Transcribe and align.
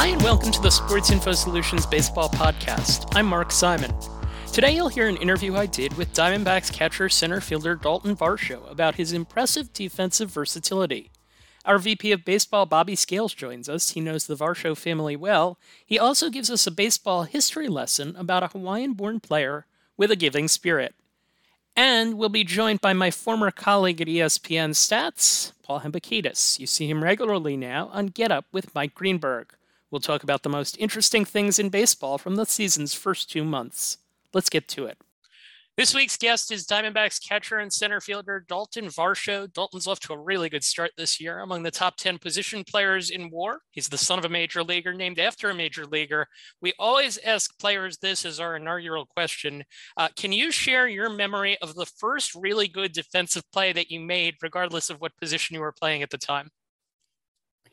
Hi, 0.00 0.06
and 0.06 0.22
welcome 0.22 0.50
to 0.50 0.62
the 0.62 0.70
Sports 0.70 1.10
Info 1.10 1.32
Solutions 1.32 1.84
Baseball 1.84 2.30
Podcast. 2.30 3.06
I'm 3.14 3.26
Mark 3.26 3.52
Simon. 3.52 3.94
Today, 4.50 4.74
you'll 4.74 4.88
hear 4.88 5.08
an 5.08 5.18
interview 5.18 5.54
I 5.56 5.66
did 5.66 5.94
with 5.98 6.14
Diamondbacks 6.14 6.72
catcher 6.72 7.10
center 7.10 7.38
fielder 7.38 7.74
Dalton 7.74 8.16
Varsho 8.16 8.66
about 8.70 8.94
his 8.94 9.12
impressive 9.12 9.74
defensive 9.74 10.30
versatility. 10.30 11.10
Our 11.66 11.78
VP 11.78 12.12
of 12.12 12.24
Baseball, 12.24 12.64
Bobby 12.64 12.96
Scales, 12.96 13.34
joins 13.34 13.68
us. 13.68 13.90
He 13.90 14.00
knows 14.00 14.26
the 14.26 14.36
Varsho 14.36 14.74
family 14.74 15.16
well. 15.16 15.58
He 15.84 15.98
also 15.98 16.30
gives 16.30 16.50
us 16.50 16.66
a 16.66 16.70
baseball 16.70 17.24
history 17.24 17.68
lesson 17.68 18.16
about 18.16 18.42
a 18.42 18.48
Hawaiian 18.48 18.94
born 18.94 19.20
player 19.20 19.66
with 19.98 20.10
a 20.10 20.16
giving 20.16 20.48
spirit. 20.48 20.94
And 21.76 22.16
we'll 22.16 22.30
be 22.30 22.42
joined 22.42 22.80
by 22.80 22.94
my 22.94 23.10
former 23.10 23.50
colleague 23.50 24.00
at 24.00 24.08
ESPN 24.08 24.70
Stats, 24.70 25.52
Paul 25.62 25.80
Hembekides. 25.80 26.58
You 26.58 26.66
see 26.66 26.88
him 26.88 27.04
regularly 27.04 27.58
now 27.58 27.90
on 27.92 28.06
Get 28.06 28.32
Up 28.32 28.46
with 28.50 28.74
Mike 28.74 28.94
Greenberg. 28.94 29.56
We'll 29.90 30.00
talk 30.00 30.22
about 30.22 30.42
the 30.42 30.48
most 30.48 30.76
interesting 30.78 31.24
things 31.24 31.58
in 31.58 31.68
baseball 31.68 32.16
from 32.16 32.36
the 32.36 32.46
season's 32.46 32.94
first 32.94 33.30
two 33.30 33.44
months. 33.44 33.98
Let's 34.32 34.50
get 34.50 34.68
to 34.68 34.86
it. 34.86 34.98
This 35.76 35.94
week's 35.94 36.18
guest 36.18 36.52
is 36.52 36.66
Diamondbacks 36.66 37.26
catcher 37.26 37.58
and 37.58 37.72
center 37.72 38.00
fielder 38.00 38.44
Dalton 38.46 38.86
Varsho. 38.86 39.50
Dalton's 39.50 39.86
off 39.86 39.98
to 40.00 40.12
a 40.12 40.18
really 40.18 40.50
good 40.50 40.62
start 40.62 40.90
this 40.98 41.20
year, 41.20 41.38
among 41.38 41.62
the 41.62 41.70
top 41.70 41.96
10 41.96 42.18
position 42.18 42.64
players 42.64 43.08
in 43.08 43.30
WAR. 43.30 43.60
He's 43.70 43.88
the 43.88 43.96
son 43.96 44.18
of 44.18 44.24
a 44.24 44.28
major 44.28 44.62
leaguer 44.62 44.92
named 44.92 45.18
after 45.18 45.48
a 45.48 45.54
major 45.54 45.86
leaguer. 45.86 46.26
We 46.60 46.74
always 46.78 47.18
ask 47.18 47.58
players 47.58 47.96
this 47.96 48.26
as 48.26 48.38
our 48.38 48.56
inaugural 48.56 49.06
question. 49.06 49.64
Uh, 49.96 50.08
can 50.16 50.32
you 50.32 50.52
share 50.52 50.86
your 50.86 51.08
memory 51.08 51.56
of 51.62 51.74
the 51.74 51.86
first 51.86 52.34
really 52.34 52.68
good 52.68 52.92
defensive 52.92 53.50
play 53.50 53.72
that 53.72 53.90
you 53.90 54.00
made, 54.00 54.34
regardless 54.42 54.90
of 54.90 55.00
what 55.00 55.16
position 55.16 55.54
you 55.54 55.62
were 55.62 55.72
playing 55.72 56.02
at 56.02 56.10
the 56.10 56.18
time? 56.18 56.50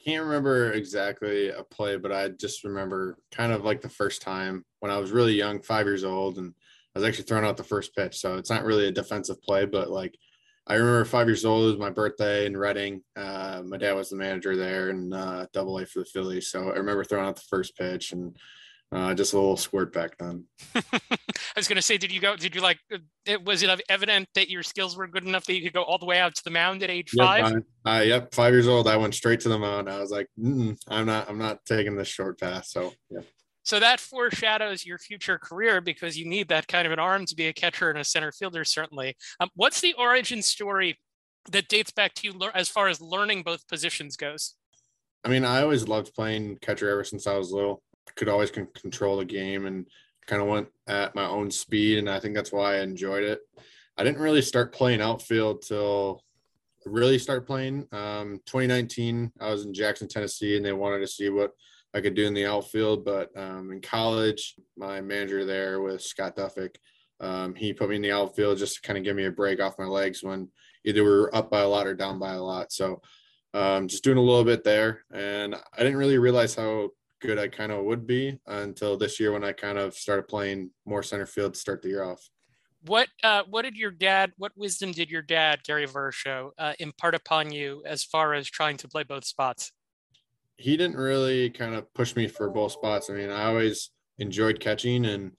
Can't 0.07 0.23
remember 0.23 0.71
exactly 0.71 1.49
a 1.49 1.63
play, 1.63 1.97
but 1.97 2.13
I 2.13 2.29
just 2.29 2.63
remember 2.63 3.17
kind 3.29 3.52
of 3.52 3.65
like 3.65 3.81
the 3.81 3.89
first 3.89 4.21
time 4.21 4.63
when 4.79 4.90
I 4.90 4.98
was 4.98 5.12
really 5.12 5.34
young, 5.34 5.62
five 5.62 5.85
years 5.85 6.05
old, 6.05 6.37
and 6.37 6.54
I 6.95 6.99
was 6.99 7.07
actually 7.07 7.26
throwing 7.26 7.43
out 7.43 7.57
the 7.57 7.63
first 7.65 7.93
pitch. 7.93 8.17
So 8.17 8.37
it's 8.37 8.49
not 8.49 8.63
really 8.63 8.87
a 8.87 8.91
defensive 8.91 9.41
play, 9.41 9.65
but 9.65 9.90
like 9.90 10.17
I 10.65 10.76
remember 10.76 11.04
five 11.04 11.27
years 11.27 11.43
old, 11.43 11.63
it 11.63 11.71
was 11.71 11.77
my 11.77 11.90
birthday 11.90 12.45
in 12.45 12.55
Reading. 12.55 13.01
Uh, 13.17 13.63
my 13.65 13.76
dad 13.76 13.93
was 13.93 14.09
the 14.09 14.15
manager 14.15 14.55
there 14.55 14.91
and 14.91 15.13
uh, 15.13 15.45
double 15.51 15.77
A 15.77 15.85
for 15.85 15.99
the 15.99 16.05
Phillies. 16.05 16.51
So 16.51 16.70
I 16.70 16.77
remember 16.77 17.04
throwing 17.04 17.27
out 17.27 17.35
the 17.35 17.41
first 17.49 17.76
pitch 17.76 18.13
and 18.13 18.34
uh, 18.91 19.13
just 19.13 19.34
a 19.34 19.38
little 19.38 19.57
squirt 19.57 19.91
back 19.91 20.18
then. 20.18 20.46
I 20.76 20.82
was 21.55 21.68
going 21.68 21.76
to 21.76 21.82
say, 21.82 21.98
did 21.98 22.12
you 22.12 22.21
go? 22.21 22.38
Did 22.38 22.55
you 22.55 22.62
like? 22.62 22.80
It, 23.26 23.44
was 23.44 23.62
it 23.62 23.82
evident 23.90 24.29
that 24.35 24.49
your 24.49 24.63
skills 24.63 24.96
were 24.96 25.07
good 25.07 25.26
enough 25.26 25.46
that 25.46 25.55
you 25.55 25.62
could 25.62 25.74
go 25.74 25.84
all 25.84 25.98
the 25.98 26.05
way 26.05 26.20
out 26.20 26.35
to 26.35 26.44
the 26.44 26.49
mound 26.49 26.84
at 26.84 26.90
age 26.90 27.12
yep, 27.13 27.26
five? 27.26 27.63
Uh, 27.85 28.04
yep, 28.05 28.34
five 28.34 28.54
years 28.54 28.68
old. 28.68 28.88
I 28.88 28.96
went 28.96 29.13
straight 29.13 29.41
to 29.41 29.49
the 29.49 29.60
mound. 29.60 29.90
I 29.90 29.99
was 29.99 30.12
like, 30.12 30.27
I'm 30.38 31.05
not. 31.05 31.29
I'm 31.29 31.38
not 31.38 31.66
taking 31.66 31.98
this 31.98 32.07
short 32.07 32.40
path. 32.40 32.66
So 32.66 32.94
yeah. 33.10 33.21
So 33.63 33.82
that 33.82 33.99
foreshadows 33.99 34.85
your 34.85 34.98
future 34.98 35.38
career 35.38 35.82
because 35.82 36.18
you 36.18 36.26
need 36.26 36.48
that 36.48 36.70
kind 36.70 36.85
of 36.85 36.94
an 36.94 36.99
arm 36.99 37.26
to 37.26 37.35
be 37.35 37.48
a 37.48 37.54
catcher 37.54 37.90
and 37.90 37.99
a 37.99 38.04
center 38.05 38.32
fielder, 38.32 38.63
certainly. 38.63 39.18
Um, 39.41 39.49
what's 39.55 39.82
the 39.82 39.94
origin 39.96 40.41
story 40.41 40.98
that 41.51 41.68
dates 41.68 41.91
back 41.91 42.13
to 42.13 42.27
you 42.27 42.40
as 42.55 42.70
far 42.70 42.88
as 42.88 43.01
learning 43.01 43.44
both 43.44 43.68
positions 43.68 44.16
goes? 44.16 44.54
I 45.26 45.27
mean, 45.27 45.44
I 45.44 45.62
always 45.62 45.85
loved 45.85 46.13
playing 46.13 46.60
catcher 46.62 46.90
ever 46.90 47.04
since 47.04 47.27
I 47.27 47.35
was 47.35 47.51
little 47.51 47.84
could 48.16 48.30
always 48.30 48.52
con- 48.52 48.68
control 48.74 49.18
the 49.18 49.26
game 49.26 49.66
and 49.66 49.86
kind 50.26 50.41
of 50.41 50.48
went 50.48 50.68
at 50.88 51.16
my 51.16 51.26
own 51.26 51.52
speed. 51.52 52.00
And 52.00 52.10
I 52.10 52.20
think 52.20 52.36
that's 52.36 52.52
why 52.52 52.76
I 52.76 52.82
enjoyed 52.82 53.24
it. 53.24 53.40
I 53.98 54.04
didn't 54.04 54.22
really 54.22 54.41
start 54.41 54.74
playing 54.74 55.02
outfield 55.02 55.63
till 55.63 56.24
really 56.85 57.20
start 57.20 57.46
playing. 57.46 57.88
Um, 57.91 58.40
2019, 58.46 59.32
I 59.40 59.50
was 59.50 59.66
in 59.66 59.74
Jackson, 59.74 60.08
Tennessee, 60.08 60.55
and 60.55 60.66
they 60.66 60.74
wanted 60.74 61.00
to 61.00 61.08
see 61.08 61.30
what 61.30 61.52
I 61.94 62.02
could 62.02 62.13
do 62.13 62.26
in 62.26 62.34
the 62.34 62.46
outfield. 62.46 63.05
But 63.05 63.30
um, 63.35 63.72
in 63.72 63.82
college, 63.82 64.56
my 64.78 65.02
manager 65.02 65.46
there 65.46 65.81
was 65.81 66.06
Scott 66.06 66.35
Doffek. 66.35 66.75
Um, 67.19 67.56
he 67.56 67.74
put 67.74 67.90
me 67.90 67.96
in 67.96 68.02
the 68.02 68.12
outfield 68.12 68.59
just 68.59 68.75
to 68.75 68.81
kind 68.81 68.97
of 68.97 69.03
give 69.03 69.16
me 69.16 69.25
a 69.25 69.31
break 69.31 69.59
off 69.59 69.79
my 69.79 69.85
legs 69.85 70.23
when 70.23 70.50
either 70.85 71.03
we 71.03 71.09
were 71.09 71.35
up 71.35 71.50
by 71.50 71.62
a 71.62 71.67
lot 71.67 71.88
or 71.88 71.96
down 71.96 72.19
by 72.19 72.34
a 72.34 72.41
lot. 72.41 72.72
So 72.72 73.01
um, 73.53 73.88
just 73.88 74.03
doing 74.03 74.17
a 74.17 74.22
little 74.22 74.44
bit 74.44 74.63
there. 74.63 75.03
And 75.12 75.56
I 75.56 75.78
didn't 75.78 75.97
really 75.97 76.19
realize 76.19 76.53
how 76.56 76.90
good 77.19 77.39
I 77.39 77.47
kind 77.47 77.72
of 77.72 77.83
would 77.85 78.05
be 78.05 78.39
until 78.47 78.97
this 78.97 79.19
year 79.19 79.31
when 79.31 79.44
I 79.44 79.51
kind 79.51 79.78
of 79.78 79.94
started 79.94 80.28
playing 80.28 80.72
more 80.85 81.03
center 81.03 81.25
field 81.25 81.53
to 81.53 81.59
start 81.59 81.81
the 81.81 81.89
year 81.89 82.03
off. 82.03 82.29
What 82.85 83.07
uh, 83.23 83.44
what 83.50 83.63
did 83.63 83.75
your 83.75 83.91
dad? 83.91 84.31
What 84.38 84.51
wisdom 84.55 84.91
did 84.91 85.09
your 85.09 85.23
dad, 85.23 85.63
Gary 85.66 85.88
Varsho, 85.88 86.51
uh, 86.57 86.73
impart 86.79 87.16
upon 87.16 87.51
you 87.51 87.83
as 87.85 88.03
far 88.03 88.33
as 88.33 88.47
trying 88.50 88.78
to 88.78 88.88
play 88.88 89.03
both 89.03 89.25
spots? 89.25 89.72
He 90.57 90.78
didn't 90.78 90.95
really 90.95 91.50
kind 91.50 91.75
of 91.75 91.91
push 91.94 92.16
me 92.16 92.28
for 92.28 92.50
both 92.50 92.72
spots. 92.72 93.09
I 93.09 93.13
mean, 93.13 93.29
I 93.29 93.45
always 93.45 93.91
enjoyed 94.19 94.59
catching, 94.59 95.05
and 95.05 95.31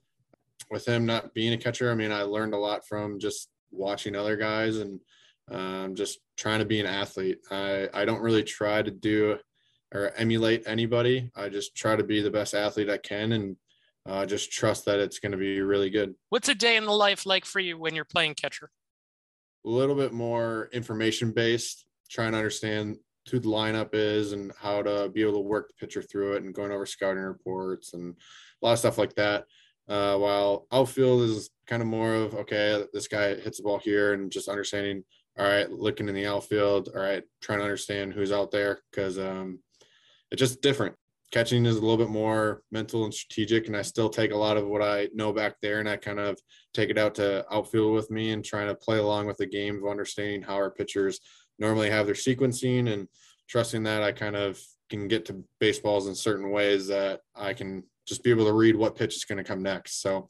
with 0.70 0.86
him 0.86 1.06
not 1.06 1.32
being 1.32 1.52
a 1.52 1.58
catcher, 1.58 1.90
I 1.90 1.94
mean, 1.94 2.12
I 2.12 2.22
learned 2.22 2.54
a 2.54 2.58
lot 2.58 2.86
from 2.86 3.18
just 3.18 3.48
watching 3.70 4.14
other 4.14 4.36
guys 4.36 4.78
and 4.78 5.00
um, 5.50 5.94
just 5.94 6.18
trying 6.36 6.58
to 6.58 6.64
be 6.64 6.80
an 6.80 6.86
athlete. 6.86 7.38
I 7.50 7.88
I 7.94 8.04
don't 8.04 8.20
really 8.20 8.42
try 8.42 8.82
to 8.82 8.90
do 8.90 9.38
or 9.92 10.12
emulate 10.16 10.64
anybody. 10.66 11.30
I 11.34 11.48
just 11.48 11.74
try 11.74 11.96
to 11.96 12.04
be 12.04 12.20
the 12.20 12.30
best 12.30 12.54
athlete 12.54 12.90
I 12.90 12.98
can 12.98 13.32
and 13.32 13.56
uh, 14.06 14.26
just 14.26 14.52
trust 14.52 14.84
that 14.86 15.00
it's 15.00 15.18
going 15.18 15.32
to 15.32 15.38
be 15.38 15.60
really 15.60 15.90
good. 15.90 16.14
What's 16.30 16.48
a 16.48 16.54
day 16.54 16.76
in 16.76 16.84
the 16.84 16.92
life 16.92 17.26
like 17.26 17.44
for 17.44 17.60
you 17.60 17.78
when 17.78 17.94
you're 17.94 18.04
playing 18.04 18.34
catcher? 18.34 18.70
A 19.64 19.68
little 19.68 19.94
bit 19.94 20.12
more 20.12 20.68
information 20.72 21.32
based, 21.32 21.84
trying 22.10 22.32
to 22.32 22.38
understand 22.38 22.96
who 23.30 23.38
the 23.38 23.48
lineup 23.48 23.90
is 23.92 24.32
and 24.32 24.52
how 24.58 24.82
to 24.82 25.10
be 25.10 25.20
able 25.22 25.34
to 25.34 25.40
work 25.40 25.68
the 25.68 25.74
pitcher 25.74 26.00
through 26.00 26.34
it 26.34 26.42
and 26.42 26.54
going 26.54 26.72
over 26.72 26.86
scouting 26.86 27.22
reports 27.22 27.92
and 27.92 28.14
a 28.62 28.66
lot 28.66 28.72
of 28.72 28.78
stuff 28.78 28.98
like 28.98 29.14
that. 29.16 29.44
Uh, 29.88 30.16
while 30.16 30.66
outfield 30.70 31.22
is 31.22 31.50
kind 31.66 31.80
of 31.80 31.88
more 31.88 32.14
of 32.14 32.34
okay, 32.34 32.84
this 32.92 33.08
guy 33.08 33.34
hits 33.34 33.56
the 33.56 33.62
ball 33.62 33.78
here 33.78 34.12
and 34.12 34.30
just 34.30 34.48
understanding. 34.48 35.02
All 35.38 35.46
right, 35.46 35.70
looking 35.70 36.08
in 36.08 36.14
the 36.14 36.26
outfield. 36.26 36.90
All 36.94 37.00
right, 37.00 37.22
trying 37.40 37.58
to 37.58 37.64
understand 37.64 38.12
who's 38.12 38.32
out 38.32 38.50
there 38.50 38.80
because 38.90 39.18
um, 39.18 39.60
it's 40.30 40.40
just 40.40 40.62
different. 40.62 40.94
Catching 41.30 41.66
is 41.66 41.76
a 41.76 41.80
little 41.80 41.98
bit 41.98 42.08
more 42.08 42.62
mental 42.72 43.04
and 43.04 43.12
strategic, 43.12 43.66
and 43.66 43.76
I 43.76 43.82
still 43.82 44.08
take 44.08 44.32
a 44.32 44.36
lot 44.36 44.56
of 44.56 44.66
what 44.66 44.80
I 44.80 45.08
know 45.14 45.32
back 45.32 45.56
there 45.60 45.78
and 45.80 45.88
I 45.88 45.96
kind 45.96 46.18
of 46.18 46.38
take 46.72 46.88
it 46.88 46.96
out 46.96 47.14
to 47.16 47.44
outfield 47.52 47.94
with 47.94 48.10
me 48.10 48.30
and 48.30 48.42
trying 48.42 48.68
to 48.68 48.74
play 48.74 48.98
along 48.98 49.26
with 49.26 49.36
the 49.36 49.46
game 49.46 49.76
of 49.76 49.90
understanding 49.90 50.40
how 50.40 50.54
our 50.54 50.70
pitchers 50.70 51.20
normally 51.58 51.90
have 51.90 52.06
their 52.06 52.14
sequencing 52.14 52.90
and 52.90 53.08
trusting 53.48 53.82
that 53.82 54.02
I 54.02 54.12
kind 54.12 54.36
of 54.36 54.58
can 54.88 55.06
get 55.06 55.26
to 55.26 55.44
baseballs 55.60 56.06
in 56.06 56.14
certain 56.14 56.50
ways 56.50 56.86
that 56.86 57.20
I 57.34 57.52
can 57.52 57.82
just 58.06 58.22
be 58.22 58.30
able 58.30 58.46
to 58.46 58.52
read 58.52 58.76
what 58.76 58.96
pitch 58.96 59.16
is 59.16 59.24
going 59.24 59.38
to 59.38 59.44
come 59.44 59.62
next. 59.62 60.00
So 60.00 60.28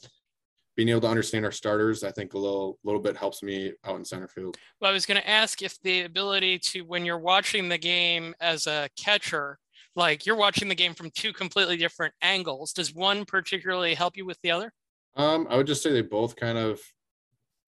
being 0.76 0.88
able 0.88 1.00
to 1.02 1.08
understand 1.08 1.44
our 1.44 1.52
starters, 1.52 2.04
I 2.04 2.12
think 2.12 2.34
a 2.34 2.38
little 2.38 2.78
little 2.84 3.00
bit 3.00 3.16
helps 3.16 3.42
me 3.42 3.72
out 3.84 3.96
in 3.96 4.04
center 4.04 4.28
field. 4.28 4.56
Well, 4.80 4.90
I 4.90 4.94
was 4.94 5.06
going 5.06 5.20
to 5.20 5.28
ask 5.28 5.62
if 5.62 5.76
the 5.82 6.02
ability 6.02 6.58
to 6.60 6.82
when 6.82 7.04
you're 7.04 7.18
watching 7.18 7.68
the 7.68 7.78
game 7.78 8.34
as 8.40 8.66
a 8.66 8.88
catcher, 8.96 9.58
like 9.98 10.24
you're 10.24 10.36
watching 10.36 10.68
the 10.68 10.74
game 10.74 10.94
from 10.94 11.10
two 11.10 11.32
completely 11.32 11.76
different 11.76 12.14
angles. 12.22 12.72
Does 12.72 12.94
one 12.94 13.24
particularly 13.24 13.94
help 13.94 14.16
you 14.16 14.24
with 14.24 14.40
the 14.42 14.52
other? 14.52 14.72
Um, 15.16 15.46
I 15.50 15.56
would 15.56 15.66
just 15.66 15.82
say 15.82 15.92
they 15.92 16.02
both 16.02 16.36
kind 16.36 16.56
of 16.56 16.80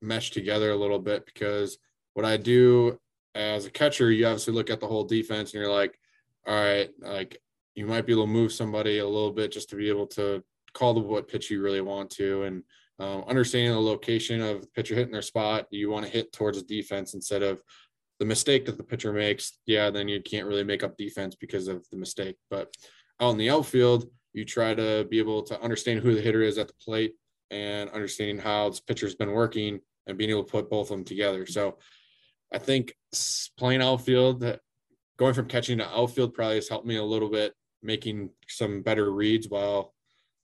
mesh 0.00 0.30
together 0.30 0.70
a 0.70 0.76
little 0.76 1.00
bit 1.00 1.26
because 1.26 1.76
what 2.14 2.24
I 2.24 2.36
do 2.36 2.98
as 3.34 3.66
a 3.66 3.70
catcher, 3.70 4.10
you 4.10 4.26
obviously 4.26 4.54
look 4.54 4.70
at 4.70 4.80
the 4.80 4.86
whole 4.86 5.04
defense 5.04 5.52
and 5.52 5.60
you're 5.60 5.72
like, 5.72 5.98
all 6.46 6.54
right, 6.54 6.88
like 7.00 7.38
you 7.74 7.86
might 7.86 8.06
be 8.06 8.12
able 8.12 8.24
to 8.24 8.32
move 8.32 8.52
somebody 8.52 8.98
a 8.98 9.06
little 9.06 9.32
bit 9.32 9.52
just 9.52 9.68
to 9.70 9.76
be 9.76 9.88
able 9.88 10.06
to 10.06 10.42
call 10.72 10.94
the 10.94 11.00
what 11.00 11.28
pitch 11.28 11.50
you 11.50 11.60
really 11.60 11.80
want 11.80 12.10
to 12.10 12.44
and 12.44 12.62
um, 13.00 13.24
understanding 13.26 13.72
the 13.72 13.80
location 13.80 14.40
of 14.40 14.60
the 14.60 14.66
pitcher 14.68 14.94
hitting 14.94 15.12
their 15.12 15.22
spot 15.22 15.66
you 15.70 15.90
want 15.90 16.04
to 16.04 16.12
hit 16.12 16.32
towards 16.32 16.58
the 16.58 16.64
defense 16.64 17.14
instead 17.14 17.42
of 17.42 17.62
the 18.20 18.26
mistake 18.26 18.66
that 18.66 18.76
the 18.76 18.84
pitcher 18.84 19.12
makes, 19.12 19.58
yeah, 19.66 19.90
then 19.90 20.06
you 20.06 20.20
can't 20.20 20.46
really 20.46 20.62
make 20.62 20.84
up 20.84 20.96
defense 20.96 21.34
because 21.34 21.66
of 21.68 21.84
the 21.90 21.96
mistake. 21.96 22.36
But 22.50 22.72
out 23.18 23.30
in 23.30 23.38
the 23.38 23.50
outfield, 23.50 24.08
you 24.34 24.44
try 24.44 24.74
to 24.74 25.06
be 25.10 25.18
able 25.18 25.42
to 25.44 25.60
understand 25.60 26.00
who 26.00 26.14
the 26.14 26.20
hitter 26.20 26.42
is 26.42 26.58
at 26.58 26.68
the 26.68 26.74
plate 26.74 27.14
and 27.50 27.88
understanding 27.90 28.38
how 28.38 28.68
this 28.68 28.78
pitcher's 28.78 29.14
been 29.14 29.32
working 29.32 29.80
and 30.06 30.18
being 30.18 30.30
able 30.30 30.44
to 30.44 30.52
put 30.52 30.70
both 30.70 30.90
of 30.90 30.98
them 30.98 31.04
together. 31.04 31.46
So 31.46 31.78
I 32.52 32.58
think 32.58 32.94
playing 33.56 33.80
outfield, 33.80 34.44
going 35.18 35.34
from 35.34 35.48
catching 35.48 35.78
to 35.78 35.88
outfield 35.88 36.34
probably 36.34 36.56
has 36.56 36.68
helped 36.68 36.86
me 36.86 36.96
a 36.96 37.02
little 37.02 37.30
bit, 37.30 37.54
making 37.82 38.30
some 38.48 38.82
better 38.82 39.10
reads 39.10 39.48
while 39.48 39.94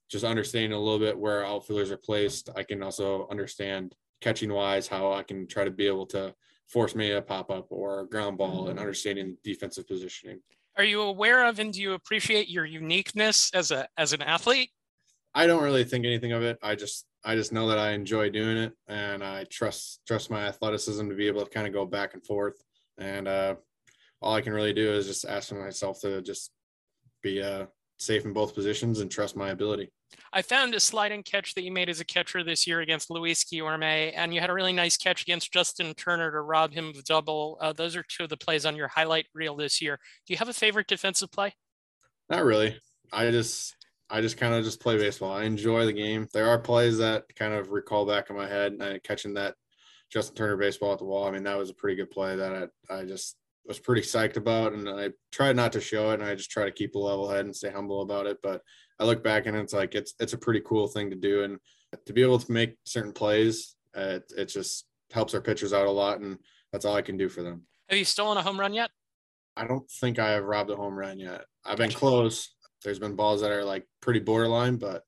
just 0.09 0.25
understanding 0.25 0.73
a 0.73 0.79
little 0.79 0.99
bit 0.99 1.17
where 1.17 1.45
outfielders 1.45 1.91
are 1.91 1.97
placed. 1.97 2.49
I 2.55 2.63
can 2.63 2.81
also 2.81 3.27
understand 3.29 3.93
catching 4.19 4.51
wise 4.51 4.87
how 4.87 5.13
I 5.13 5.21
can 5.21 5.45
try 5.47 5.63
to 5.63 5.71
be 5.71 5.85
able 5.85 6.07
to 6.07 6.33
force 6.67 6.95
me 6.95 7.11
a 7.11 7.21
pop 7.21 7.49
up 7.49 7.67
or 7.69 8.01
a 8.01 8.07
ground 8.07 8.37
ball 8.37 8.67
and 8.67 8.75
mm-hmm. 8.75 8.79
understanding 8.79 9.37
defensive 9.43 9.87
positioning. 9.87 10.39
Are 10.77 10.83
you 10.83 11.01
aware 11.01 11.45
of 11.45 11.59
and 11.59 11.73
do 11.73 11.81
you 11.81 11.93
appreciate 11.93 12.49
your 12.49 12.65
uniqueness 12.65 13.49
as 13.53 13.71
a 13.71 13.87
as 13.97 14.13
an 14.13 14.21
athlete? 14.21 14.69
I 15.33 15.47
don't 15.47 15.63
really 15.63 15.83
think 15.83 16.05
anything 16.05 16.33
of 16.33 16.43
it. 16.43 16.57
I 16.61 16.75
just 16.75 17.05
I 17.23 17.35
just 17.35 17.51
know 17.51 17.67
that 17.67 17.79
I 17.79 17.91
enjoy 17.91 18.29
doing 18.29 18.57
it 18.57 18.73
and 18.87 19.23
I 19.23 19.45
trust 19.45 20.01
trust 20.07 20.29
my 20.29 20.45
athleticism 20.45 21.09
to 21.09 21.15
be 21.15 21.27
able 21.27 21.43
to 21.43 21.49
kind 21.49 21.67
of 21.67 21.73
go 21.73 21.85
back 21.85 22.13
and 22.13 22.25
forth. 22.25 22.61
And 22.97 23.27
uh, 23.27 23.55
all 24.21 24.33
I 24.33 24.41
can 24.41 24.53
really 24.53 24.73
do 24.73 24.91
is 24.91 25.07
just 25.07 25.25
ask 25.25 25.51
myself 25.53 26.01
to 26.01 26.21
just 26.21 26.51
be 27.21 27.39
a 27.39 27.67
safe 27.97 28.25
in 28.25 28.33
both 28.33 28.55
positions 28.55 28.99
and 28.99 29.09
trust 29.09 29.35
my 29.35 29.49
ability. 29.49 29.91
I 30.33 30.41
found 30.41 30.73
a 30.73 30.79
sliding 30.79 31.23
catch 31.23 31.53
that 31.55 31.63
you 31.63 31.71
made 31.71 31.89
as 31.89 31.99
a 31.99 32.05
catcher 32.05 32.43
this 32.43 32.67
year 32.67 32.81
against 32.81 33.09
Luis 33.09 33.43
Guillorme, 33.43 34.13
and 34.15 34.33
you 34.33 34.39
had 34.39 34.49
a 34.49 34.53
really 34.53 34.73
nice 34.73 34.97
catch 34.97 35.21
against 35.21 35.51
Justin 35.51 35.93
Turner 35.93 36.31
to 36.31 36.41
rob 36.41 36.73
him 36.73 36.89
of 36.89 37.03
double. 37.03 37.57
Uh, 37.61 37.73
those 37.73 37.95
are 37.95 38.03
two 38.03 38.23
of 38.23 38.29
the 38.29 38.37
plays 38.37 38.65
on 38.65 38.75
your 38.75 38.87
highlight 38.87 39.27
reel 39.33 39.55
this 39.55 39.81
year. 39.81 39.99
Do 40.25 40.33
you 40.33 40.37
have 40.37 40.49
a 40.49 40.53
favorite 40.53 40.87
defensive 40.87 41.31
play? 41.31 41.53
Not 42.29 42.43
really. 42.43 42.77
I 43.11 43.31
just 43.31 43.75
I 44.09 44.21
just 44.21 44.37
kind 44.37 44.53
of 44.53 44.63
just 44.63 44.79
play 44.79 44.97
baseball. 44.97 45.31
I 45.31 45.43
enjoy 45.43 45.85
the 45.85 45.93
game. 45.93 46.27
There 46.33 46.49
are 46.49 46.59
plays 46.59 46.97
that 46.99 47.23
kind 47.35 47.53
of 47.53 47.71
recall 47.71 48.05
back 48.05 48.29
in 48.29 48.35
my 48.35 48.47
head, 48.47 48.73
and 48.79 49.03
catching 49.03 49.33
that 49.35 49.55
Justin 50.11 50.35
Turner 50.35 50.57
baseball 50.57 50.93
at 50.93 50.99
the 50.99 51.05
wall. 51.05 51.27
I 51.27 51.31
mean, 51.31 51.43
that 51.43 51.57
was 51.57 51.69
a 51.69 51.75
pretty 51.75 51.97
good 51.97 52.11
play 52.11 52.35
that 52.35 52.69
I, 52.89 52.93
I 52.93 53.03
just 53.05 53.35
was 53.65 53.79
pretty 53.79 54.01
psyched 54.01 54.37
about, 54.37 54.73
and 54.73 54.87
I 54.87 55.09
tried 55.31 55.55
not 55.55 55.73
to 55.73 55.81
show 55.81 56.11
it, 56.11 56.15
and 56.15 56.23
I 56.23 56.35
just 56.35 56.51
try 56.51 56.65
to 56.65 56.71
keep 56.71 56.95
a 56.95 56.99
level 56.99 57.29
head 57.29 57.45
and 57.45 57.55
stay 57.55 57.69
humble 57.69 58.01
about 58.01 58.27
it. 58.27 58.37
But 58.41 58.61
I 58.99 59.05
look 59.05 59.23
back 59.23 59.45
and 59.45 59.55
it's 59.55 59.73
like 59.73 59.95
it's 59.95 60.13
it's 60.19 60.33
a 60.33 60.37
pretty 60.37 60.61
cool 60.65 60.87
thing 60.87 61.09
to 61.09 61.15
do, 61.15 61.43
and 61.43 61.59
to 62.05 62.13
be 62.13 62.21
able 62.21 62.39
to 62.39 62.51
make 62.51 62.77
certain 62.83 63.13
plays, 63.13 63.75
uh, 63.95 64.01
it, 64.01 64.33
it 64.37 64.45
just 64.45 64.85
helps 65.11 65.33
our 65.33 65.41
pitchers 65.41 65.73
out 65.73 65.87
a 65.87 65.91
lot, 65.91 66.19
and 66.19 66.37
that's 66.71 66.85
all 66.85 66.95
I 66.95 67.01
can 67.01 67.17
do 67.17 67.29
for 67.29 67.43
them. 67.43 67.63
Have 67.89 67.99
you 67.99 68.05
stolen 68.05 68.37
a 68.37 68.41
home 68.41 68.59
run 68.59 68.73
yet? 68.73 68.89
I 69.55 69.65
don't 69.65 69.89
think 69.89 70.19
I 70.19 70.31
have 70.31 70.43
robbed 70.43 70.69
a 70.69 70.75
home 70.75 70.95
run 70.95 71.19
yet. 71.19 71.45
I've 71.65 71.77
been 71.77 71.91
close. 71.91 72.53
There's 72.83 72.99
been 72.99 73.15
balls 73.15 73.41
that 73.41 73.51
are 73.51 73.63
like 73.63 73.87
pretty 74.01 74.19
borderline, 74.19 74.77
but 74.77 75.03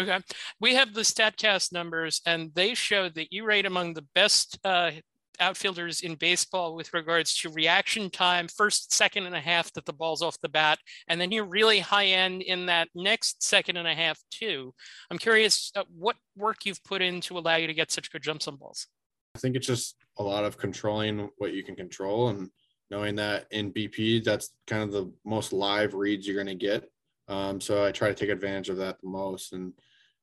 Okay. 0.00 0.20
We 0.60 0.74
have 0.74 0.94
the 0.94 1.00
StatCast 1.00 1.72
numbers, 1.72 2.20
and 2.24 2.52
they 2.54 2.74
show 2.74 3.08
that 3.08 3.32
you 3.32 3.44
rate 3.44 3.66
among 3.66 3.94
the 3.94 4.06
best 4.14 4.58
uh, 4.64 4.92
outfielders 5.40 6.00
in 6.00 6.14
baseball 6.14 6.74
with 6.74 6.92
regards 6.94 7.36
to 7.38 7.50
reaction 7.50 8.10
time, 8.10 8.48
first 8.48 8.92
second 8.92 9.26
and 9.26 9.34
a 9.34 9.40
half 9.40 9.72
that 9.72 9.84
the 9.84 9.92
ball's 9.92 10.22
off 10.22 10.40
the 10.40 10.48
bat, 10.48 10.78
and 11.08 11.20
then 11.20 11.32
you're 11.32 11.44
really 11.44 11.80
high 11.80 12.06
end 12.06 12.42
in 12.42 12.66
that 12.66 12.88
next 12.94 13.42
second 13.42 13.76
and 13.76 13.88
a 13.88 13.94
half 13.94 14.18
too. 14.30 14.74
I'm 15.10 15.18
curious 15.18 15.72
uh, 15.76 15.84
what 15.94 16.16
work 16.36 16.64
you've 16.64 16.82
put 16.84 17.02
in 17.02 17.20
to 17.22 17.38
allow 17.38 17.56
you 17.56 17.66
to 17.66 17.74
get 17.74 17.90
such 17.90 18.10
good 18.12 18.22
jumps 18.22 18.48
on 18.48 18.56
balls. 18.56 18.86
I 19.34 19.38
think 19.38 19.56
it's 19.56 19.66
just 19.66 19.96
a 20.18 20.22
lot 20.22 20.44
of 20.44 20.58
controlling 20.58 21.28
what 21.38 21.52
you 21.52 21.62
can 21.62 21.76
control 21.76 22.28
and 22.28 22.50
knowing 22.90 23.14
that 23.16 23.46
in 23.50 23.72
BP 23.72 24.24
that's 24.24 24.50
kind 24.66 24.82
of 24.82 24.92
the 24.92 25.12
most 25.24 25.52
live 25.52 25.94
reads 25.94 26.26
you're 26.26 26.42
going 26.42 26.46
to 26.46 26.54
get. 26.66 26.90
Um, 27.28 27.60
so 27.60 27.84
I 27.84 27.92
try 27.92 28.08
to 28.08 28.14
take 28.14 28.30
advantage 28.30 28.70
of 28.70 28.78
that 28.78 29.00
the 29.00 29.08
most. 29.08 29.52
And 29.52 29.74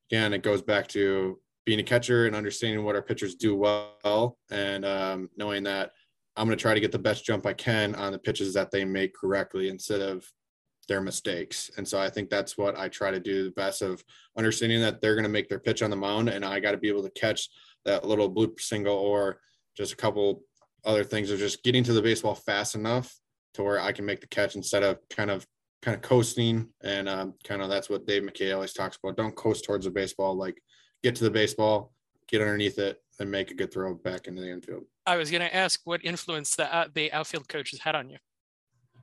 again, 0.10 0.34
it 0.34 0.42
goes 0.42 0.62
back 0.62 0.88
to 0.90 1.40
being 1.66 1.80
a 1.80 1.84
catcher 1.84 2.28
and 2.28 2.36
understanding 2.36 2.84
what 2.84 2.96
our 2.96 3.02
pitchers 3.02 3.36
do 3.36 3.56
well 3.56 4.38
and 4.52 4.86
um, 4.86 5.30
knowing 5.36 5.64
that 5.64 5.92
I'm 6.36 6.48
going 6.48 6.58
to 6.58 6.62
try 6.62 6.74
to 6.74 6.80
get 6.80 6.92
the 6.92 7.00
best 7.00 7.26
jump 7.26 7.46
I 7.46 7.54
can 7.54 7.96
on 7.96 8.12
the 8.12 8.20
pitches 8.20 8.54
that 8.54 8.72
they 8.72 8.86
make 8.86 9.16
correctly 9.16 9.70
instead 9.70 10.02
of 10.02 10.30
their 10.88 11.02
mistakes. 11.02 11.72
And 11.78 11.88
so 11.88 12.00
I 12.00 12.10
think 12.10 12.30
that's 12.30 12.58
what 12.58 12.78
I 12.78 12.90
try 12.90 13.10
to 13.10 13.20
do 13.20 13.44
the 13.44 13.52
best 13.52 13.82
of 13.82 14.04
understanding 14.38 14.82
that 14.82 15.02
they're 15.02 15.16
going 15.16 15.24
to 15.24 15.30
make 15.30 15.50
their 15.50 15.60
pitch 15.60 15.82
on 15.82 15.90
the 15.90 15.96
mound 15.96 16.30
and 16.30 16.46
I 16.46 16.60
got 16.60 16.72
to 16.72 16.78
be 16.78 16.90
able 16.90 17.04
to 17.04 17.10
catch 17.12 17.50
that 17.86 18.06
little 18.06 18.32
bloop 18.32 18.60
single 18.60 18.96
or 18.96 19.40
just 19.76 19.94
a 19.94 19.98
couple 19.98 20.44
other 20.84 21.04
things 21.04 21.32
of 21.32 21.40
just 21.40 21.64
getting 21.64 21.84
to 21.84 21.94
the 21.94 22.02
baseball 22.02 22.36
fast 22.36 22.76
enough 22.76 23.14
to 23.56 23.64
where 23.64 23.80
I 23.80 23.92
can 23.92 24.06
make 24.06 24.22
the 24.22 24.28
catch 24.28 24.56
instead 24.56 24.84
of 24.84 25.00
kind 25.10 25.32
of 25.32 25.46
kind 25.82 25.96
of 25.96 26.02
coasting 26.02 26.68
and 26.84 27.08
um, 27.08 27.34
kind 27.44 27.62
of 27.62 27.70
that's 27.70 27.90
what 27.90 28.06
Dave 28.06 28.24
McKay 28.24 28.54
always 28.54 28.74
talks 28.74 28.98
about. 29.02 29.18
Don't 29.18 29.36
coast 29.36 29.66
towards 29.66 29.86
the 29.86 29.92
baseball 29.92 30.36
like 30.36 30.62
get 31.06 31.16
to 31.16 31.24
the 31.24 31.30
baseball, 31.30 31.94
get 32.28 32.42
underneath 32.42 32.80
it, 32.80 33.00
and 33.20 33.30
make 33.30 33.52
a 33.52 33.54
good 33.54 33.72
throw 33.72 33.94
back 33.94 34.28
into 34.28 34.42
the 34.42 34.50
infield. 34.50 34.84
I 35.06 35.18
was 35.18 35.30
going 35.30 35.44
to 35.44 35.56
ask 35.56 35.80
what 35.84 36.04
influence 36.04 36.56
the 36.56 36.74
uh, 36.76 36.88
the 36.94 37.14
outfield 37.14 37.48
coach 37.48 37.72
has 37.72 37.80
had 37.80 37.96
on 37.96 38.10
you. 38.10 38.18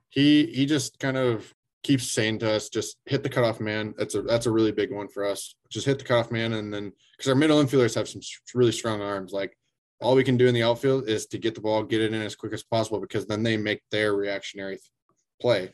He 0.09 0.45
he 0.47 0.65
just 0.65 0.99
kind 0.99 1.15
of 1.17 1.53
keeps 1.81 2.11
saying 2.11 2.39
to 2.39 2.51
us, 2.51 2.69
just 2.69 2.97
hit 3.05 3.23
the 3.23 3.29
cutoff 3.29 3.61
man. 3.61 3.93
That's 3.97 4.15
a 4.15 4.21
that's 4.21 4.47
a 4.47 4.51
really 4.51 4.73
big 4.73 4.91
one 4.91 5.07
for 5.07 5.23
us. 5.23 5.55
Just 5.69 5.85
hit 5.85 5.97
the 5.97 6.03
cutoff 6.03 6.29
man, 6.29 6.53
and 6.53 6.73
then 6.73 6.91
because 7.15 7.29
our 7.29 7.35
middle 7.35 7.63
infielders 7.63 7.95
have 7.95 8.09
some 8.09 8.21
really 8.53 8.73
strong 8.73 9.01
arms, 9.01 9.31
like 9.31 9.57
all 10.01 10.15
we 10.15 10.25
can 10.25 10.35
do 10.35 10.47
in 10.47 10.53
the 10.53 10.63
outfield 10.63 11.07
is 11.07 11.25
to 11.27 11.37
get 11.37 11.55
the 11.55 11.61
ball, 11.61 11.83
get 11.83 12.01
it 12.01 12.13
in 12.13 12.21
as 12.21 12.35
quick 12.35 12.51
as 12.51 12.63
possible, 12.63 12.99
because 12.99 13.25
then 13.25 13.43
they 13.43 13.55
make 13.55 13.81
their 13.91 14.13
reactionary 14.13 14.77
play. 15.39 15.71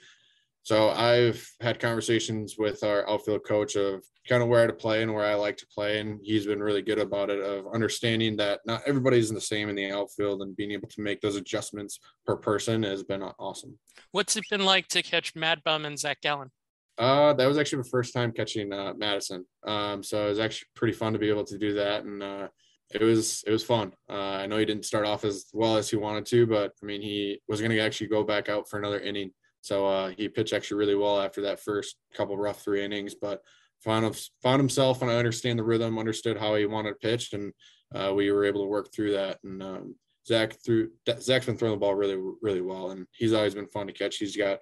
So 0.70 0.92
I've 0.92 1.44
had 1.62 1.80
conversations 1.80 2.54
with 2.60 2.84
our 2.84 3.10
outfield 3.10 3.44
coach 3.44 3.76
of 3.76 4.04
kind 4.28 4.44
of 4.44 4.50
where 4.50 4.68
to 4.68 4.74
play 4.74 5.02
and 5.02 5.12
where 5.12 5.26
I 5.26 5.34
like 5.34 5.58
to 5.58 5.66
play, 5.66 6.00
and 6.00 6.20
he's 6.22 6.46
been 6.46 6.62
really 6.62 6.84
good 6.84 7.00
about 7.00 7.32
it 7.32 7.40
of 7.40 7.66
understanding 7.74 8.38
that 8.38 8.60
not 8.68 8.84
everybody's 8.86 9.30
in 9.30 9.36
the 9.36 9.42
same 9.42 9.70
in 9.70 9.76
the 9.76 9.90
outfield 9.90 10.44
and 10.44 10.56
being 10.56 10.70
able 10.70 10.88
to 10.90 11.02
make 11.02 11.22
those 11.22 11.38
adjustments 11.38 12.00
per 12.24 12.36
person 12.36 12.84
has 12.84 13.02
been 13.02 13.24
awesome. 13.24 13.80
What's 14.12 14.38
it 14.38 14.44
been 14.52 14.64
like 14.64 14.88
to 14.90 15.02
catch 15.02 15.36
Mad 15.36 15.64
Bum 15.66 15.86
and 15.86 15.98
Zach 15.98 16.22
Gallen? 16.22 16.52
Uh, 17.00 17.34
that 17.34 17.48
was 17.48 17.58
actually 17.58 17.82
the 17.82 17.90
first 17.90 18.14
time 18.14 18.32
catching 18.32 18.72
uh, 18.72 18.94
Madison. 18.96 19.46
Um, 19.66 20.04
so 20.04 20.28
it 20.28 20.30
was 20.30 20.40
actually 20.40 20.68
pretty 20.76 20.94
fun 20.94 21.14
to 21.14 21.20
be 21.20 21.30
able 21.30 21.46
to 21.46 21.58
do 21.58 21.74
that, 21.74 22.04
and 22.04 22.22
uh, 22.22 22.48
it 22.94 23.02
was 23.02 23.44
it 23.48 23.52
was 23.52 23.64
fun. 23.64 23.92
Uh, 24.08 24.14
I 24.14 24.46
know 24.46 24.60
he 24.60 24.66
didn't 24.66 24.86
start 24.86 25.08
off 25.08 25.26
as 25.26 25.48
well 25.52 25.78
as 25.78 25.90
he 25.90 25.96
wanted 25.96 26.28
to, 26.28 26.46
but 26.46 26.74
I 26.84 26.86
mean 26.86 27.02
he 27.02 27.42
was 27.48 27.60
going 27.60 27.72
to 27.72 27.80
actually 27.80 28.10
go 28.10 28.24
back 28.24 28.50
out 28.50 28.70
for 28.70 28.78
another 28.78 29.00
inning 29.00 29.32
so 29.62 29.86
uh, 29.88 30.10
he 30.10 30.30
pitched 30.30 30.54
actually 30.54 30.78
really 30.78 30.96
well 30.96 31.20
after 31.20 31.42
that 31.42 31.60
first 31.60 31.96
couple 32.14 32.38
rough 32.38 32.64
three 32.64 32.84
innings, 32.84 33.16
but 33.16 33.42
found 33.84 34.20
found 34.42 34.60
himself 34.60 35.02
and 35.02 35.12
I 35.12 35.16
understand 35.16 35.60
the 35.60 35.64
rhythm, 35.64 36.00
understood 36.00 36.38
how 36.38 36.56
he 36.56 36.66
wanted 36.66 36.90
to 36.90 37.08
pitch, 37.08 37.34
and 37.34 37.54
uh, 37.94 38.14
we 38.14 38.32
were 38.32 38.46
able 38.46 38.64
to 38.64 38.70
work 38.70 38.94
through 38.94 39.14
that. 39.14 39.40
And 39.44 39.62
um, 39.64 39.96
Zach 40.28 40.54
threw 40.64 40.90
Zach's 41.20 41.46
been 41.46 41.58
throwing 41.58 41.74
the 41.74 41.80
ball 41.80 41.96
really 41.96 42.18
really 42.42 42.62
well, 42.62 42.92
and 42.92 43.06
he's 43.12 43.34
always 43.34 43.56
been 43.56 43.68
fun 43.68 43.88
to 43.88 43.94
catch. 43.94 44.18
He's 44.18 44.38
got 44.38 44.60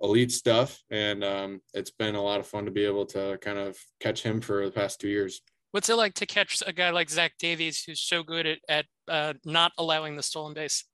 elite 0.00 0.32
stuff, 0.32 0.80
and 0.90 1.24
um, 1.24 1.60
it's 1.74 1.90
been 1.90 2.14
a 2.14 2.22
lot 2.22 2.40
of 2.40 2.46
fun 2.46 2.64
to 2.64 2.70
be 2.70 2.84
able 2.84 3.06
to 3.06 3.38
kind 3.40 3.58
of 3.58 3.76
catch 4.00 4.22
him 4.22 4.40
for 4.40 4.64
the 4.64 4.72
past 4.72 5.00
two 5.00 5.08
years. 5.08 5.40
What's 5.72 5.90
it 5.90 5.96
like 5.96 6.14
to 6.14 6.26
catch 6.26 6.62
a 6.66 6.72
guy 6.72 6.90
like 6.90 7.10
Zach 7.10 7.32
Davies, 7.38 7.84
who's 7.84 8.00
so 8.00 8.22
good 8.22 8.46
at 8.46 8.58
at 8.68 8.86
uh, 9.08 9.34
not 9.44 9.72
allowing 9.76 10.16
the 10.16 10.22
stolen 10.22 10.54
base? 10.54 10.84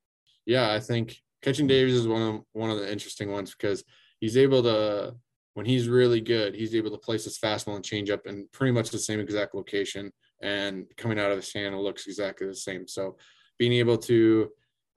Yeah, 0.46 0.72
I 0.72 0.80
think 0.80 1.16
catching 1.44 1.66
Davies 1.66 1.94
is 1.94 2.08
one 2.08 2.22
of 2.22 2.40
one 2.52 2.70
of 2.70 2.78
the 2.78 2.90
interesting 2.90 3.30
ones 3.30 3.50
because 3.50 3.84
he's 4.18 4.36
able 4.36 4.62
to 4.62 5.14
when 5.52 5.66
he's 5.66 5.88
really 5.88 6.20
good, 6.20 6.54
he's 6.54 6.74
able 6.74 6.90
to 6.90 6.98
place 6.98 7.24
his 7.24 7.38
fastball 7.38 7.76
and 7.76 7.84
change 7.84 8.10
up 8.10 8.26
in 8.26 8.48
pretty 8.52 8.72
much 8.72 8.90
the 8.90 8.98
same 8.98 9.20
exact 9.20 9.54
location, 9.54 10.10
and 10.42 10.86
coming 10.96 11.18
out 11.20 11.30
of 11.30 11.36
his 11.36 11.52
hand, 11.52 11.74
it 11.74 11.78
looks 11.78 12.06
exactly 12.06 12.46
the 12.46 12.54
same. 12.54 12.88
So 12.88 13.16
being 13.58 13.74
able 13.74 13.98
to 13.98 14.48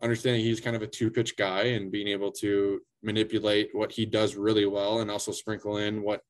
understanding 0.02 0.42
he's 0.42 0.62
kind 0.62 0.76
of 0.76 0.82
a 0.82 0.88
two 0.88 1.12
pitch 1.12 1.36
guy 1.38 1.64
and 1.64 1.92
being 1.92 2.08
able 2.08 2.32
to 2.32 2.80
manipulate 3.04 3.70
what 3.74 3.92
he 3.92 4.06
does 4.06 4.36
really 4.36 4.66
well 4.66 5.02
and 5.02 5.12
also 5.12 5.32
sprinkle 5.32 5.78
in 5.78 6.02
what 6.02 6.22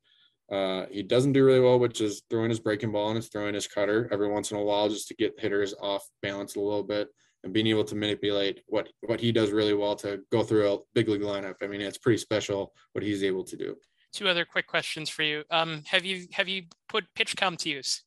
uh, 0.52 0.86
he 0.90 1.04
doesn't 1.04 1.34
do 1.34 1.46
really 1.46 1.60
well, 1.60 1.78
which 1.78 2.02
is 2.02 2.24
throwing 2.30 2.50
his 2.50 2.60
breaking 2.60 2.92
ball 2.92 3.10
and 3.10 3.18
his 3.18 3.28
throwing 3.28 3.54
his 3.54 3.68
cutter 3.68 4.10
every 4.12 4.30
once 4.30 4.52
in 4.52 4.58
a 4.58 4.64
while 4.64 4.90
just 4.90 5.08
to 5.08 5.16
get 5.16 5.40
hitters 5.40 5.74
off 5.80 6.06
balance 6.22 6.56
a 6.56 6.60
little 6.60 6.84
bit 6.84 7.10
and 7.48 7.54
being 7.54 7.68
able 7.68 7.86
to 7.86 7.96
manipulate 7.96 8.62
what 8.68 8.90
what 9.02 9.22
he 9.22 9.32
does 9.32 9.52
really 9.52 9.74
well 9.74 9.96
to 9.96 10.20
go 10.34 10.44
through 10.44 10.72
a 10.72 10.78
big 10.94 11.08
league 11.08 11.22
lineup. 11.22 11.56
I 11.62 11.68
mean, 11.68 11.80
it's 11.80 11.98
pretty 11.98 12.18
special 12.18 12.74
what 12.92 13.04
he's 13.04 13.24
able 13.24 13.46
to 13.46 13.56
do. 13.56 13.76
Two 14.12 14.28
other 14.28 14.44
quick 14.44 14.68
questions 14.68 15.10
for 15.10 15.24
you. 15.24 15.44
Um, 15.50 15.84
have 15.88 16.04
you 16.04 16.28
have 16.34 16.50
you 16.50 16.64
put 16.90 17.06
PitchCom 17.18 17.58
to 17.60 17.70
use? 17.70 18.04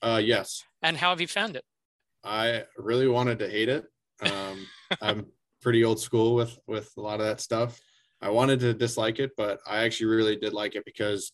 Uh, 0.00 0.20
yes. 0.24 0.62
And 0.80 0.96
how 0.96 1.10
have 1.10 1.20
you 1.20 1.26
found 1.26 1.56
it? 1.56 1.64
I 2.22 2.64
really 2.76 3.08
wanted 3.08 3.40
to 3.40 3.50
hate 3.50 3.68
it. 3.68 3.84
Um, 4.22 4.66
I'm 5.02 5.26
pretty 5.60 5.84
old 5.84 6.00
school 6.00 6.36
with 6.36 6.56
with 6.68 6.90
a 6.96 7.00
lot 7.00 7.20
of 7.20 7.26
that 7.26 7.40
stuff. 7.40 7.80
I 8.22 8.30
wanted 8.30 8.60
to 8.60 8.74
dislike 8.74 9.18
it, 9.18 9.32
but 9.36 9.58
I 9.66 9.78
actually 9.78 10.06
really 10.06 10.36
did 10.36 10.52
like 10.52 10.76
it 10.76 10.84
because 10.84 11.32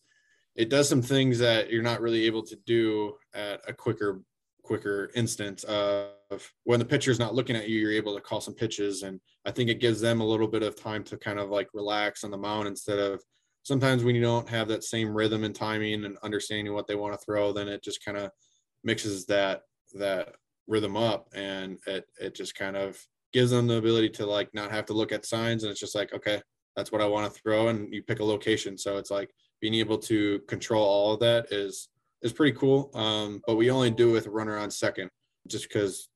it 0.57 0.71
does 0.71 0.89
some 0.89 1.03
things 1.03 1.39
that 1.41 1.71
you're 1.71 1.83
not 1.83 2.01
really 2.01 2.25
able 2.25 2.43
to 2.45 2.57
do 2.65 3.15
at 3.35 3.61
a 3.69 3.75
quicker 3.75 4.23
quicker 4.65 5.11
instance 5.15 5.63
of 5.65 6.11
when 6.65 6.81
the 6.81 6.85
pitcher's 6.85 7.19
not 7.19 7.35
looking 7.35 7.55
at 7.55 7.69
you, 7.69 7.79
you're 7.79 7.93
able 7.93 8.15
to 8.15 8.21
call 8.21 8.41
some 8.41 8.55
pitches. 8.55 9.03
And 9.03 9.21
I 9.45 9.51
think 9.51 9.71
it 9.71 9.81
gives 9.81 10.01
them 10.01 10.21
a 10.21 10.27
little 10.27 10.49
bit 10.49 10.63
of 10.63 10.75
time 10.75 11.05
to 11.05 11.17
kind 11.17 11.39
of 11.39 11.51
like 11.51 11.69
relax 11.75 12.25
on 12.25 12.31
the 12.31 12.37
mound 12.37 12.67
instead 12.67 12.99
of 12.99 13.23
sometimes 13.63 14.03
when 14.03 14.15
you 14.15 14.23
don't 14.23 14.49
have 14.49 14.69
that 14.69 14.85
same 14.85 15.15
rhythm 15.15 15.45
and 15.45 15.55
timing 15.55 16.05
and 16.05 16.19
understanding 16.23 16.75
what 16.75 16.87
they 16.87 16.97
want 16.97 17.13
to 17.13 17.25
throw, 17.25 17.53
then 17.53 17.69
it 17.69 17.85
just 17.85 18.05
kind 18.05 18.19
of 18.19 18.31
mixes 18.83 19.27
that 19.27 19.63
that 19.95 20.35
rhythm 20.67 20.97
up 20.97 21.29
and 21.35 21.79
it 21.87 22.05
it 22.21 22.35
just 22.35 22.55
kind 22.55 22.77
of 22.77 22.99
gives 23.33 23.51
them 23.51 23.67
the 23.67 23.77
ability 23.77 24.09
to 24.09 24.27
like 24.27 24.49
not 24.55 24.71
have 24.71 24.87
to 24.87 24.95
look 24.95 25.13
at 25.13 25.27
signs. 25.27 25.63
And 25.63 25.71
it's 25.71 25.81
just 25.81 25.95
like 25.95 26.13
okay 26.13 26.41
that's 26.77 26.91
what 26.91 27.01
i 27.01 27.07
want 27.07 27.33
to 27.33 27.41
throw. 27.41 27.69
And 27.69 27.93
you 27.93 28.03
pick 28.03 28.21
a 28.21 28.25
location. 28.25 28.77
So 28.77 28.97
it's 28.97 29.11
like 29.11 29.31
being 29.61 29.75
able 29.75 29.99
to 29.99 30.41
control 30.49 30.85
all 30.85 31.15
of 31.15 31.21
that 31.21 31.47
is 31.53 31.89
is 32.25 32.33
pretty 32.33 32.57
cool. 32.59 32.91
Um, 32.95 33.41
but 33.47 33.55
we 33.55 33.71
only 33.71 33.91
do 33.91 34.09
it 34.09 34.13
with 34.13 34.27
a 34.27 34.31
runner 34.31 34.59
on 34.59 34.71
second, 34.71 35.11
just 35.47 35.69
because 35.69 36.09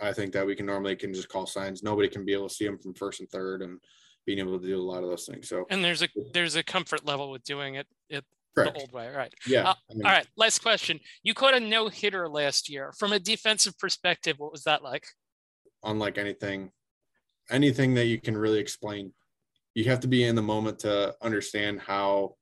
I 0.00 0.12
think 0.12 0.32
that 0.34 0.46
we 0.46 0.54
can 0.54 0.66
normally 0.66 0.94
can 0.94 1.12
just 1.12 1.28
call 1.28 1.46
signs. 1.46 1.82
Nobody 1.82 2.08
can 2.08 2.24
be 2.24 2.34
able 2.34 2.48
to 2.48 2.54
see 2.54 2.66
them 2.66 2.78
from 2.78 2.94
first 2.94 3.18
and 3.18 3.28
third, 3.30 3.62
and 3.62 3.80
being 4.26 4.38
able 4.38 4.60
to 4.60 4.66
do 4.66 4.78
a 4.78 4.80
lot 4.80 5.02
of 5.02 5.08
those 5.08 5.26
things. 5.26 5.48
So 5.48 5.66
and 5.70 5.82
there's 5.82 6.02
a 6.02 6.08
there's 6.32 6.54
a 6.54 6.62
comfort 6.62 7.04
level 7.04 7.32
with 7.32 7.42
doing 7.42 7.74
it 7.74 7.86
it 8.10 8.24
Correct. 8.54 8.74
the 8.74 8.80
old 8.82 8.92
way, 8.92 9.08
right? 9.08 9.32
Yeah. 9.46 9.70
Uh, 9.70 9.74
I 9.90 9.94
mean, 9.94 10.06
all 10.06 10.12
right. 10.12 10.26
Last 10.36 10.60
question. 10.60 11.00
You 11.22 11.34
caught 11.34 11.54
a 11.54 11.60
no 11.60 11.88
hitter 11.88 12.28
last 12.28 12.68
year. 12.68 12.92
From 12.98 13.12
a 13.12 13.18
defensive 13.18 13.76
perspective, 13.78 14.36
what 14.38 14.52
was 14.52 14.64
that 14.64 14.82
like? 14.82 15.04
Unlike 15.82 16.18
anything, 16.18 16.70
anything 17.50 17.94
that 17.94 18.06
you 18.06 18.20
can 18.20 18.36
really 18.36 18.58
explain, 18.58 19.12
you 19.74 19.84
have 19.84 20.00
to 20.00 20.08
be 20.08 20.24
in 20.24 20.34
the 20.34 20.42
moment 20.42 20.80
to 20.80 21.14
understand 21.22 21.80
how 21.80 22.34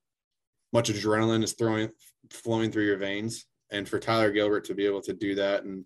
much 0.73 0.91
adrenaline 0.91 1.45
is 1.45 1.53
throwing 1.53 1.91
flowing 2.31 2.71
through 2.71 2.87
your 2.87 2.99
veins. 2.99 3.47
And 3.71 3.89
for 3.89 3.99
Tyler 3.99 4.31
Gilbert 4.31 4.65
to 4.67 4.75
be 4.75 4.87
able 4.87 5.01
to 5.03 5.13
do 5.13 5.35
that 5.35 5.65
and 5.65 5.85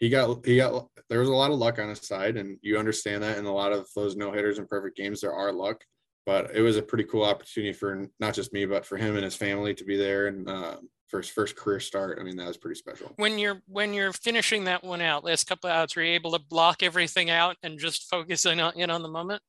he 0.00 0.08
got 0.08 0.44
he 0.44 0.56
got 0.56 0.88
there 1.08 1.20
was 1.20 1.28
a 1.28 1.34
lot 1.34 1.50
of 1.50 1.58
luck 1.58 1.78
on 1.78 1.90
his 1.90 2.00
side, 2.00 2.36
and 2.36 2.58
you 2.62 2.78
understand 2.78 3.22
that 3.22 3.38
in 3.38 3.44
a 3.44 3.52
lot 3.52 3.72
of 3.72 3.86
those 3.94 4.16
no 4.16 4.32
hitters 4.32 4.58
and 4.58 4.68
perfect 4.68 4.96
games 4.96 5.20
there 5.20 5.34
are 5.34 5.52
luck. 5.52 5.84
But 6.26 6.54
it 6.54 6.62
was 6.62 6.76
a 6.76 6.82
pretty 6.82 7.04
cool 7.04 7.24
opportunity 7.24 7.72
for 7.72 8.06
not 8.18 8.34
just 8.34 8.52
me, 8.52 8.64
but 8.64 8.86
for 8.86 8.96
him 8.96 9.14
and 9.14 9.24
his 9.24 9.36
family 9.36 9.74
to 9.74 9.84
be 9.84 9.96
there 9.96 10.28
and 10.28 10.48
uh, 10.48 10.76
for 11.08 11.18
his 11.18 11.28
first 11.28 11.56
career 11.56 11.80
start. 11.80 12.18
I 12.20 12.24
mean, 12.24 12.36
that 12.36 12.46
was 12.46 12.56
pretty 12.56 12.78
special. 12.78 13.12
When 13.16 13.38
you're 13.38 13.60
when 13.66 13.92
you're 13.92 14.12
finishing 14.12 14.64
that 14.64 14.82
one 14.82 15.02
out, 15.02 15.24
last 15.24 15.46
couple 15.46 15.68
of 15.68 15.76
outs, 15.76 15.96
were 15.96 16.02
you 16.02 16.14
able 16.14 16.32
to 16.32 16.38
block 16.38 16.82
everything 16.82 17.28
out 17.28 17.56
and 17.62 17.78
just 17.78 18.08
focus 18.08 18.46
in 18.46 18.58
on, 18.58 18.72
in 18.78 18.90
on 18.90 19.02
the 19.02 19.08
moment? 19.08 19.42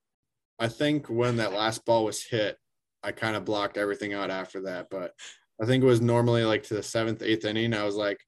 I 0.60 0.68
think 0.68 1.08
when 1.08 1.38
that 1.38 1.54
last 1.54 1.86
ball 1.86 2.04
was 2.06 2.24
hit, 2.24 2.58
I 3.04 3.14
kind 3.14 3.36
of 3.38 3.46
blocked 3.46 3.78
everything 3.78 4.14
out 4.14 4.30
after 4.30 4.64
that. 4.64 4.88
But 4.92 5.14
I 5.62 5.66
think 5.66 5.84
it 5.84 5.88
was 5.88 6.02
normally 6.02 6.44
like 6.44 6.64
to 6.64 6.74
the 6.74 6.84
seventh, 6.84 7.22
eighth 7.22 7.46
inning. 7.46 7.74
I 7.74 7.84
was 7.84 7.96
like, 7.96 8.20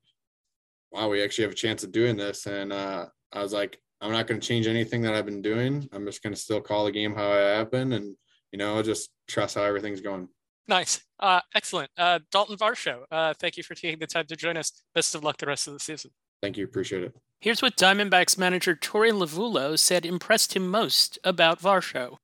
wow, 0.91 1.09
we 1.09 1.23
actually 1.23 1.45
have 1.45 1.51
a 1.51 1.55
chance 1.55 1.83
of 1.83 1.91
doing 1.91 2.15
this. 2.15 2.45
And 2.45 2.71
uh, 2.71 3.07
I 3.31 3.41
was 3.41 3.53
like, 3.53 3.79
I'm 4.01 4.11
not 4.11 4.27
going 4.27 4.39
to 4.39 4.47
change 4.47 4.67
anything 4.67 5.01
that 5.01 5.15
I've 5.15 5.25
been 5.25 5.41
doing. 5.41 5.89
I'm 5.91 6.05
just 6.05 6.21
going 6.21 6.33
to 6.33 6.39
still 6.39 6.61
call 6.61 6.85
the 6.85 6.91
game 6.91 7.15
how 7.15 7.31
I 7.31 7.37
have 7.37 7.71
been 7.71 7.93
and, 7.93 8.15
you 8.51 8.59
know, 8.59 8.81
just 8.83 9.09
trust 9.27 9.55
how 9.55 9.63
everything's 9.63 10.01
going. 10.01 10.27
Nice. 10.67 11.01
Uh, 11.19 11.41
excellent. 11.55 11.89
Uh, 11.97 12.19
Dalton 12.31 12.57
Varsho, 12.57 13.03
uh, 13.11 13.33
thank 13.39 13.57
you 13.57 13.63
for 13.63 13.75
taking 13.75 13.99
the 13.99 14.07
time 14.07 14.27
to 14.27 14.35
join 14.35 14.55
us. 14.55 14.71
Best 14.93 15.15
of 15.15 15.23
luck 15.23 15.37
the 15.37 15.47
rest 15.47 15.67
of 15.67 15.73
the 15.73 15.79
season. 15.79 16.11
Thank 16.41 16.57
you. 16.57 16.65
Appreciate 16.65 17.03
it. 17.03 17.15
Here's 17.41 17.61
what 17.61 17.75
Diamondbacks 17.75 18.37
manager 18.37 18.75
Torey 18.75 19.11
Lovullo 19.11 19.79
said 19.79 20.05
impressed 20.05 20.55
him 20.55 20.69
most 20.69 21.17
about 21.23 21.59
Varsho. 21.59 22.17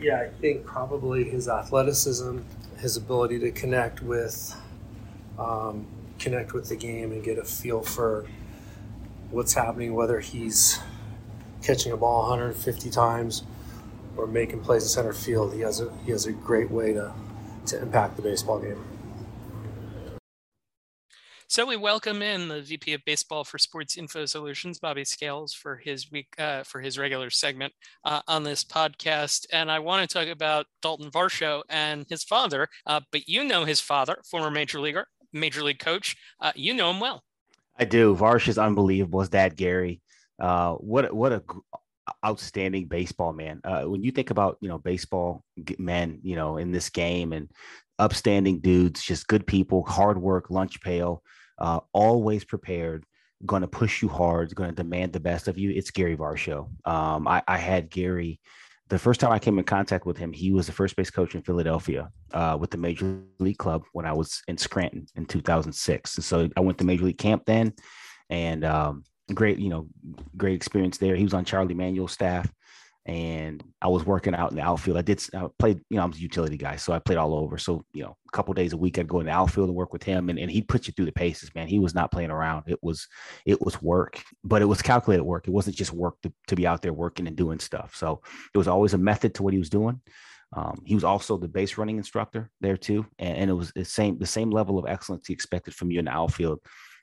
Yeah, 0.00 0.20
I 0.20 0.28
think 0.40 0.64
probably 0.64 1.24
his 1.24 1.48
athleticism, 1.48 2.38
his 2.80 2.96
ability 2.96 3.38
to 3.40 3.50
connect 3.50 4.02
with 4.02 4.54
um, 5.38 5.86
connect 6.18 6.52
with 6.52 6.68
the 6.68 6.76
game 6.76 7.12
and 7.12 7.22
get 7.22 7.38
a 7.38 7.44
feel 7.44 7.82
for 7.82 8.26
what's 9.30 9.54
happening, 9.54 9.94
whether 9.94 10.20
he's 10.20 10.80
catching 11.62 11.92
a 11.92 11.96
ball 11.96 12.22
150 12.22 12.90
times 12.90 13.44
or 14.16 14.26
making 14.26 14.60
plays 14.60 14.82
in 14.82 14.88
center 14.88 15.12
field. 15.12 15.54
He 15.54 15.60
has 15.60 15.80
a 15.80 15.92
he 16.04 16.10
has 16.12 16.26
a 16.26 16.32
great 16.32 16.70
way 16.70 16.92
to 16.92 17.12
to 17.66 17.80
impact 17.80 18.16
the 18.16 18.22
baseball 18.22 18.58
game. 18.58 18.82
So 21.50 21.64
we 21.64 21.76
welcome 21.76 22.20
in 22.20 22.48
the 22.48 22.60
VP 22.60 22.92
of 22.92 23.06
Baseball 23.06 23.42
for 23.42 23.56
Sports 23.56 23.96
Info 23.96 24.26
Solutions, 24.26 24.78
Bobby 24.78 25.06
Scales, 25.06 25.54
for 25.54 25.76
his 25.76 26.12
week 26.12 26.28
uh, 26.36 26.62
for 26.62 26.82
his 26.82 26.98
regular 26.98 27.30
segment 27.30 27.72
uh, 28.04 28.20
on 28.28 28.42
this 28.42 28.62
podcast. 28.62 29.46
And 29.50 29.70
I 29.70 29.78
want 29.78 30.06
to 30.06 30.12
talk 30.12 30.28
about 30.28 30.66
Dalton 30.82 31.10
Varsho 31.10 31.62
and 31.70 32.04
his 32.06 32.22
father. 32.22 32.68
Uh, 32.86 33.00
but 33.10 33.26
you 33.30 33.44
know 33.44 33.64
his 33.64 33.80
father, 33.80 34.18
former 34.30 34.50
major 34.50 34.78
leaguer 34.78 35.06
major 35.32 35.62
league 35.62 35.78
coach. 35.78 36.18
Uh, 36.38 36.52
you 36.54 36.74
know 36.74 36.90
him 36.90 37.00
well. 37.00 37.22
I 37.78 37.86
do. 37.86 38.14
Varsh 38.14 38.46
is 38.48 38.58
unbelievable. 38.58 39.20
His 39.20 39.30
dad, 39.30 39.56
Gary. 39.56 40.02
Uh, 40.38 40.74
what 40.74 41.14
what 41.14 41.32
a 41.32 41.42
outstanding 42.26 42.88
baseball 42.88 43.32
man. 43.32 43.62
Uh, 43.64 43.84
when 43.84 44.02
you 44.02 44.10
think 44.10 44.28
about 44.28 44.58
you 44.60 44.68
know 44.68 44.76
baseball 44.76 45.42
men, 45.78 46.20
you 46.22 46.36
know 46.36 46.58
in 46.58 46.72
this 46.72 46.90
game 46.90 47.32
and 47.32 47.48
upstanding 47.98 48.60
dudes, 48.60 49.02
just 49.02 49.28
good 49.28 49.46
people, 49.46 49.82
hard 49.84 50.20
work, 50.20 50.50
lunch 50.50 50.80
pail, 50.82 51.22
uh, 51.58 51.80
always 51.92 52.44
prepared, 52.44 53.04
going 53.46 53.62
to 53.62 53.68
push 53.68 54.02
you 54.02 54.08
hard, 54.08 54.54
going 54.54 54.70
to 54.70 54.76
demand 54.76 55.12
the 55.12 55.20
best 55.20 55.48
of 55.48 55.58
you. 55.58 55.70
It's 55.70 55.90
Gary 55.90 56.16
Varsho. 56.16 56.68
Um, 56.86 57.28
I, 57.28 57.42
I 57.46 57.58
had 57.58 57.90
Gary 57.90 58.40
the 58.88 58.98
first 58.98 59.20
time 59.20 59.32
I 59.32 59.38
came 59.38 59.58
in 59.58 59.64
contact 59.64 60.06
with 60.06 60.16
him, 60.16 60.32
he 60.32 60.50
was 60.50 60.66
the 60.66 60.72
first 60.72 60.96
base 60.96 61.10
coach 61.10 61.34
in 61.34 61.42
Philadelphia 61.42 62.10
uh, 62.32 62.56
with 62.58 62.70
the 62.70 62.78
Major 62.78 63.20
League 63.38 63.58
Club 63.58 63.84
when 63.92 64.06
I 64.06 64.12
was 64.12 64.42
in 64.48 64.56
Scranton 64.56 65.06
in 65.14 65.26
2006. 65.26 66.16
And 66.16 66.24
so 66.24 66.48
I 66.56 66.60
went 66.60 66.78
to 66.78 66.84
Major 66.84 67.04
League 67.04 67.18
Camp 67.18 67.42
then, 67.46 67.74
and 68.30 68.64
um, 68.64 69.04
great, 69.34 69.58
you 69.58 69.68
know, 69.68 69.88
great 70.36 70.54
experience 70.54 70.96
there. 70.96 71.16
He 71.16 71.24
was 71.24 71.34
on 71.34 71.44
Charlie 71.44 71.74
Manuel's 71.74 72.12
staff, 72.12 72.50
and 73.08 73.64
I 73.80 73.88
was 73.88 74.04
working 74.04 74.34
out 74.34 74.50
in 74.50 74.56
the 74.58 74.62
outfield. 74.62 74.98
I 74.98 75.02
did 75.02 75.22
I 75.34 75.46
played, 75.58 75.80
you 75.88 75.96
know, 75.96 76.02
I 76.02 76.06
was 76.06 76.18
a 76.18 76.20
utility 76.20 76.58
guy, 76.58 76.76
so 76.76 76.92
I 76.92 76.98
played 76.98 77.16
all 77.16 77.34
over. 77.34 77.56
So 77.56 77.82
you 77.94 78.02
know, 78.02 78.18
a 78.28 78.36
couple 78.36 78.52
days 78.52 78.74
a 78.74 78.76
week, 78.76 78.98
I'd 78.98 79.08
go 79.08 79.20
in 79.20 79.26
the 79.26 79.32
outfield 79.32 79.68
and 79.68 79.76
work 79.76 79.94
with 79.94 80.02
him, 80.02 80.28
and, 80.28 80.38
and 80.38 80.50
he'd 80.50 80.68
put 80.68 80.86
you 80.86 80.92
through 80.92 81.06
the 81.06 81.12
paces, 81.12 81.52
man. 81.54 81.68
He 81.68 81.78
was 81.78 81.94
not 81.94 82.12
playing 82.12 82.30
around. 82.30 82.64
It 82.66 82.78
was 82.82 83.08
it 83.46 83.62
was 83.62 83.80
work, 83.80 84.22
but 84.44 84.60
it 84.60 84.66
was 84.66 84.82
calculated 84.82 85.24
work. 85.24 85.48
It 85.48 85.52
wasn't 85.52 85.76
just 85.76 85.94
work 85.94 86.20
to, 86.22 86.32
to 86.48 86.54
be 86.54 86.66
out 86.66 86.82
there 86.82 86.92
working 86.92 87.26
and 87.26 87.34
doing 87.34 87.58
stuff. 87.58 87.96
So 87.96 88.20
it 88.54 88.58
was 88.58 88.68
always 88.68 88.92
a 88.92 88.98
method 88.98 89.34
to 89.36 89.42
what 89.42 89.54
he 89.54 89.58
was 89.58 89.70
doing. 89.70 90.02
Um, 90.52 90.82
he 90.84 90.94
was 90.94 91.04
also 91.04 91.38
the 91.38 91.48
base 91.48 91.78
running 91.78 91.96
instructor 91.96 92.50
there 92.60 92.76
too, 92.76 93.06
and, 93.18 93.38
and, 93.38 93.50
it 93.50 93.54
was 93.54 93.72
the 93.72 93.86
same 93.86 94.18
the 94.18 94.26
same 94.26 94.50
level 94.50 94.78
of 94.78 94.86
excellence 94.86 95.26
he 95.26 95.32
expected 95.32 95.74
from 95.74 95.90
you 95.90 95.98
in 95.98 96.04
the 96.04 96.10
outfield 96.10 96.60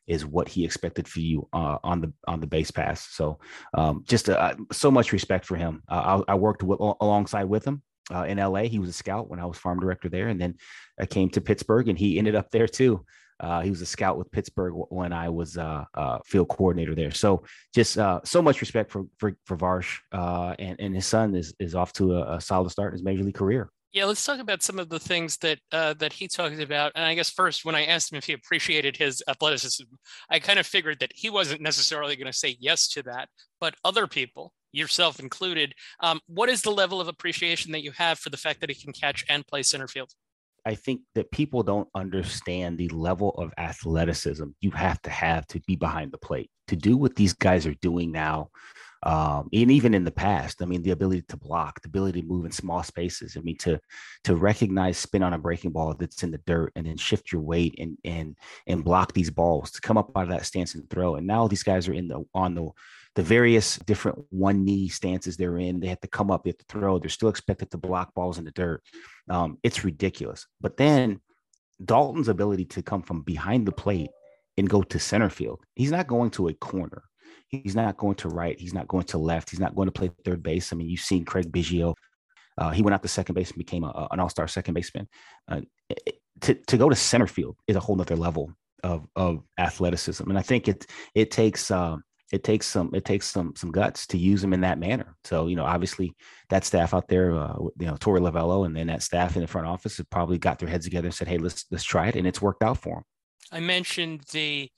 is 0.07 0.25
what 0.25 0.47
he 0.47 0.63
expected 0.63 1.07
for 1.07 1.19
you 1.19 1.47
uh, 1.53 1.77
on 1.83 2.01
the 2.01 2.13
on 2.27 2.39
the 2.39 2.47
base 2.47 2.71
pass. 2.71 3.07
So 3.11 3.39
um, 3.73 4.03
just 4.07 4.29
uh, 4.29 4.55
so 4.71 4.91
much 4.91 5.11
respect 5.11 5.45
for 5.45 5.55
him. 5.55 5.81
Uh, 5.89 6.21
I, 6.27 6.33
I, 6.33 6.35
worked 6.35 6.63
alongside 6.63 7.45
with 7.45 7.65
him 7.65 7.81
uh, 8.13 8.23
in 8.23 8.37
LA. 8.37 8.63
He 8.63 8.79
was 8.79 8.89
a 8.89 8.93
scout 8.93 9.29
when 9.29 9.39
I 9.39 9.45
was 9.45 9.57
farm 9.57 9.79
director 9.79 10.09
there, 10.09 10.27
and 10.27 10.39
then 10.39 10.55
I 10.99 11.05
came 11.05 11.29
to 11.31 11.41
Pittsburgh, 11.41 11.89
and 11.89 11.97
he 11.97 12.17
ended 12.17 12.35
up 12.35 12.51
there 12.51 12.67
too. 12.67 13.03
Uh, 13.39 13.61
he 13.61 13.69
was 13.69 13.81
a 13.81 13.85
scout 13.85 14.17
with 14.17 14.31
Pittsburgh 14.31 14.73
when 14.89 15.11
I 15.11 15.27
was 15.27 15.57
uh, 15.57 15.83
field 16.25 16.47
coordinator 16.47 16.95
there. 16.95 17.11
So 17.11 17.43
just 17.73 17.93
so 17.93 18.41
much 18.41 18.61
respect 18.61 18.91
for 18.91 19.05
for, 19.17 19.35
for 19.45 19.57
Varsh, 19.57 19.99
and 20.11 20.79
and 20.79 20.95
his 20.95 21.05
son 21.05 21.35
is 21.35 21.53
is 21.59 21.75
off 21.75 21.93
to 21.93 22.15
a, 22.15 22.35
a 22.35 22.41
solid 22.41 22.69
start 22.69 22.93
in 22.93 22.97
his 22.97 23.03
major 23.03 23.23
league 23.23 23.35
career. 23.35 23.69
Yeah, 23.95 24.03
let's 24.03 24.25
talk 24.25 24.41
about 24.41 24.61
some 24.61 24.77
of 24.77 24.89
the 24.89 24.99
things 24.99 25.37
that 25.37 25.59
uh, 25.71 25.93
that 25.99 26.11
he 26.11 26.27
talked 26.27 26.59
about. 26.59 26.91
And 26.95 27.05
I 27.05 27.15
guess 27.15 27.29
first, 27.29 27.63
when 27.63 27.75
I 27.75 27.85
asked 27.85 28.11
him 28.11 28.17
if 28.17 28.25
he 28.25 28.33
appreciated 28.33 28.97
his 28.97 29.23
athleticism, 29.29 29.85
I 30.29 30.39
kind 30.39 30.59
of 30.59 30.67
figured 30.67 30.99
that 30.99 31.13
he 31.15 31.29
wasn't 31.29 31.61
necessarily 31.61 32.17
going 32.17 32.29
to 32.29 32.37
say 32.37 32.57
yes 32.59 32.89
to 32.89 33.03
that, 33.03 33.29
but 33.61 33.75
other 33.85 34.05
people, 34.05 34.51
yourself 34.73 35.21
included, 35.21 35.73
um, 36.01 36.19
what 36.27 36.49
is 36.49 36.61
the 36.61 36.71
level 36.71 36.99
of 36.99 37.07
appreciation 37.07 37.71
that 37.71 37.83
you 37.83 37.91
have 37.91 38.19
for 38.19 38.29
the 38.29 38.35
fact 38.35 38.59
that 38.59 38.69
he 38.69 38.75
can 38.75 38.91
catch 38.91 39.23
and 39.29 39.47
play 39.47 39.63
center 39.63 39.87
field? 39.87 40.11
I 40.65 40.75
think 40.75 40.99
that 41.13 41.31
people 41.31 41.63
don't 41.63 41.87
understand 41.95 42.77
the 42.77 42.89
level 42.89 43.29
of 43.37 43.53
athleticism 43.57 44.47
you 44.59 44.71
have 44.71 45.01
to 45.03 45.09
have 45.09 45.47
to 45.47 45.61
be 45.67 45.77
behind 45.77 46.11
the 46.11 46.17
plate 46.17 46.49
to 46.67 46.75
do 46.75 46.97
what 46.97 47.15
these 47.15 47.33
guys 47.33 47.65
are 47.65 47.75
doing 47.75 48.11
now 48.11 48.49
um, 49.05 49.49
and 49.53 49.71
even 49.71 49.93
in 49.93 50.03
the 50.03 50.11
past 50.11 50.61
i 50.61 50.65
mean 50.65 50.81
the 50.81 50.91
ability 50.91 51.23
to 51.27 51.37
block 51.37 51.81
the 51.81 51.87
ability 51.87 52.21
to 52.21 52.27
move 52.27 52.45
in 52.45 52.51
small 52.51 52.83
spaces. 52.83 53.37
I 53.37 53.41
mean 53.41 53.57
to 53.57 53.79
to 54.23 54.35
recognize 54.35 54.97
spin 54.97 55.23
on 55.23 55.33
a 55.33 55.37
breaking 55.37 55.71
ball 55.71 55.93
that's 55.93 56.23
in 56.23 56.31
the 56.31 56.39
dirt 56.45 56.71
and 56.75 56.85
then 56.85 56.97
shift 56.97 57.31
your 57.31 57.41
weight 57.41 57.75
and 57.77 57.97
and 58.03 58.35
and 58.67 58.83
block 58.83 59.13
these 59.13 59.29
balls 59.29 59.71
to 59.71 59.81
come 59.81 59.97
up 59.97 60.11
out 60.15 60.23
of 60.23 60.29
that 60.29 60.45
stance 60.45 60.75
and 60.75 60.89
throw. 60.89 61.15
And 61.15 61.27
now 61.27 61.47
these 61.47 61.63
guys 61.63 61.87
are 61.87 61.93
in 61.93 62.07
the 62.07 62.23
on 62.33 62.55
the 62.55 62.69
the 63.15 63.23
various 63.23 63.77
different 63.77 64.19
one 64.29 64.65
knee 64.65 64.89
stances 64.89 65.37
they're 65.37 65.57
in. 65.57 65.79
They 65.79 65.87
have 65.87 66.01
to 66.01 66.07
come 66.07 66.31
up 66.31 66.43
they 66.43 66.49
have 66.49 66.57
to 66.57 66.65
throw. 66.67 66.99
They're 66.99 67.09
still 67.09 67.29
expected 67.29 67.71
to 67.71 67.77
block 67.77 68.13
balls 68.13 68.37
in 68.37 68.45
the 68.45 68.51
dirt. 68.51 68.81
Um, 69.29 69.57
it's 69.63 69.83
ridiculous. 69.83 70.47
But 70.61 70.77
then 70.77 71.21
dalton's 71.83 72.29
ability 72.29 72.65
to 72.65 72.81
come 72.81 73.01
from 73.01 73.21
behind 73.21 73.67
the 73.67 73.71
plate 73.71 74.09
and 74.57 74.69
go 74.69 74.81
to 74.81 74.97
center 74.97 75.29
field 75.29 75.59
he's 75.75 75.91
not 75.91 76.07
going 76.07 76.29
to 76.29 76.47
a 76.47 76.53
corner 76.53 77.03
He's 77.63 77.75
not 77.75 77.97
going 77.97 78.15
to 78.15 78.29
right. 78.29 78.59
He's 78.59 78.73
not 78.73 78.87
going 78.87 79.05
to 79.05 79.17
left. 79.17 79.49
He's 79.49 79.59
not 79.59 79.75
going 79.75 79.87
to 79.87 79.91
play 79.91 80.11
third 80.23 80.43
base. 80.43 80.71
I 80.71 80.75
mean, 80.75 80.89
you've 80.89 80.99
seen 80.99 81.25
Craig 81.25 81.51
Biggio. 81.51 81.93
Uh, 82.57 82.69
he 82.71 82.81
went 82.81 82.93
out 82.93 83.01
to 83.01 83.07
second 83.07 83.35
base 83.35 83.49
and 83.49 83.57
became 83.57 83.83
a, 83.83 84.07
an 84.11 84.19
all-star 84.19 84.47
second 84.47 84.73
baseman. 84.73 85.07
Uh, 85.49 85.61
to, 86.41 86.53
to 86.53 86.77
go 86.77 86.89
to 86.89 86.95
center 86.95 87.27
field 87.27 87.57
is 87.67 87.75
a 87.75 87.79
whole 87.79 87.95
nother 87.95 88.15
level 88.15 88.51
of, 88.83 89.05
of 89.15 89.43
athleticism. 89.57 90.29
And 90.29 90.37
I 90.37 90.41
think 90.41 90.67
it, 90.67 90.85
it 91.13 91.31
takes, 91.31 91.71
uh, 91.71 91.97
it 92.31 92.43
takes 92.43 92.65
some, 92.65 92.91
it 92.93 93.05
takes 93.05 93.27
some, 93.27 93.53
some 93.55 93.71
guts 93.71 94.07
to 94.07 94.17
use 94.17 94.43
him 94.43 94.53
in 94.53 94.61
that 94.61 94.79
manner. 94.79 95.15
So, 95.23 95.47
you 95.47 95.55
know, 95.55 95.65
obviously 95.65 96.13
that 96.49 96.65
staff 96.65 96.93
out 96.93 97.07
there, 97.07 97.35
uh, 97.35 97.55
you 97.79 97.87
know, 97.87 97.95
Torey 97.95 98.19
Lovullo 98.19 98.65
and 98.65 98.75
then 98.75 98.87
that 98.87 99.03
staff 99.03 99.35
in 99.35 99.41
the 99.41 99.47
front 99.47 99.67
office 99.67 99.97
have 99.97 100.09
probably 100.09 100.37
got 100.37 100.59
their 100.59 100.69
heads 100.69 100.85
together 100.85 101.07
and 101.07 101.15
said, 101.15 101.27
Hey, 101.27 101.37
let's, 101.37 101.65
let's 101.71 101.83
try 101.83 102.07
it. 102.07 102.15
And 102.15 102.27
it's 102.27 102.41
worked 102.41 102.63
out 102.63 102.77
for 102.77 102.97
him. 102.97 103.03
I 103.51 103.59
mentioned 103.59 104.21
the 104.31 104.69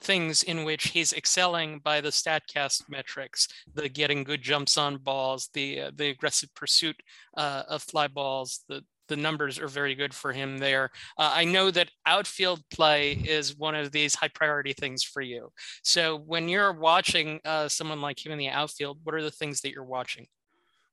things 0.00 0.42
in 0.42 0.64
which 0.64 0.88
he's 0.88 1.12
excelling 1.12 1.78
by 1.80 2.00
the 2.00 2.08
statcast 2.08 2.88
metrics 2.88 3.48
the 3.74 3.88
getting 3.88 4.24
good 4.24 4.42
jumps 4.42 4.78
on 4.78 4.96
balls 4.96 5.50
the 5.52 5.80
uh, 5.80 5.90
the 5.94 6.08
aggressive 6.08 6.52
pursuit 6.54 6.96
uh, 7.36 7.62
of 7.68 7.82
fly 7.82 8.08
balls 8.08 8.64
the 8.68 8.82
the 9.10 9.16
numbers 9.16 9.58
are 9.58 9.68
very 9.68 9.94
good 9.94 10.14
for 10.14 10.32
him 10.32 10.56
there. 10.56 10.90
Uh, 11.18 11.32
I 11.34 11.44
know 11.44 11.70
that 11.72 11.90
outfield 12.06 12.62
play 12.70 13.12
is 13.12 13.58
one 13.58 13.74
of 13.74 13.92
these 13.92 14.14
high 14.14 14.28
priority 14.28 14.72
things 14.72 15.02
for 15.02 15.20
you. 15.20 15.52
So 15.82 16.16
when 16.16 16.48
you're 16.48 16.72
watching 16.72 17.40
uh, 17.44 17.68
someone 17.68 18.00
like 18.00 18.24
him 18.24 18.32
in 18.32 18.38
the 18.38 18.48
outfield, 18.48 19.00
what 19.02 19.14
are 19.14 19.22
the 19.22 19.30
things 19.30 19.60
that 19.60 19.72
you're 19.72 19.84
watching? 19.84 20.28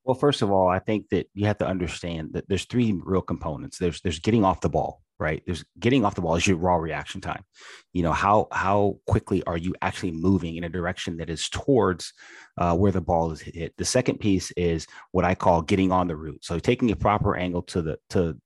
Well, 0.04 0.16
first 0.16 0.42
of 0.42 0.52
all, 0.52 0.68
I 0.68 0.80
think 0.80 1.10
that 1.10 1.30
you 1.34 1.46
have 1.46 1.60
to 1.60 1.68
understand 1.68 2.34
that 2.34 2.50
there's 2.50 2.66
three 2.66 3.00
real 3.04 3.22
components. 3.22 3.78
There's 3.78 4.02
there's 4.02 4.20
getting 4.20 4.44
off 4.44 4.62
the 4.62 4.70
ball, 4.70 5.02
right? 5.20 5.42
There's 5.46 5.66
getting 5.80 6.06
off 6.06 6.16
the 6.16 6.22
ball 6.22 6.36
is 6.36 6.46
your 6.46 6.58
raw 6.58 6.76
reaction 6.76 7.22
time. 7.22 7.44
You 7.94 8.04
know 8.04 8.14
how 8.14 8.48
how 8.52 9.00
quickly 9.08 9.44
are 9.44 9.58
you 9.58 9.74
actually 9.82 10.12
moving 10.12 10.56
in 10.56 10.64
a 10.64 10.70
direction 10.70 11.18
that 11.18 11.30
is 11.30 11.50
towards 11.50 12.14
uh, 12.58 12.76
where 12.76 12.92
the 12.92 13.02
ball 13.02 13.32
is 13.32 13.42
hit. 13.42 13.74
The 13.78 13.86
second 13.86 14.20
piece 14.20 14.52
is 14.52 14.88
what 15.12 15.26
I 15.26 15.36
call 15.36 15.62
getting 15.62 15.92
on 15.92 16.08
the 16.08 16.16
route. 16.16 16.44
So 16.44 16.60
taking 16.60 16.92
a 16.92 16.96
proper 16.96 17.36
angle 17.36 17.64
to 17.64 17.82
the 17.82 17.98
to 18.12 18.38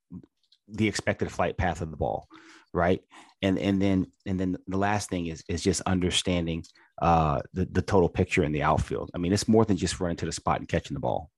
the 0.67 0.87
expected 0.87 1.31
flight 1.31 1.57
path 1.57 1.81
of 1.81 1.91
the 1.91 1.97
ball, 1.97 2.27
right? 2.73 3.01
And 3.41 3.59
and 3.59 3.81
then 3.81 4.07
and 4.25 4.39
then 4.39 4.57
the 4.67 4.77
last 4.77 5.09
thing 5.09 5.27
is 5.27 5.43
is 5.49 5.61
just 5.61 5.81
understanding 5.81 6.63
uh, 7.01 7.41
the 7.53 7.65
the 7.65 7.81
total 7.81 8.07
picture 8.07 8.43
in 8.43 8.53
the 8.53 8.63
outfield. 8.63 9.11
I 9.13 9.17
mean, 9.17 9.33
it's 9.33 9.47
more 9.47 9.65
than 9.65 9.77
just 9.77 9.99
running 9.99 10.17
to 10.17 10.25
the 10.25 10.31
spot 10.31 10.59
and 10.59 10.69
catching 10.69 10.93
the 10.93 11.01
ball. 11.01 11.31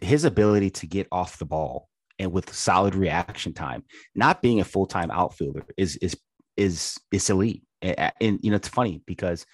His 0.00 0.24
ability 0.24 0.70
to 0.70 0.86
get 0.86 1.08
off 1.10 1.38
the 1.38 1.46
ball 1.46 1.89
and 2.20 2.30
with 2.32 2.54
solid 2.54 2.94
reaction 2.94 3.52
time, 3.52 3.82
not 4.14 4.42
being 4.42 4.60
a 4.60 4.64
full 4.64 4.86
time 4.86 5.10
outfielder 5.10 5.64
is 5.76 5.96
is 5.96 6.16
is 6.56 6.96
is 7.10 7.28
elite. 7.30 7.64
And, 7.82 8.12
and, 8.20 8.38
you 8.42 8.50
know, 8.50 8.56
it's 8.56 8.68
funny 8.68 9.02
because 9.06 9.46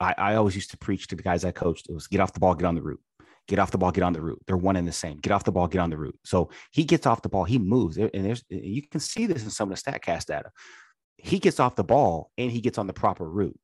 I, 0.00 0.14
I 0.16 0.34
always 0.36 0.54
used 0.54 0.70
to 0.70 0.78
preach 0.78 1.08
to 1.08 1.16
the 1.16 1.22
guys 1.22 1.44
I 1.44 1.52
coached. 1.52 1.90
It 1.90 1.92
was 1.92 2.06
get 2.06 2.20
off 2.20 2.32
the 2.32 2.40
ball, 2.40 2.54
get 2.54 2.66
on 2.66 2.74
the 2.74 2.82
route 2.82 3.00
get 3.50 3.58
off 3.58 3.72
the 3.72 3.78
ball, 3.78 3.90
get 3.90 4.04
on 4.04 4.12
the 4.12 4.20
route. 4.20 4.40
They're 4.46 4.56
one 4.56 4.76
and 4.76 4.86
the 4.86 4.92
same. 4.92 5.18
Get 5.18 5.32
off 5.32 5.42
the 5.42 5.50
ball, 5.50 5.66
get 5.66 5.80
on 5.80 5.90
the 5.90 5.96
route. 5.96 6.18
So 6.24 6.50
he 6.70 6.84
gets 6.84 7.04
off 7.04 7.20
the 7.20 7.28
ball, 7.28 7.44
he 7.44 7.58
moves, 7.58 7.98
and 7.98 8.10
there's 8.12 8.44
you 8.48 8.82
can 8.82 9.00
see 9.00 9.26
this 9.26 9.42
in 9.42 9.50
some 9.50 9.70
of 9.70 9.76
the 9.76 9.90
Statcast 9.90 10.26
data. 10.26 10.50
He 11.16 11.40
gets 11.40 11.58
off 11.58 11.74
the 11.74 11.84
ball 11.84 12.30
and 12.38 12.50
he 12.50 12.60
gets 12.60 12.78
on 12.78 12.86
the 12.86 12.92
proper 12.92 13.28
route. 13.28 13.58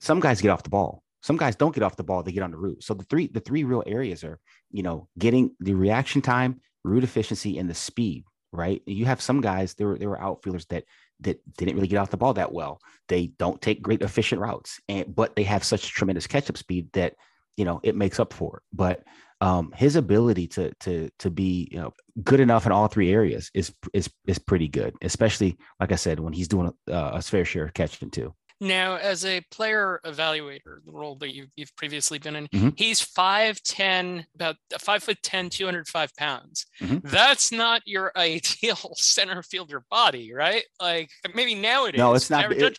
Some 0.00 0.20
guys 0.20 0.42
get 0.42 0.50
off 0.50 0.62
the 0.62 0.70
ball. 0.70 1.02
Some 1.22 1.38
guys 1.38 1.56
don't 1.56 1.74
get 1.74 1.82
off 1.82 1.96
the 1.96 2.04
ball; 2.04 2.22
they 2.22 2.30
get 2.30 2.42
on 2.42 2.52
the 2.52 2.58
route. 2.58 2.84
So 2.84 2.94
the 2.94 3.04
three 3.04 3.26
the 3.26 3.40
three 3.40 3.64
real 3.64 3.82
areas 3.86 4.22
are 4.22 4.38
you 4.70 4.82
know 4.82 5.08
getting 5.18 5.56
the 5.60 5.74
reaction 5.74 6.20
time, 6.20 6.60
route 6.84 7.04
efficiency, 7.04 7.58
and 7.58 7.68
the 7.68 7.74
speed. 7.74 8.24
Right? 8.50 8.80
You 8.86 9.04
have 9.04 9.20
some 9.20 9.42
guys 9.42 9.74
there 9.74 9.88
were 9.88 9.98
there 9.98 10.08
were 10.08 10.20
outfielders 10.20 10.64
that 10.66 10.84
that 11.20 11.40
didn't 11.56 11.74
really 11.74 11.88
get 11.88 11.98
off 11.98 12.10
the 12.10 12.16
ball 12.16 12.34
that 12.34 12.52
well. 12.52 12.80
They 13.08 13.26
don't 13.38 13.60
take 13.60 13.82
great 13.82 14.02
efficient 14.02 14.40
routes, 14.40 14.80
and 14.88 15.14
but 15.14 15.36
they 15.36 15.42
have 15.44 15.64
such 15.64 15.90
tremendous 15.90 16.26
catch 16.26 16.48
up 16.48 16.56
speed 16.56 16.88
that 16.94 17.14
you 17.56 17.64
know 17.64 17.80
it 17.82 17.96
makes 17.96 18.18
up 18.18 18.32
for 18.32 18.58
it. 18.58 18.62
But 18.72 19.02
um, 19.40 19.72
his 19.76 19.96
ability 19.96 20.48
to 20.48 20.72
to 20.80 21.10
to 21.18 21.30
be 21.30 21.68
you 21.70 21.78
know 21.78 21.92
good 22.24 22.40
enough 22.40 22.66
in 22.66 22.72
all 22.72 22.88
three 22.88 23.12
areas 23.12 23.50
is 23.54 23.72
is 23.92 24.10
is 24.26 24.38
pretty 24.38 24.68
good, 24.68 24.94
especially 25.02 25.58
like 25.78 25.92
I 25.92 25.96
said 25.96 26.20
when 26.20 26.32
he's 26.32 26.48
doing 26.48 26.72
a, 26.88 26.92
a 26.92 27.22
fair 27.22 27.44
share 27.44 27.64
of 27.64 27.74
catching 27.74 28.10
too. 28.10 28.34
Now, 28.60 28.96
as 28.96 29.24
a 29.24 29.40
player 29.52 30.00
evaluator, 30.04 30.84
the 30.84 30.92
role 30.92 31.14
that 31.16 31.34
you've, 31.34 31.48
you've 31.56 31.74
previously 31.76 32.18
been 32.18 32.34
in, 32.34 32.48
mm-hmm. 32.48 32.68
he's 32.76 33.00
5'10, 33.00 34.24
about 34.34 34.56
5 34.78 35.02
foot 35.02 35.18
10, 35.22 35.50
205 35.50 36.16
pounds. 36.16 36.66
Mm-hmm. 36.80 37.06
That's 37.06 37.52
not 37.52 37.82
your 37.86 38.10
ideal 38.16 38.94
center 38.96 39.42
fielder 39.42 39.84
body, 39.90 40.32
right? 40.32 40.64
Like 40.80 41.10
maybe 41.34 41.54
now 41.54 41.86
it 41.86 41.96
no, 41.96 42.14
it's 42.14 42.30
not. 42.30 42.50
It, 42.50 42.62
it, 42.62 42.78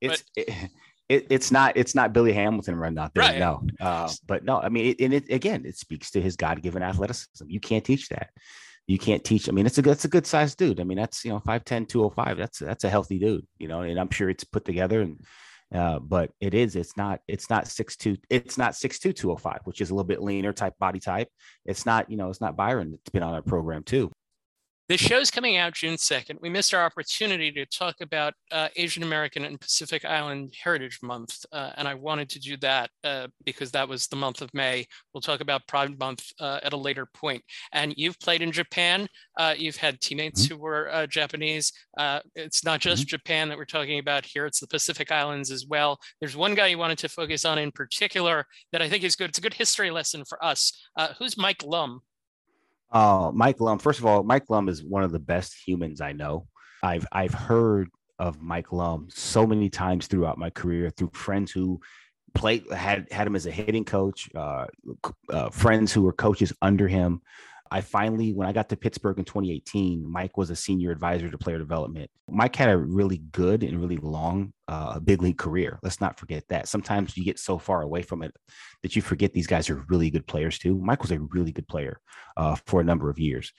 it's, 0.00 0.22
but... 0.22 0.22
it, 0.36 0.70
it, 1.08 1.26
it's 1.30 1.50
not 1.52 1.76
it's 1.76 1.94
not 1.94 2.12
Billy 2.12 2.32
Hamilton 2.32 2.74
running 2.74 2.98
out 2.98 3.14
there. 3.14 3.22
Right. 3.22 3.38
No, 3.38 3.62
uh, 3.80 4.10
but 4.26 4.44
no, 4.44 4.60
I 4.60 4.70
mean, 4.70 4.86
it, 4.86 5.00
and 5.00 5.12
it 5.14 5.30
again, 5.30 5.64
it 5.66 5.76
speaks 5.76 6.10
to 6.12 6.20
his 6.20 6.36
God 6.36 6.62
given 6.62 6.82
athleticism. 6.82 7.44
You 7.48 7.60
can't 7.60 7.84
teach 7.84 8.08
that. 8.08 8.30
You 8.86 8.98
can't 8.98 9.22
teach. 9.22 9.48
I 9.48 9.52
mean, 9.52 9.66
it's 9.66 9.78
a 9.78 9.82
that's 9.82 10.04
a 10.04 10.08
good 10.08 10.26
sized 10.26 10.58
dude. 10.58 10.80
I 10.80 10.84
mean, 10.84 10.98
that's 10.98 11.24
you 11.24 11.30
know 11.30 11.40
5'10", 11.40 11.88
205. 11.88 12.36
That's 12.36 12.58
that's 12.58 12.84
a 12.84 12.90
healthy 12.90 13.18
dude. 13.18 13.46
You 13.58 13.68
know, 13.68 13.82
and 13.82 13.98
I'm 13.98 14.10
sure 14.10 14.30
it's 14.30 14.44
put 14.44 14.64
together 14.64 15.00
and. 15.00 15.20
Uh, 15.74 15.98
but 15.98 16.30
it 16.38 16.52
is 16.52 16.76
it's 16.76 16.98
not 16.98 17.20
it's 17.26 17.48
not 17.48 17.66
six 17.66 17.96
two 17.96 18.14
it's 18.28 18.58
not 18.58 18.76
six 18.76 18.98
two 18.98 19.10
two 19.10 19.32
oh 19.32 19.36
five 19.38 19.60
which 19.64 19.80
is 19.80 19.88
a 19.88 19.94
little 19.94 20.06
bit 20.06 20.20
leaner 20.20 20.52
type 20.52 20.74
body 20.78 21.00
type 21.00 21.28
it's 21.64 21.86
not 21.86 22.10
you 22.10 22.18
know 22.18 22.28
it's 22.28 22.42
not 22.42 22.54
byron 22.54 22.92
it's 22.92 23.08
been 23.08 23.22
on 23.22 23.32
our 23.32 23.40
program 23.40 23.82
too 23.82 24.12
the 24.92 24.98
show's 24.98 25.30
coming 25.30 25.56
out 25.56 25.72
June 25.72 25.94
2nd. 25.94 26.36
We 26.42 26.50
missed 26.50 26.74
our 26.74 26.84
opportunity 26.84 27.50
to 27.52 27.64
talk 27.64 28.02
about 28.02 28.34
uh, 28.50 28.68
Asian 28.76 29.02
American 29.02 29.42
and 29.42 29.58
Pacific 29.58 30.04
Island 30.04 30.54
Heritage 30.62 30.98
Month, 31.02 31.46
uh, 31.50 31.70
and 31.78 31.88
I 31.88 31.94
wanted 31.94 32.28
to 32.28 32.38
do 32.38 32.58
that 32.58 32.90
uh, 33.02 33.28
because 33.46 33.70
that 33.70 33.88
was 33.88 34.06
the 34.06 34.16
month 34.16 34.42
of 34.42 34.52
May. 34.52 34.84
We'll 35.14 35.22
talk 35.22 35.40
about 35.40 35.66
Pride 35.66 35.98
Month 35.98 36.26
uh, 36.38 36.60
at 36.62 36.74
a 36.74 36.76
later 36.76 37.06
point. 37.06 37.42
And 37.72 37.94
you've 37.96 38.20
played 38.20 38.42
in 38.42 38.52
Japan. 38.52 39.08
Uh, 39.38 39.54
you've 39.56 39.78
had 39.78 39.98
teammates 39.98 40.42
mm-hmm. 40.42 40.56
who 40.56 40.60
were 40.60 40.92
uh, 40.92 41.06
Japanese. 41.06 41.72
it's 42.34 42.62
not 42.62 42.80
just 42.80 43.04
mm-hmm. 43.04 43.16
Japan 43.16 43.48
that 43.48 43.56
we're 43.56 43.64
talking 43.64 43.98
about 43.98 44.26
here, 44.26 44.44
it's 44.44 44.60
the 44.60 44.66
Pacific 44.66 45.10
Islands 45.10 45.50
as 45.50 45.64
well. 45.66 45.98
There's 46.20 46.36
one 46.36 46.54
guy 46.54 46.66
you 46.66 46.76
wanted 46.76 46.98
to 46.98 47.08
focus 47.08 47.46
on 47.46 47.56
in 47.56 47.72
particular 47.72 48.44
that 48.72 48.82
I 48.82 48.90
think 48.90 49.04
is 49.04 49.16
good. 49.16 49.30
It's 49.30 49.38
a 49.38 49.42
good 49.42 49.54
history 49.54 49.90
lesson 49.90 50.26
for 50.26 50.44
us. 50.44 50.70
who's 51.18 51.38
Mike 51.38 51.62
Lum? 51.64 52.02
Uh, 52.92 53.30
Mike 53.34 53.60
Lum. 53.60 53.78
First 53.78 53.98
of 53.98 54.06
all, 54.06 54.22
Mike 54.22 54.44
Lum 54.50 54.68
is 54.68 54.84
one 54.84 55.02
of 55.02 55.12
the 55.12 55.18
best 55.18 55.54
humans 55.66 56.00
I 56.00 56.12
know. 56.12 56.46
I've 56.82 57.06
I've 57.10 57.34
heard 57.34 57.88
of 58.18 58.40
Mike 58.40 58.72
Lum 58.72 59.08
so 59.10 59.46
many 59.46 59.70
times 59.70 60.06
throughout 60.06 60.38
my 60.38 60.50
career 60.50 60.90
through 60.90 61.10
friends 61.14 61.50
who 61.50 61.80
played 62.34 62.70
had 62.70 63.08
had 63.10 63.26
him 63.26 63.36
as 63.36 63.46
a 63.46 63.50
hitting 63.50 63.84
coach, 63.84 64.28
uh, 64.34 64.66
uh, 65.30 65.50
friends 65.50 65.92
who 65.92 66.02
were 66.02 66.12
coaches 66.12 66.52
under 66.60 66.86
him, 66.86 67.22
I 67.72 67.80
finally, 67.80 68.34
when 68.34 68.46
I 68.46 68.52
got 68.52 68.68
to 68.68 68.76
Pittsburgh 68.76 69.18
in 69.18 69.24
2018, 69.24 70.06
Mike 70.06 70.36
was 70.36 70.50
a 70.50 70.56
senior 70.56 70.90
advisor 70.90 71.30
to 71.30 71.38
player 71.38 71.56
development. 71.56 72.10
Mike 72.28 72.54
had 72.54 72.68
a 72.68 72.76
really 72.76 73.22
good 73.32 73.62
and 73.62 73.80
really 73.80 73.96
long 73.96 74.52
uh, 74.68 75.00
big 75.00 75.22
league 75.22 75.38
career. 75.38 75.78
Let's 75.82 75.98
not 75.98 76.18
forget 76.18 76.44
that. 76.50 76.68
Sometimes 76.68 77.16
you 77.16 77.24
get 77.24 77.38
so 77.38 77.56
far 77.56 77.80
away 77.80 78.02
from 78.02 78.22
it 78.22 78.34
that 78.82 78.94
you 78.94 79.00
forget 79.00 79.32
these 79.32 79.46
guys 79.46 79.70
are 79.70 79.86
really 79.88 80.10
good 80.10 80.26
players 80.26 80.58
too. 80.58 80.78
Mike 80.78 81.00
was 81.00 81.12
a 81.12 81.20
really 81.20 81.50
good 81.50 81.66
player 81.66 81.98
uh, 82.36 82.56
for 82.66 82.82
a 82.82 82.84
number 82.84 83.08
of 83.08 83.18
years. 83.18 83.54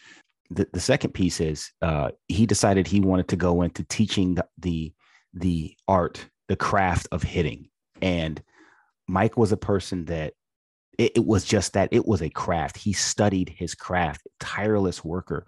The, 0.52 0.68
the 0.72 0.80
second 0.80 1.16
piece 1.16 1.42
is 1.42 1.72
uh, 1.82 2.12
he 2.28 2.46
decided 2.46 2.86
he 2.86 3.00
wanted 3.00 3.30
to 3.30 3.36
go 3.36 3.64
into 3.64 3.84
teaching 3.84 4.36
the, 4.36 4.46
the 4.60 4.94
the 5.34 5.76
art, 5.88 6.30
the 6.48 6.56
craft 6.56 7.08
of 7.12 7.24
hitting, 7.24 7.70
and 8.04 8.40
Mike 9.08 9.38
was 9.38 9.52
a 9.52 9.58
person 9.58 10.06
that 10.06 10.34
it, 10.98 11.14
it, 11.16 11.26
was 11.26 11.44
just 11.44 11.74
that 11.74 11.90
it 11.92 12.06
was 12.06 12.22
a 12.22 12.30
craft. 12.30 12.78
He 12.78 12.94
studied 12.94 13.50
his 13.50 13.76
craft, 13.76 14.28
tireless 14.40 15.04
worker. 15.04 15.46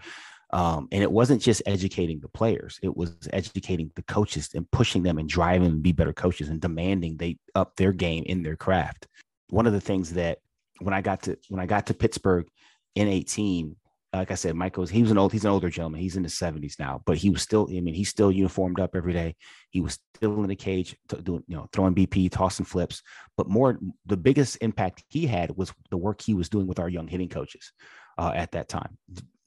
Um, 0.52 0.88
and 0.92 1.04
it 1.04 1.12
wasn't 1.12 1.42
just 1.42 1.64
educating 1.66 2.20
the 2.20 2.30
players, 2.30 2.80
it 2.82 2.96
was 2.96 3.16
educating 3.34 3.92
the 3.96 4.04
coaches 4.04 4.50
and 4.54 4.70
pushing 4.72 5.04
them 5.04 5.18
and 5.18 5.28
driving 5.28 5.64
them 5.64 5.78
to 5.78 5.82
be 5.82 5.92
better 5.92 6.14
coaches 6.14 6.50
and 6.50 6.62
demanding 6.62 7.18
they 7.18 7.38
up 7.56 7.76
their 7.76 7.92
game 7.92 8.24
in 8.26 8.44
their 8.44 8.56
craft. 8.56 9.08
One 9.50 9.68
of 9.68 9.74
the 9.74 9.82
things 9.82 10.14
that 10.14 10.40
when 10.80 10.94
I 10.94 11.02
got 11.02 11.24
to 11.24 11.38
when 11.50 11.60
I 11.60 11.66
got 11.66 11.88
to 11.88 11.94
Pittsburgh 11.94 12.48
in 12.96 13.08
18, 13.08 13.76
like 14.18 14.32
I 14.32 14.36
said, 14.36 14.56
Michael's 14.56 14.90
he 14.90 15.02
was 15.02 15.12
an 15.12 15.18
old 15.18 15.32
he's 15.32 15.46
an 15.46 15.52
older 15.52 15.70
gentleman. 15.70 16.02
He's 16.02 16.16
in 16.16 16.24
his 16.24 16.34
70s 16.34 16.80
now, 16.80 17.02
but 17.06 17.18
he 17.18 17.30
was 17.30 17.42
still 17.42 17.68
I 17.70 17.80
mean 17.80 17.94
he's 17.94 18.10
still 18.10 18.32
uniformed 18.32 18.80
up 18.80 18.96
every 18.96 19.14
day. 19.14 19.36
He 19.70 19.82
was 19.82 20.00
still 20.16 20.42
in 20.42 20.48
the 20.48 20.56
cage 20.56 20.96
doing 21.24 21.44
you 21.48 21.56
know 21.56 21.68
throwing 21.74 21.96
BP, 21.96 22.32
tossing 22.32 22.66
flips. 22.66 23.02
But 23.38 23.50
more 23.50 23.80
the 24.06 24.18
biggest 24.18 24.58
impact 24.62 25.04
he 25.10 25.28
had 25.28 25.56
was 25.56 25.74
the 25.92 25.98
work 25.98 26.22
he 26.22 26.34
was 26.34 26.50
doing 26.50 26.68
with 26.68 26.80
our 26.80 26.90
young 26.90 27.08
hitting 27.08 27.30
coaches 27.30 27.72
uh, 28.18 28.32
at 28.36 28.52
that 28.52 28.70
time, 28.70 28.98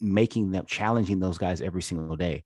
making 0.00 0.50
them 0.50 0.64
challenging 0.66 1.20
those 1.20 1.38
guys 1.38 1.60
every 1.60 1.82
single 1.82 2.16
day 2.16 2.44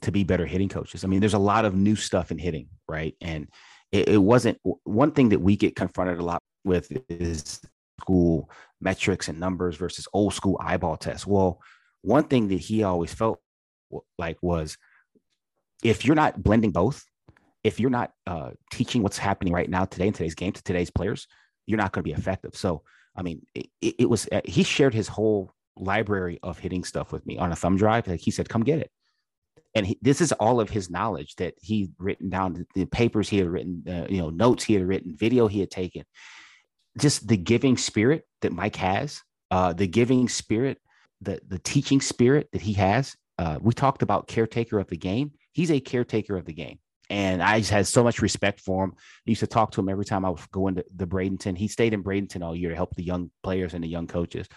to 0.00 0.12
be 0.12 0.24
better 0.24 0.46
hitting 0.46 0.68
coaches. 0.68 1.04
I 1.04 1.08
mean, 1.08 1.20
there's 1.20 1.34
a 1.34 1.38
lot 1.38 1.64
of 1.64 1.74
new 1.74 1.96
stuff 1.96 2.30
in 2.30 2.38
hitting, 2.38 2.68
right? 2.88 3.14
And 3.20 3.48
it, 3.90 4.08
it 4.08 4.18
wasn't 4.18 4.58
one 4.84 5.12
thing 5.12 5.30
that 5.30 5.40
we 5.40 5.56
get 5.56 5.76
confronted 5.76 6.18
a 6.18 6.24
lot 6.24 6.42
with 6.64 6.90
is 7.08 7.60
school 8.00 8.50
metrics 8.82 9.28
and 9.28 9.40
numbers 9.40 9.76
versus 9.76 10.08
old 10.12 10.34
school 10.34 10.60
eyeball 10.62 10.96
tests. 10.96 11.26
Well, 11.26 11.60
one 12.02 12.24
thing 12.24 12.48
that 12.48 12.56
he 12.56 12.82
always 12.82 13.14
felt 13.14 13.40
like 14.18 14.38
was 14.42 14.76
if 15.82 16.04
you're 16.04 16.16
not 16.16 16.42
blending 16.42 16.70
both, 16.70 17.04
if 17.64 17.78
you're 17.78 17.90
not 17.90 18.12
uh, 18.26 18.50
teaching 18.72 19.02
what's 19.02 19.18
happening 19.18 19.52
right 19.52 19.70
now 19.70 19.84
today 19.84 20.08
in 20.08 20.12
today's 20.12 20.34
game 20.34 20.52
to 20.52 20.62
today's 20.62 20.90
players, 20.90 21.28
you're 21.66 21.78
not 21.78 21.92
going 21.92 22.02
to 22.02 22.08
be 22.08 22.18
effective. 22.18 22.56
So, 22.56 22.82
I 23.16 23.22
mean, 23.22 23.46
it, 23.54 23.68
it 23.80 24.10
was 24.10 24.28
uh, 24.32 24.40
he 24.44 24.62
shared 24.62 24.94
his 24.94 25.08
whole 25.08 25.52
library 25.76 26.38
of 26.42 26.58
hitting 26.58 26.84
stuff 26.84 27.12
with 27.12 27.24
me 27.26 27.38
on 27.38 27.52
a 27.52 27.56
thumb 27.56 27.76
drive. 27.76 28.08
Like 28.08 28.20
he 28.20 28.30
said, 28.30 28.48
"Come 28.48 28.64
get 28.64 28.80
it." 28.80 28.90
And 29.74 29.86
he, 29.86 29.98
this 30.02 30.20
is 30.20 30.32
all 30.32 30.60
of 30.60 30.70
his 30.70 30.90
knowledge 30.90 31.36
that 31.36 31.54
he'd 31.62 31.92
written 31.98 32.28
down, 32.28 32.66
the 32.74 32.84
papers 32.86 33.28
he 33.28 33.38
had 33.38 33.48
written, 33.48 33.82
uh, 33.88 34.06
you 34.08 34.18
know, 34.18 34.28
notes 34.28 34.64
he 34.64 34.74
had 34.74 34.86
written, 34.86 35.16
video 35.16 35.46
he 35.46 35.60
had 35.60 35.70
taken 35.70 36.04
just 36.98 37.26
the 37.26 37.36
giving 37.36 37.76
spirit 37.76 38.26
that 38.42 38.52
Mike 38.52 38.76
has, 38.76 39.22
uh, 39.50 39.72
the 39.72 39.86
giving 39.86 40.28
spirit, 40.28 40.78
the 41.20 41.40
the 41.46 41.58
teaching 41.58 42.00
spirit 42.00 42.48
that 42.52 42.62
he 42.62 42.74
has. 42.74 43.16
Uh, 43.38 43.58
we 43.60 43.72
talked 43.72 44.02
about 44.02 44.28
caretaker 44.28 44.78
of 44.78 44.88
the 44.88 44.96
game. 44.96 45.32
He's 45.52 45.70
a 45.70 45.80
caretaker 45.80 46.36
of 46.36 46.44
the 46.44 46.52
game. 46.52 46.78
And 47.10 47.42
I 47.42 47.58
just 47.58 47.70
had 47.70 47.86
so 47.86 48.02
much 48.02 48.22
respect 48.22 48.60
for 48.60 48.84
him. 48.84 48.92
I 48.96 49.30
used 49.30 49.40
to 49.40 49.46
talk 49.46 49.72
to 49.72 49.80
him 49.80 49.88
every 49.88 50.04
time 50.04 50.24
I 50.24 50.30
was 50.30 50.46
going 50.46 50.76
to 50.76 50.84
the 50.96 51.06
Bradenton. 51.06 51.58
He 51.58 51.68
stayed 51.68 51.92
in 51.92 52.02
Bradenton 52.02 52.42
all 52.42 52.56
year 52.56 52.70
to 52.70 52.76
help 52.76 52.94
the 52.94 53.02
young 53.02 53.30
players 53.42 53.74
and 53.74 53.84
the 53.84 53.88
young 53.88 54.06
coaches. 54.06 54.48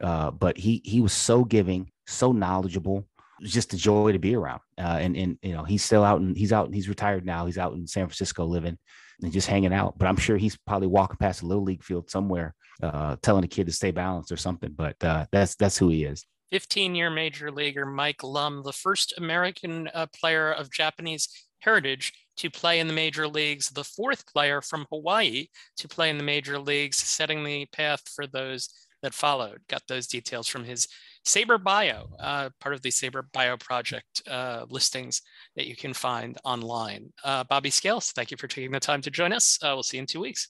Uh, 0.00 0.30
but 0.30 0.58
he 0.58 0.82
he 0.84 1.00
was 1.00 1.12
so 1.12 1.44
giving, 1.44 1.90
so 2.06 2.32
knowledgeable. 2.32 3.06
Just 3.42 3.72
a 3.72 3.76
joy 3.76 4.12
to 4.12 4.18
be 4.18 4.34
around. 4.34 4.60
Uh, 4.76 4.98
and 5.00 5.16
and 5.16 5.38
you 5.42 5.54
know 5.54 5.64
he's 5.64 5.82
still 5.82 6.04
out 6.04 6.20
and 6.20 6.36
he's 6.36 6.52
out 6.52 6.66
and 6.66 6.74
he's 6.74 6.88
retired 6.88 7.24
now. 7.24 7.46
He's 7.46 7.58
out 7.58 7.72
in 7.74 7.86
San 7.86 8.06
Francisco 8.06 8.44
living 8.44 8.78
and 9.20 9.32
just 9.32 9.48
hanging 9.48 9.72
out. 9.72 9.98
But 9.98 10.08
I'm 10.08 10.16
sure 10.16 10.36
he's 10.36 10.56
probably 10.66 10.88
walking 10.88 11.16
past 11.18 11.42
a 11.42 11.46
little 11.46 11.64
league 11.64 11.82
field 11.82 12.10
somewhere, 12.10 12.54
uh, 12.82 13.16
telling 13.22 13.44
a 13.44 13.48
kid 13.48 13.66
to 13.66 13.72
stay 13.72 13.90
balanced 13.90 14.32
or 14.32 14.36
something. 14.36 14.72
But 14.72 15.02
uh, 15.02 15.26
that's 15.32 15.54
that's 15.56 15.78
who 15.78 15.88
he 15.88 16.04
is. 16.04 16.24
15 16.52 16.94
year 16.94 17.10
major 17.10 17.50
leaguer 17.50 17.86
Mike 17.86 18.22
Lum, 18.22 18.62
the 18.62 18.72
first 18.72 19.14
American 19.16 19.88
uh, 19.94 20.06
player 20.14 20.52
of 20.52 20.70
Japanese 20.70 21.28
heritage 21.60 22.12
to 22.36 22.50
play 22.50 22.80
in 22.80 22.88
the 22.88 22.92
major 22.92 23.26
leagues, 23.26 23.70
the 23.70 23.84
fourth 23.84 24.26
player 24.26 24.60
from 24.60 24.86
Hawaii 24.90 25.46
to 25.78 25.88
play 25.88 26.10
in 26.10 26.18
the 26.18 26.24
major 26.24 26.58
leagues, 26.58 26.96
setting 26.96 27.42
the 27.42 27.66
path 27.66 28.02
for 28.14 28.26
those 28.26 28.68
that 29.02 29.14
followed. 29.14 29.60
Got 29.68 29.82
those 29.88 30.06
details 30.06 30.46
from 30.46 30.64
his 30.64 30.88
SABR 31.24 31.62
Bio, 31.62 32.08
uh, 32.18 32.50
part 32.60 32.74
of 32.74 32.82
the 32.82 32.90
SABR 32.90 33.30
Bio 33.32 33.56
project 33.56 34.22
uh, 34.28 34.66
listings 34.68 35.22
that 35.56 35.66
you 35.66 35.76
can 35.76 35.94
find 35.94 36.36
online. 36.44 37.12
Uh, 37.22 37.44
Bobby 37.44 37.70
Scales, 37.70 38.10
thank 38.10 38.30
you 38.30 38.36
for 38.36 38.48
taking 38.48 38.72
the 38.72 38.80
time 38.80 39.00
to 39.02 39.10
join 39.10 39.32
us. 39.32 39.58
Uh, 39.62 39.70
we'll 39.74 39.84
see 39.84 39.98
you 39.98 40.02
in 40.02 40.06
two 40.06 40.20
weeks. 40.20 40.48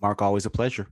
Mark, 0.00 0.20
always 0.20 0.44
a 0.44 0.50
pleasure. 0.50 0.88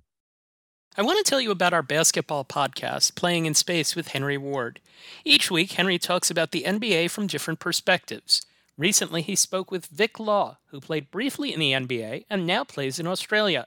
I 0.97 1.03
want 1.03 1.25
to 1.25 1.31
tell 1.31 1.41
you 1.41 1.51
about 1.51 1.75
our 1.75 1.83
basketball 1.83 2.45
podcast, 2.45 3.15
Playing 3.15 3.47
in 3.47 3.55
Space 3.55 3.95
with 3.95 4.09
Henry 4.09 4.39
Ward. 4.39 4.81
Each 5.25 5.51
week, 5.51 5.73
Henry 5.73 5.99
talks 5.99 6.31
about 6.31 6.51
the 6.51 6.65
NBA 6.65 7.11
from 7.11 7.27
different 7.27 7.61
perspectives. 7.61 8.45
Recently, 8.77 9.23
he 9.23 9.37
spoke 9.37 9.71
with 9.71 9.87
Vic 9.87 10.19
Law, 10.19 10.59
who 10.71 10.81
played 10.81 11.11
briefly 11.11 11.53
in 11.53 11.61
the 11.61 11.73
NBA 11.73 12.25
and 12.31 12.47
now 12.47 12.65
plays 12.65 12.99
in 12.99 13.07
Australia. 13.07 13.67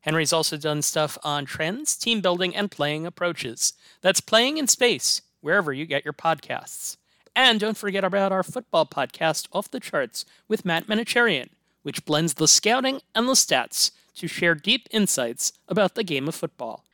Henry's 0.00 0.32
also 0.32 0.56
done 0.56 0.82
stuff 0.82 1.18
on 1.22 1.44
trends, 1.44 1.96
team 1.96 2.20
building, 2.20 2.54
and 2.54 2.70
playing 2.70 3.06
approaches. 3.06 3.74
That's 4.00 4.20
Playing 4.20 4.58
in 4.58 4.68
Space, 4.68 5.22
wherever 5.40 5.72
you 5.72 5.86
get 5.86 6.04
your 6.04 6.12
podcasts. 6.14 6.96
And 7.34 7.60
don't 7.60 7.76
forget 7.76 8.04
about 8.04 8.32
our 8.32 8.42
football 8.42 8.86
podcast, 8.86 9.48
Off 9.52 9.70
the 9.70 9.80
Charts, 9.80 10.24
with 10.48 10.64
Matt 10.64 10.86
Manocherian, 10.86 11.48
which 11.82 12.04
blends 12.04 12.34
the 12.34 12.48
scouting 12.48 13.00
and 13.14 13.28
the 13.28 13.32
stats 13.32 13.90
to 14.16 14.26
share 14.26 14.54
deep 14.54 14.88
insights 14.90 15.52
about 15.68 15.94
the 15.94 16.04
game 16.04 16.28
of 16.28 16.34
football. 16.34 16.84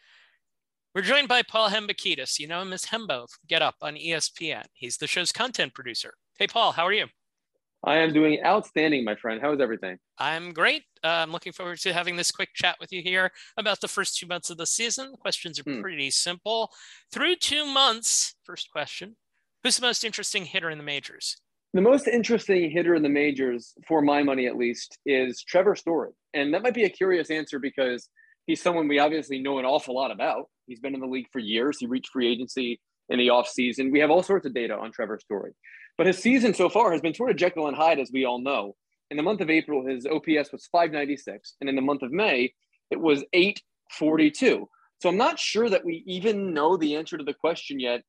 We're 0.95 1.03
joined 1.03 1.29
by 1.29 1.43
Paul 1.43 1.71
Hembekides. 1.71 2.39
You 2.39 2.47
know 2.47 2.63
him 2.63 2.73
as 2.73 2.87
Hembo 2.87 3.27
Get 3.49 3.63
Up 3.63 3.77
on 3.83 3.97
ESPN. 3.97 4.67
He's 4.73 4.99
the 4.99 5.07
show's 5.07 5.33
content 5.33 5.75
producer. 5.75 6.15
Hey, 6.39 6.47
Paul, 6.47 6.73
how 6.73 6.85
are 6.85 6.93
you? 6.93 7.07
I 7.87 7.99
am 7.99 8.13
doing 8.13 8.43
outstanding, 8.45 9.05
my 9.05 9.15
friend. 9.15 9.41
How 9.41 9.53
is 9.53 9.61
everything? 9.61 9.99
I'm 10.19 10.53
great. 10.53 10.85
Uh, 11.03 11.09
I'm 11.09 11.33
looking 11.33 11.53
forward 11.53 11.79
to 11.81 11.93
having 11.93 12.17
this 12.17 12.31
quick 12.31 12.51
chat 12.55 12.77
with 12.81 12.93
you 12.93 13.03
here 13.03 13.31
about 13.59 13.81
the 13.81 13.89
first 13.89 14.17
two 14.17 14.27
months 14.27 14.49
of 14.49 14.57
the 14.57 14.67
season. 14.67 15.15
Questions 15.21 15.59
are 15.61 15.65
hmm. 15.65 15.83
pretty 15.83 16.11
simple. 16.11 16.71
Through 17.13 17.37
two 17.37 17.67
months, 17.67 18.35
first 18.45 18.71
question 18.71 19.17
Who's 19.63 19.77
the 19.77 19.87
most 19.87 20.05
interesting 20.05 20.45
hitter 20.45 20.71
in 20.71 20.79
the 20.79 20.85
majors? 20.85 21.37
The 21.75 21.81
most 21.81 22.07
interesting 22.07 22.71
hitter 22.71 22.95
in 22.95 23.03
the 23.03 23.09
majors, 23.09 23.75
for 23.87 24.01
my 24.01 24.23
money 24.23 24.47
at 24.47 24.57
least, 24.57 24.99
is 25.05 25.43
Trevor 25.43 25.75
Story. 25.75 26.13
And 26.33 26.55
that 26.55 26.63
might 26.63 26.75
be 26.75 26.85
a 26.85 26.91
curious 26.91 27.31
answer 27.31 27.59
because 27.59 28.09
he's 28.47 28.63
someone 28.63 28.89
we 28.89 28.99
obviously 28.99 29.41
know 29.41 29.59
an 29.59 29.65
awful 29.65 29.95
lot 29.95 30.11
about. 30.11 30.45
He's 30.67 30.81
been 30.81 30.95
in 30.95 31.01
the 31.01 31.07
league 31.07 31.27
for 31.33 31.41
years. 31.41 31.79
He 31.79 31.87
reached 31.87 32.11
free 32.13 32.31
agency 32.31 32.81
in 33.09 33.19
the 33.19 33.29
offseason. 33.29 33.91
We 33.91 34.01
have 34.01 34.11
all 34.11 34.23
sorts 34.23 34.47
of 34.47 34.55
data 34.55 34.77
on 34.77 34.93
Trevor 34.93 35.19
Story. 35.19 35.53
But 35.97 36.07
his 36.07 36.19
season 36.19 36.55
so 36.55 36.69
far 36.69 36.93
has 36.93 37.01
been 37.01 37.15
sort 37.15 37.31
of 37.31 37.37
Jekyll 37.37 37.69
and 37.69 37.77
Hyde, 37.77 38.01
as 38.01 38.11
we 38.13 38.25
all 38.25 38.41
know. 38.41 38.75
In 39.11 39.17
the 39.17 39.23
month 39.23 39.41
of 39.41 39.51
April, 39.51 39.87
his 39.87 40.07
OPS 40.07 40.51
was 40.53 40.67
596. 40.73 41.55
And 41.61 41.69
in 41.69 41.77
the 41.77 41.83
month 41.83 42.03
of 42.03 42.11
May, 42.11 42.53
it 42.91 43.01
was 43.01 43.25
842. 43.33 44.69
So 45.01 45.09
I'm 45.09 45.17
not 45.17 45.39
sure 45.39 45.69
that 45.69 45.85
we 45.85 46.03
even 46.07 46.55
know 46.55 46.77
the 46.77 46.97
answer 46.97 47.17
to 47.17 47.25
the 47.25 47.35
question 47.35 47.79
yet. 47.79 48.03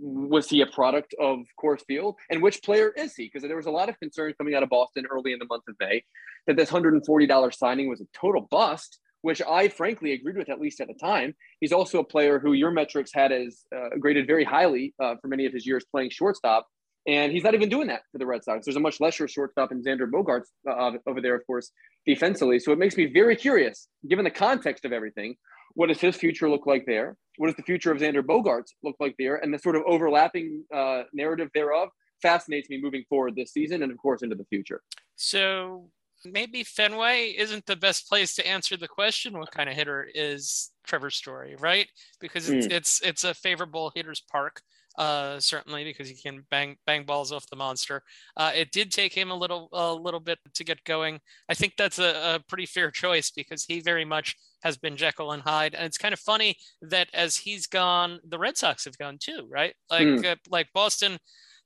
Was 0.00 0.48
he 0.48 0.60
a 0.60 0.66
product 0.66 1.14
of 1.20 1.40
Coors 1.60 1.84
Field? 1.86 2.14
And 2.30 2.40
which 2.40 2.62
player 2.62 2.90
is 2.90 3.14
he? 3.14 3.24
Because 3.24 3.42
there 3.42 3.56
was 3.56 3.66
a 3.66 3.70
lot 3.70 3.88
of 3.88 3.98
concern 3.98 4.32
coming 4.38 4.54
out 4.54 4.62
of 4.62 4.68
Boston 4.68 5.04
early 5.10 5.32
in 5.32 5.40
the 5.40 5.46
month 5.46 5.64
of 5.68 5.74
May 5.80 6.04
that 6.46 6.56
this 6.56 6.70
$140 6.70 7.54
signing 7.54 7.88
was 7.88 8.00
a 8.00 8.06
total 8.14 8.46
bust, 8.50 9.00
which 9.22 9.42
I 9.42 9.68
frankly 9.68 10.12
agreed 10.12 10.36
with 10.36 10.48
at 10.48 10.60
least 10.60 10.80
at 10.80 10.86
the 10.86 10.94
time. 10.94 11.34
He's 11.60 11.72
also 11.72 11.98
a 11.98 12.04
player 12.04 12.38
who 12.38 12.52
your 12.52 12.70
metrics 12.70 13.10
had 13.12 13.32
as 13.32 13.64
uh, 13.74 13.96
graded 13.98 14.28
very 14.28 14.44
highly 14.44 14.94
uh, 15.02 15.16
for 15.20 15.26
many 15.26 15.46
of 15.46 15.52
his 15.52 15.66
years 15.66 15.84
playing 15.90 16.10
shortstop. 16.10 16.68
And 17.08 17.32
he's 17.32 17.42
not 17.42 17.54
even 17.54 17.70
doing 17.70 17.86
that 17.86 18.02
for 18.12 18.18
the 18.18 18.26
Red 18.26 18.44
Sox. 18.44 18.66
There's 18.66 18.76
a 18.76 18.80
much 18.80 19.00
lesser 19.00 19.26
shortstop 19.26 19.72
in 19.72 19.82
Xander 19.82 20.08
Bogaerts 20.08 20.48
uh, 20.68 20.98
over 21.06 21.22
there, 21.22 21.34
of 21.34 21.46
course, 21.46 21.70
defensively. 22.06 22.58
So 22.60 22.70
it 22.70 22.78
makes 22.78 22.98
me 22.98 23.06
very 23.06 23.34
curious, 23.34 23.88
given 24.06 24.24
the 24.24 24.30
context 24.30 24.84
of 24.84 24.92
everything, 24.92 25.34
what 25.72 25.86
does 25.86 26.00
his 26.00 26.16
future 26.16 26.50
look 26.50 26.66
like 26.66 26.84
there? 26.84 27.16
What 27.38 27.46
does 27.46 27.56
the 27.56 27.62
future 27.62 27.90
of 27.90 27.98
Xander 27.98 28.22
Bogaerts 28.22 28.72
look 28.82 28.96
like 29.00 29.14
there? 29.18 29.36
And 29.36 29.54
the 29.54 29.58
sort 29.58 29.76
of 29.76 29.84
overlapping 29.86 30.64
uh, 30.74 31.04
narrative 31.14 31.48
thereof 31.54 31.88
fascinates 32.20 32.68
me 32.68 32.78
moving 32.80 33.04
forward 33.08 33.36
this 33.36 33.52
season 33.52 33.82
and, 33.82 33.90
of 33.90 33.96
course, 33.96 34.22
into 34.22 34.36
the 34.36 34.44
future. 34.44 34.82
So 35.16 35.88
maybe 36.26 36.62
Fenway 36.62 37.34
isn't 37.38 37.64
the 37.64 37.76
best 37.76 38.06
place 38.06 38.34
to 38.34 38.46
answer 38.46 38.76
the 38.76 38.88
question. 38.88 39.38
What 39.38 39.50
kind 39.50 39.70
of 39.70 39.74
hitter 39.74 40.06
is 40.14 40.72
Trevor 40.84 41.10
Story, 41.10 41.56
right? 41.58 41.86
Because 42.20 42.50
it's 42.50 42.66
mm. 42.66 42.72
it's 42.72 43.00
it's 43.02 43.24
a 43.24 43.32
favorable 43.32 43.92
hitter's 43.94 44.20
park 44.20 44.62
uh, 44.98 45.38
certainly 45.38 45.84
because 45.84 46.08
he 46.08 46.14
can 46.14 46.44
bang 46.50 46.76
bang 46.84 47.04
balls 47.04 47.30
off 47.30 47.48
the 47.48 47.56
monster. 47.56 48.02
Uh, 48.36 48.50
it 48.54 48.72
did 48.72 48.90
take 48.90 49.14
him 49.14 49.30
a 49.30 49.34
little 49.34 49.68
a 49.72 49.94
little 49.94 50.20
bit 50.20 50.38
to 50.54 50.64
get 50.64 50.82
going. 50.84 51.20
I 51.48 51.54
think 51.54 51.74
that's 51.78 52.00
a, 52.00 52.34
a, 52.34 52.40
pretty 52.48 52.66
fair 52.66 52.90
choice 53.04 53.30
because 53.30 53.64
he 53.64 53.80
very 53.80 54.04
much 54.04 54.36
has 54.64 54.76
been 54.76 54.96
Jekyll 54.96 55.32
and 55.32 55.42
Hyde, 55.42 55.74
and 55.74 55.86
it's 55.86 55.98
kind 55.98 56.12
of 56.12 56.18
funny 56.18 56.56
that 56.82 57.08
as 57.14 57.36
he's 57.36 57.68
gone, 57.68 58.18
the 58.28 58.38
Red 58.38 58.58
Sox 58.58 58.84
have 58.84 58.98
gone 58.98 59.18
too, 59.20 59.46
right? 59.48 59.74
Like 59.88 60.06
mm. 60.06 60.24
uh, 60.24 60.36
like 60.50 60.66
Boston, 60.74 61.18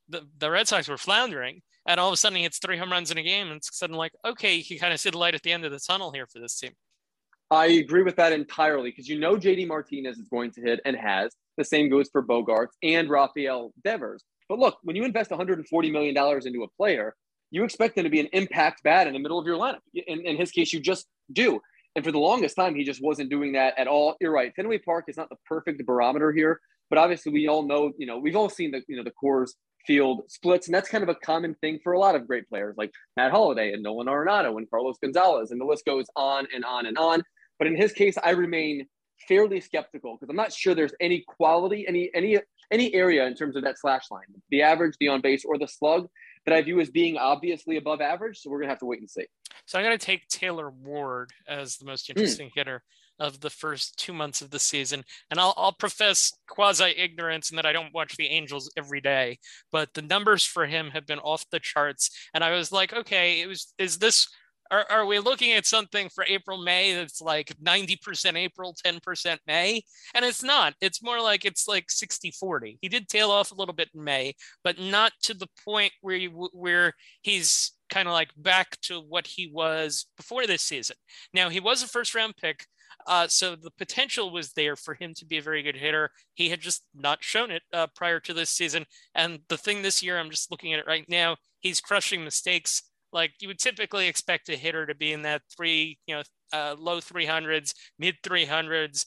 the 0.07 0.27
the 0.37 0.51
Red 0.51 0.67
Sox 0.67 0.87
were 0.87 0.97
floundering. 0.97 1.61
And 1.85 1.99
all 1.99 2.07
of 2.07 2.13
a 2.13 2.17
sudden, 2.17 2.37
he 2.37 2.43
hits 2.43 2.59
three 2.59 2.77
home 2.77 2.93
runs 2.93 3.11
in 3.11 3.17
a 3.17 3.23
game, 3.23 3.47
and 3.47 3.57
it's 3.57 3.77
suddenly 3.77 3.97
like, 3.97 4.13
okay, 4.23 4.55
you 4.55 4.63
can 4.63 4.77
kind 4.77 4.93
of 4.93 5.01
see 5.01 5.09
the 5.09 5.17
light 5.17 5.35
at 5.35 5.41
the 5.43 5.51
end 5.51 5.65
of 5.65 5.71
the 5.73 5.79
tunnel 5.79 6.13
here 6.13 6.25
for 6.25 6.39
this 6.39 6.57
team. 6.57 6.71
I 7.51 7.65
agree 7.65 8.03
with 8.03 8.15
that 8.15 8.31
entirely 8.31 8.89
because 8.89 9.09
you 9.09 9.19
know 9.19 9.35
JD 9.35 9.67
Martinez 9.67 10.17
is 10.17 10.29
going 10.29 10.51
to 10.51 10.61
hit 10.61 10.79
and 10.85 10.95
has. 10.95 11.35
The 11.57 11.63
same 11.63 11.89
goes 11.89 12.09
for 12.11 12.23
Bogaerts 12.23 12.73
and 12.81 13.09
Rafael 13.09 13.73
Devers. 13.83 14.23
But 14.49 14.59
look, 14.59 14.77
when 14.83 14.95
you 14.95 15.03
invest 15.03 15.31
$140 15.31 15.91
million 15.91 16.17
into 16.45 16.63
a 16.63 16.67
player, 16.77 17.15
you 17.51 17.63
expect 17.63 17.95
them 17.95 18.03
to 18.03 18.09
be 18.09 18.19
an 18.19 18.29
impact 18.33 18.83
bat 18.83 19.07
in 19.07 19.13
the 19.13 19.19
middle 19.19 19.39
of 19.39 19.45
your 19.45 19.57
lineup. 19.57 19.79
In, 19.93 20.25
in 20.25 20.37
his 20.37 20.51
case, 20.51 20.73
you 20.73 20.79
just 20.79 21.07
do. 21.31 21.59
And 21.95 22.03
for 22.03 22.11
the 22.11 22.19
longest 22.19 22.55
time, 22.55 22.75
he 22.75 22.83
just 22.83 23.03
wasn't 23.03 23.29
doing 23.29 23.53
that 23.53 23.77
at 23.77 23.87
all. 23.87 24.15
You're 24.19 24.31
right. 24.31 24.51
Fenway 24.55 24.79
Park 24.79 25.05
is 25.07 25.17
not 25.17 25.29
the 25.29 25.35
perfect 25.45 25.85
barometer 25.85 26.31
here, 26.31 26.59
but 26.89 26.97
obviously 26.97 27.31
we 27.31 27.47
all 27.47 27.63
know, 27.63 27.91
you 27.97 28.07
know, 28.07 28.17
we've 28.17 28.35
all 28.35 28.49
seen 28.49 28.71
the, 28.71 28.81
you 28.87 28.97
know, 28.97 29.03
the 29.03 29.13
Coors 29.23 29.51
field 29.85 30.23
splits, 30.29 30.67
and 30.67 30.73
that's 30.73 30.89
kind 30.89 31.03
of 31.03 31.09
a 31.09 31.15
common 31.15 31.55
thing 31.55 31.77
for 31.83 31.93
a 31.93 31.99
lot 31.99 32.15
of 32.15 32.25
great 32.25 32.47
players 32.49 32.75
like 32.77 32.91
Matt 33.17 33.31
Holliday 33.31 33.73
and 33.73 33.83
Nolan 33.83 34.07
Arenado 34.07 34.57
and 34.57 34.69
Carlos 34.69 34.97
Gonzalez, 35.01 35.51
and 35.51 35.59
the 35.59 35.65
list 35.65 35.85
goes 35.85 36.05
on 36.15 36.47
and 36.53 36.65
on 36.65 36.85
and 36.85 36.97
on. 36.97 37.21
But 37.59 37.67
in 37.67 37.75
his 37.75 37.91
case, 37.91 38.15
I 38.23 38.31
remain 38.31 38.87
fairly 39.27 39.61
skeptical 39.61 40.15
because 40.15 40.29
I'm 40.29 40.35
not 40.35 40.53
sure 40.53 40.75
there's 40.75 40.93
any 40.99 41.23
quality, 41.27 41.85
any 41.87 42.09
any 42.13 42.39
any 42.71 42.93
area 42.93 43.25
in 43.25 43.35
terms 43.35 43.55
of 43.55 43.63
that 43.63 43.79
slash 43.79 44.09
line, 44.11 44.23
the 44.49 44.61
average, 44.61 44.95
the 44.99 45.07
on 45.09 45.21
base, 45.21 45.45
or 45.45 45.57
the 45.57 45.67
slug 45.67 46.07
that 46.45 46.55
I 46.55 46.61
view 46.61 46.79
as 46.79 46.89
being 46.89 47.17
obviously 47.17 47.77
above 47.77 48.01
average. 48.01 48.39
So 48.39 48.49
we're 48.49 48.59
gonna 48.59 48.71
have 48.71 48.79
to 48.79 48.85
wait 48.85 48.99
and 48.99 49.09
see. 49.09 49.25
So 49.65 49.77
I'm 49.77 49.85
gonna 49.85 49.97
take 49.97 50.27
Taylor 50.27 50.69
Ward 50.69 51.31
as 51.47 51.77
the 51.77 51.85
most 51.85 52.07
hmm. 52.07 52.11
interesting 52.11 52.49
mm. 52.49 52.53
hitter 52.55 52.83
of 53.19 53.39
the 53.39 53.49
first 53.49 53.97
two 53.97 54.13
months 54.13 54.41
of 54.41 54.49
the 54.49 54.59
season. 54.59 55.03
And 55.29 55.39
I'll, 55.39 55.53
I'll 55.55 55.73
profess 55.73 56.33
quasi 56.47 56.93
ignorance 56.97 57.51
in 57.51 57.55
that 57.57 57.65
I 57.65 57.73
don't 57.73 57.93
watch 57.93 58.17
the 58.17 58.27
Angels 58.27 58.71
every 58.75 59.01
day, 59.01 59.39
but 59.71 59.93
the 59.93 60.01
numbers 60.01 60.43
for 60.43 60.65
him 60.65 60.89
have 60.91 61.05
been 61.05 61.19
off 61.19 61.45
the 61.51 61.59
charts. 61.59 62.09
And 62.33 62.43
I 62.43 62.51
was 62.51 62.71
like, 62.71 62.93
okay, 62.93 63.41
it 63.41 63.47
was, 63.47 63.73
is 63.77 63.99
this 63.99 64.27
are, 64.71 64.85
are 64.89 65.05
we 65.05 65.19
looking 65.19 65.51
at 65.51 65.65
something 65.65 66.09
for 66.09 66.25
April, 66.27 66.57
May 66.57 66.93
that's 66.93 67.21
like 67.21 67.53
90% 67.63 68.35
April, 68.35 68.75
10% 68.85 69.37
May? 69.47 69.81
And 70.15 70.25
it's 70.25 70.43
not. 70.43 70.73
It's 70.81 71.03
more 71.03 71.21
like 71.21 71.45
it's 71.45 71.67
like 71.67 71.91
60 71.91 72.31
40. 72.31 72.79
He 72.81 72.89
did 72.89 73.07
tail 73.07 73.31
off 73.31 73.51
a 73.51 73.55
little 73.55 73.73
bit 73.73 73.89
in 73.93 74.03
May, 74.03 74.33
but 74.63 74.79
not 74.79 75.11
to 75.23 75.33
the 75.33 75.47
point 75.63 75.91
where, 76.01 76.15
you, 76.15 76.49
where 76.53 76.93
he's 77.21 77.73
kind 77.89 78.07
of 78.07 78.13
like 78.13 78.31
back 78.37 78.79
to 78.81 78.99
what 78.99 79.27
he 79.27 79.51
was 79.53 80.07
before 80.17 80.47
this 80.47 80.63
season. 80.63 80.95
Now, 81.33 81.49
he 81.49 81.59
was 81.59 81.83
a 81.83 81.87
first 81.87 82.15
round 82.15 82.35
pick. 82.37 82.65
Uh, 83.05 83.27
so 83.27 83.55
the 83.55 83.71
potential 83.71 84.31
was 84.31 84.53
there 84.53 84.75
for 84.75 84.93
him 84.93 85.13
to 85.15 85.25
be 85.25 85.37
a 85.37 85.41
very 85.41 85.61
good 85.61 85.75
hitter. 85.75 86.09
He 86.35 86.49
had 86.49 86.61
just 86.61 86.83
not 86.95 87.23
shown 87.23 87.51
it 87.51 87.63
uh, 87.73 87.87
prior 87.95 88.19
to 88.21 88.33
this 88.33 88.49
season. 88.49 88.85
And 89.13 89.39
the 89.49 89.57
thing 89.57 89.81
this 89.81 90.01
year, 90.01 90.17
I'm 90.17 90.29
just 90.29 90.51
looking 90.51 90.73
at 90.73 90.79
it 90.79 90.87
right 90.87 91.05
now, 91.09 91.35
he's 91.59 91.81
crushing 91.81 92.23
mistakes 92.23 92.83
like 93.13 93.33
you 93.39 93.47
would 93.47 93.59
typically 93.59 94.07
expect 94.07 94.49
a 94.49 94.55
hitter 94.55 94.85
to 94.85 94.95
be 94.95 95.13
in 95.13 95.21
that 95.21 95.43
three, 95.55 95.97
you 96.07 96.15
know, 96.15 96.23
uh, 96.51 96.75
low 96.77 96.99
300s, 96.99 97.73
mid 97.99 98.15
300s 98.23 99.05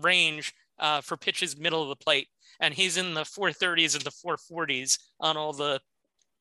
range 0.00 0.52
uh, 0.78 1.00
for 1.00 1.16
pitches 1.16 1.58
middle 1.58 1.82
of 1.82 1.88
the 1.88 1.96
plate. 1.96 2.28
And 2.60 2.72
he's 2.72 2.96
in 2.96 3.14
the 3.14 3.22
430s 3.22 3.94
and 3.94 4.04
the 4.04 4.10
440s 4.10 4.98
on 5.18 5.36
all 5.36 5.52
the, 5.52 5.80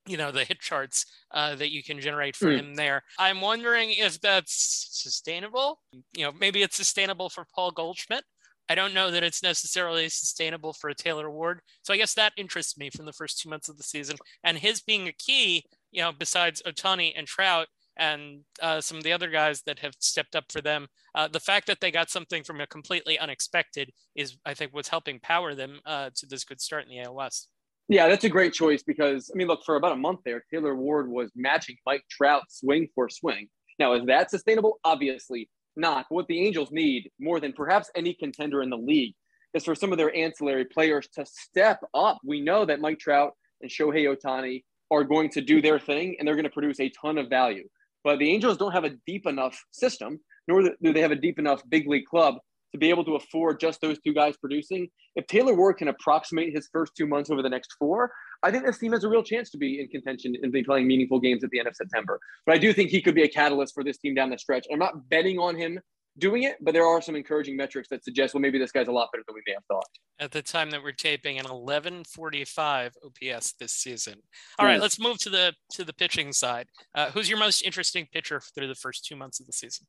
you 0.07 0.17
know, 0.17 0.31
the 0.31 0.45
hit 0.45 0.59
charts 0.59 1.05
uh, 1.31 1.55
that 1.55 1.71
you 1.71 1.83
can 1.83 1.99
generate 1.99 2.35
for 2.35 2.47
mm. 2.47 2.59
him 2.59 2.75
there. 2.75 3.03
I'm 3.17 3.41
wondering 3.41 3.91
if 3.91 4.19
that's 4.21 4.89
sustainable. 4.91 5.79
You 6.15 6.25
know, 6.25 6.31
maybe 6.31 6.61
it's 6.61 6.77
sustainable 6.77 7.29
for 7.29 7.45
Paul 7.53 7.71
Goldschmidt. 7.71 8.23
I 8.69 8.75
don't 8.75 8.93
know 8.93 9.09
that 9.09 9.23
it's 9.23 9.41
necessarily 9.41 10.09
sustainable 10.09 10.73
for 10.73 10.91
a 10.91 10.95
Taylor 10.95 11.31
Ward. 11.31 11.61
So 11.81 11.91
I 11.91 11.97
guess 11.97 12.13
that 12.13 12.33
interests 12.37 12.77
me 12.77 12.91
from 12.91 13.05
the 13.05 13.13
first 13.13 13.39
two 13.39 13.49
months 13.49 13.67
of 13.67 13.77
the 13.77 13.83
season. 13.83 14.17
And 14.43 14.59
his 14.59 14.79
being 14.79 15.07
a 15.07 15.13
key 15.13 15.63
you 15.91 16.01
know, 16.01 16.11
besides 16.11 16.61
Ohtani 16.65 17.13
and 17.15 17.27
Trout 17.27 17.67
and 17.97 18.41
uh, 18.61 18.81
some 18.81 18.97
of 18.97 19.03
the 19.03 19.11
other 19.11 19.29
guys 19.29 19.61
that 19.63 19.79
have 19.79 19.93
stepped 19.99 20.35
up 20.35 20.51
for 20.51 20.61
them, 20.61 20.87
uh, 21.15 21.27
the 21.27 21.39
fact 21.39 21.67
that 21.67 21.79
they 21.81 21.91
got 21.91 22.09
something 22.09 22.43
from 22.43 22.61
a 22.61 22.67
completely 22.67 23.19
unexpected 23.19 23.91
is, 24.15 24.37
I 24.45 24.53
think, 24.53 24.73
what's 24.73 24.89
helping 24.89 25.19
power 25.19 25.55
them 25.55 25.79
uh, 25.85 26.09
to 26.15 26.25
this 26.25 26.43
good 26.43 26.61
start 26.61 26.85
in 26.85 26.89
the 26.89 27.01
AL 27.01 27.15
West. 27.15 27.49
Yeah, 27.87 28.07
that's 28.07 28.23
a 28.23 28.29
great 28.29 28.53
choice 28.53 28.83
because 28.83 29.31
I 29.33 29.35
mean, 29.35 29.47
look, 29.47 29.63
for 29.65 29.75
about 29.75 29.93
a 29.93 29.97
month 29.97 30.19
there, 30.23 30.43
Taylor 30.51 30.75
Ward 30.75 31.09
was 31.09 31.31
matching 31.35 31.75
Mike 31.85 32.03
Trout 32.09 32.43
swing 32.49 32.87
for 32.93 33.09
swing. 33.09 33.47
Now, 33.79 33.93
is 33.93 34.05
that 34.05 34.29
sustainable? 34.29 34.79
Obviously 34.83 35.49
not. 35.75 36.05
But 36.09 36.15
what 36.15 36.27
the 36.27 36.45
Angels 36.45 36.71
need 36.71 37.09
more 37.19 37.39
than 37.39 37.53
perhaps 37.53 37.89
any 37.95 38.13
contender 38.13 38.61
in 38.61 38.69
the 38.69 38.77
league 38.77 39.15
is 39.53 39.65
for 39.65 39.73
some 39.73 39.91
of 39.91 39.97
their 39.97 40.15
ancillary 40.15 40.65
players 40.65 41.07
to 41.15 41.25
step 41.25 41.79
up. 41.93 42.19
We 42.23 42.41
know 42.41 42.65
that 42.65 42.81
Mike 42.81 42.99
Trout 42.99 43.33
and 43.61 43.71
Shohei 43.71 44.15
Ohtani 44.15 44.63
are 44.91 45.03
going 45.03 45.29
to 45.29 45.41
do 45.41 45.61
their 45.61 45.79
thing 45.79 46.15
and 46.17 46.27
they're 46.27 46.35
going 46.35 46.45
to 46.45 46.49
produce 46.49 46.79
a 46.79 46.89
ton 46.89 47.17
of 47.17 47.29
value. 47.29 47.67
But 48.03 48.19
the 48.19 48.29
Angels 48.31 48.57
don't 48.57 48.71
have 48.71 48.85
a 48.85 48.91
deep 49.05 49.25
enough 49.25 49.61
system, 49.71 50.19
nor 50.47 50.61
do 50.61 50.93
they 50.93 51.01
have 51.01 51.11
a 51.11 51.15
deep 51.15 51.37
enough 51.37 51.61
big 51.69 51.87
league 51.87 52.05
club 52.05 52.35
to 52.71 52.77
be 52.77 52.89
able 52.89 53.03
to 53.03 53.15
afford 53.15 53.59
just 53.59 53.81
those 53.81 53.99
two 53.99 54.13
guys 54.13 54.37
producing. 54.37 54.87
If 55.15 55.25
Taylor 55.27 55.55
Ward 55.55 55.77
can 55.77 55.87
approximate 55.87 56.53
his 56.53 56.69
first 56.71 56.93
two 56.95 57.07
months 57.07 57.29
over 57.29 57.41
the 57.41 57.49
next 57.49 57.73
four, 57.79 58.11
I 58.43 58.51
think 58.51 58.65
this 58.65 58.77
team 58.77 58.91
has 58.93 59.03
a 59.03 59.09
real 59.09 59.23
chance 59.23 59.49
to 59.51 59.57
be 59.57 59.79
in 59.81 59.87
contention 59.87 60.35
and 60.41 60.51
be 60.51 60.63
playing 60.63 60.87
meaningful 60.87 61.19
games 61.19 61.43
at 61.43 61.49
the 61.49 61.59
end 61.59 61.67
of 61.67 61.75
September. 61.75 62.19
But 62.45 62.55
I 62.55 62.57
do 62.59 62.71
think 62.71 62.89
he 62.89 63.01
could 63.01 63.15
be 63.15 63.23
a 63.23 63.27
catalyst 63.27 63.73
for 63.73 63.83
this 63.83 63.97
team 63.97 64.13
down 64.13 64.29
the 64.29 64.37
stretch. 64.37 64.67
I'm 64.71 64.79
not 64.79 65.09
betting 65.09 65.39
on 65.39 65.55
him 65.55 65.79
doing 66.19 66.43
it, 66.43 66.57
but 66.61 66.73
there 66.73 66.85
are 66.85 67.01
some 67.01 67.15
encouraging 67.15 67.55
metrics 67.57 67.89
that 67.89 68.03
suggest, 68.03 68.33
well, 68.33 68.41
maybe 68.41 68.59
this 68.59 68.71
guy's 68.71 68.87
a 68.87 68.91
lot 68.91 69.09
better 69.11 69.23
than 69.27 69.35
we 69.35 69.41
may 69.47 69.53
have 69.53 69.65
thought. 69.65 69.87
At 70.19 70.31
the 70.31 70.41
time 70.41 70.69
that 70.71 70.83
we're 70.83 70.91
taping, 70.91 71.39
an 71.39 71.45
11:45 71.45 72.91
OPS 73.03 73.53
this 73.53 73.73
season. 73.73 74.21
All 74.57 74.65
right, 74.65 74.81
let's 74.81 74.99
move 74.99 75.17
to 75.19 75.29
the 75.29 75.53
to 75.71 75.83
the 75.83 75.93
pitching 75.93 76.33
side. 76.33 76.67
Uh, 76.93 77.11
who's 77.11 77.29
your 77.29 77.39
most 77.39 77.61
interesting 77.63 78.07
pitcher 78.11 78.41
through 78.53 78.67
the 78.67 78.75
first 78.75 79.05
two 79.05 79.15
months 79.15 79.39
of 79.39 79.45
the 79.45 79.53
season? 79.53 79.87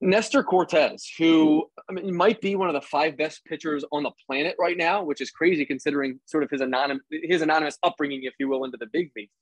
Nestor 0.00 0.42
Cortes, 0.42 1.10
who 1.18 1.66
I 1.88 1.92
mean, 1.92 2.14
might 2.14 2.40
be 2.40 2.56
one 2.56 2.68
of 2.68 2.74
the 2.74 2.86
five 2.86 3.16
best 3.16 3.44
pitchers 3.44 3.84
on 3.90 4.02
the 4.02 4.10
planet 4.26 4.54
right 4.58 4.76
now, 4.76 5.02
which 5.02 5.20
is 5.20 5.30
crazy 5.30 5.64
considering 5.64 6.20
sort 6.26 6.42
of 6.42 6.50
his 6.50 6.60
anonymous 6.60 7.04
his 7.10 7.42
anonymous 7.42 7.78
upbringing, 7.82 8.24
if 8.24 8.34
you 8.38 8.48
will, 8.48 8.64
into 8.64 8.76
the 8.76 8.86
big 8.92 9.10
leagues. 9.16 9.32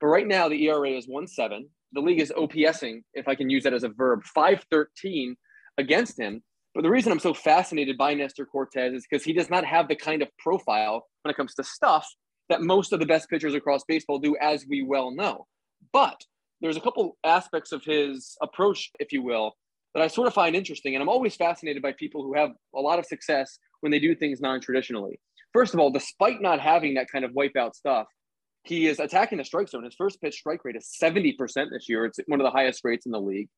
But 0.00 0.08
right 0.08 0.26
now, 0.26 0.48
the 0.48 0.62
ERA 0.64 0.90
is 0.90 1.06
one 1.06 1.26
seven. 1.26 1.68
The 1.92 2.00
league 2.00 2.20
is 2.20 2.32
OPSing, 2.36 3.02
if 3.14 3.26
I 3.26 3.34
can 3.34 3.50
use 3.50 3.64
that 3.64 3.72
as 3.72 3.82
a 3.82 3.88
verb, 3.88 4.22
five 4.24 4.64
thirteen 4.70 5.36
against 5.80 6.18
him. 6.18 6.42
But 6.74 6.82
the 6.82 6.90
reason 6.90 7.10
I'm 7.10 7.18
so 7.18 7.34
fascinated 7.34 7.98
by 7.98 8.14
Nestor 8.14 8.46
Cortes 8.46 8.94
is 8.94 9.06
because 9.08 9.24
he 9.24 9.32
does 9.32 9.50
not 9.50 9.64
have 9.64 9.88
the 9.88 9.96
kind 9.96 10.22
of 10.22 10.28
profile 10.38 11.06
when 11.22 11.30
it 11.30 11.36
comes 11.36 11.54
to 11.54 11.64
stuff 11.64 12.06
that 12.48 12.62
most 12.62 12.92
of 12.92 13.00
the 13.00 13.06
best 13.06 13.28
pitchers 13.28 13.54
across 13.54 13.82
baseball 13.88 14.18
do, 14.18 14.36
as 14.40 14.66
we 14.68 14.82
well 14.82 15.10
know. 15.10 15.46
But 15.92 16.20
there's 16.60 16.76
a 16.76 16.80
couple 16.80 17.16
aspects 17.24 17.72
of 17.72 17.82
his 17.84 18.36
approach, 18.42 18.90
if 19.00 19.12
you 19.12 19.22
will, 19.22 19.54
that 19.94 20.02
I 20.02 20.06
sort 20.06 20.28
of 20.28 20.34
find 20.34 20.54
interesting. 20.54 20.94
And 20.94 21.02
I'm 21.02 21.08
always 21.08 21.34
fascinated 21.34 21.82
by 21.82 21.92
people 21.92 22.22
who 22.22 22.34
have 22.34 22.50
a 22.74 22.80
lot 22.80 22.98
of 22.98 23.06
success 23.06 23.58
when 23.80 23.90
they 23.90 23.98
do 23.98 24.14
things 24.14 24.40
non 24.40 24.60
traditionally. 24.60 25.18
First 25.52 25.74
of 25.74 25.80
all, 25.80 25.90
despite 25.90 26.40
not 26.40 26.60
having 26.60 26.94
that 26.94 27.10
kind 27.10 27.24
of 27.24 27.32
wipeout 27.32 27.74
stuff, 27.74 28.06
he 28.62 28.86
is 28.86 29.00
attacking 29.00 29.38
the 29.38 29.44
strike 29.44 29.68
zone. 29.68 29.84
His 29.84 29.94
first 29.96 30.20
pitch 30.20 30.34
strike 30.34 30.64
rate 30.64 30.76
is 30.76 30.94
70% 31.02 31.36
this 31.70 31.88
year. 31.88 32.04
It's 32.04 32.20
one 32.26 32.40
of 32.40 32.44
the 32.44 32.50
highest 32.50 32.82
rates 32.84 33.06
in 33.06 33.12
the 33.12 33.20
league 33.20 33.48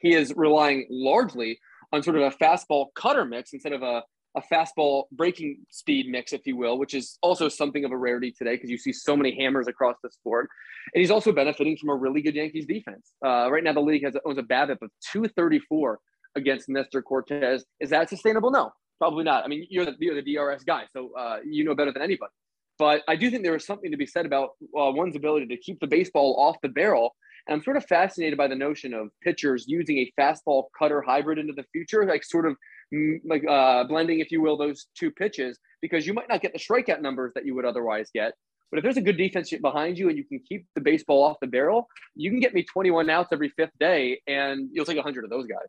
he 0.00 0.14
is 0.14 0.32
relying 0.36 0.86
largely 0.90 1.58
on 1.92 2.02
sort 2.02 2.16
of 2.16 2.22
a 2.22 2.30
fastball 2.36 2.86
cutter 2.94 3.24
mix 3.24 3.52
instead 3.52 3.72
of 3.72 3.82
a, 3.82 4.02
a 4.36 4.42
fastball 4.52 5.04
breaking 5.12 5.58
speed 5.70 6.06
mix, 6.08 6.32
if 6.32 6.46
you 6.46 6.56
will, 6.56 6.78
which 6.78 6.94
is 6.94 7.18
also 7.22 7.48
something 7.48 7.84
of 7.84 7.92
a 7.92 7.96
rarity 7.96 8.32
today 8.32 8.56
because 8.56 8.70
you 8.70 8.78
see 8.78 8.92
so 8.92 9.16
many 9.16 9.36
hammers 9.40 9.66
across 9.66 9.96
the 10.02 10.10
sport. 10.10 10.48
And 10.94 11.00
he's 11.00 11.10
also 11.10 11.32
benefiting 11.32 11.76
from 11.76 11.90
a 11.90 11.94
really 11.94 12.22
good 12.22 12.34
Yankees 12.34 12.66
defense. 12.66 13.12
Uh, 13.24 13.50
right 13.50 13.64
now, 13.64 13.72
the 13.72 13.80
league 13.80 14.04
has 14.04 14.14
owns 14.24 14.38
a 14.38 14.42
BABIP 14.42 14.82
of 14.82 14.90
234 15.12 15.98
against 16.36 16.68
Nestor 16.68 17.02
Cortes. 17.02 17.64
Is 17.80 17.90
that 17.90 18.08
sustainable? 18.08 18.50
No, 18.50 18.70
probably 18.98 19.24
not. 19.24 19.44
I 19.44 19.48
mean, 19.48 19.66
you're 19.70 19.86
the, 19.86 19.94
you're 19.98 20.20
the 20.20 20.34
DRS 20.34 20.64
guy, 20.64 20.84
so 20.92 21.10
uh, 21.18 21.38
you 21.44 21.64
know 21.64 21.74
better 21.74 21.92
than 21.92 22.02
anybody. 22.02 22.32
But 22.78 23.02
I 23.08 23.16
do 23.16 23.30
think 23.30 23.42
there 23.42 23.56
is 23.56 23.64
something 23.64 23.90
to 23.90 23.96
be 23.96 24.06
said 24.06 24.26
about 24.26 24.50
uh, 24.78 24.92
one's 24.92 25.16
ability 25.16 25.46
to 25.46 25.56
keep 25.56 25.80
the 25.80 25.86
baseball 25.86 26.36
off 26.38 26.56
the 26.62 26.68
barrel 26.68 27.16
and 27.46 27.56
I'm 27.56 27.62
sort 27.62 27.76
of 27.76 27.84
fascinated 27.86 28.36
by 28.36 28.48
the 28.48 28.54
notion 28.54 28.92
of 28.92 29.08
pitchers 29.22 29.64
using 29.68 29.98
a 29.98 30.12
fastball 30.18 30.64
cutter 30.78 31.02
hybrid 31.02 31.38
into 31.38 31.52
the 31.52 31.64
future, 31.72 32.04
like 32.04 32.24
sort 32.24 32.46
of 32.46 32.56
mm, 32.92 33.20
like 33.24 33.44
uh, 33.48 33.84
blending, 33.84 34.20
if 34.20 34.30
you 34.30 34.40
will, 34.40 34.56
those 34.56 34.86
two 34.96 35.10
pitches, 35.10 35.58
because 35.80 36.06
you 36.06 36.14
might 36.14 36.28
not 36.28 36.40
get 36.40 36.52
the 36.52 36.58
strikeout 36.58 37.00
numbers 37.00 37.32
that 37.34 37.46
you 37.46 37.54
would 37.54 37.64
otherwise 37.64 38.10
get. 38.12 38.34
But 38.70 38.78
if 38.78 38.82
there's 38.82 38.96
a 38.96 39.02
good 39.02 39.16
defense 39.16 39.52
behind 39.62 39.96
you 39.96 40.08
and 40.08 40.18
you 40.18 40.24
can 40.24 40.40
keep 40.40 40.66
the 40.74 40.80
baseball 40.80 41.22
off 41.22 41.36
the 41.40 41.46
barrel, 41.46 41.86
you 42.16 42.30
can 42.30 42.40
get 42.40 42.52
me 42.52 42.64
21 42.64 43.08
outs 43.08 43.28
every 43.32 43.50
fifth 43.50 43.78
day, 43.78 44.20
and 44.26 44.68
you'll 44.72 44.84
take 44.84 44.96
100 44.96 45.24
of 45.24 45.30
those 45.30 45.46
guys. 45.46 45.68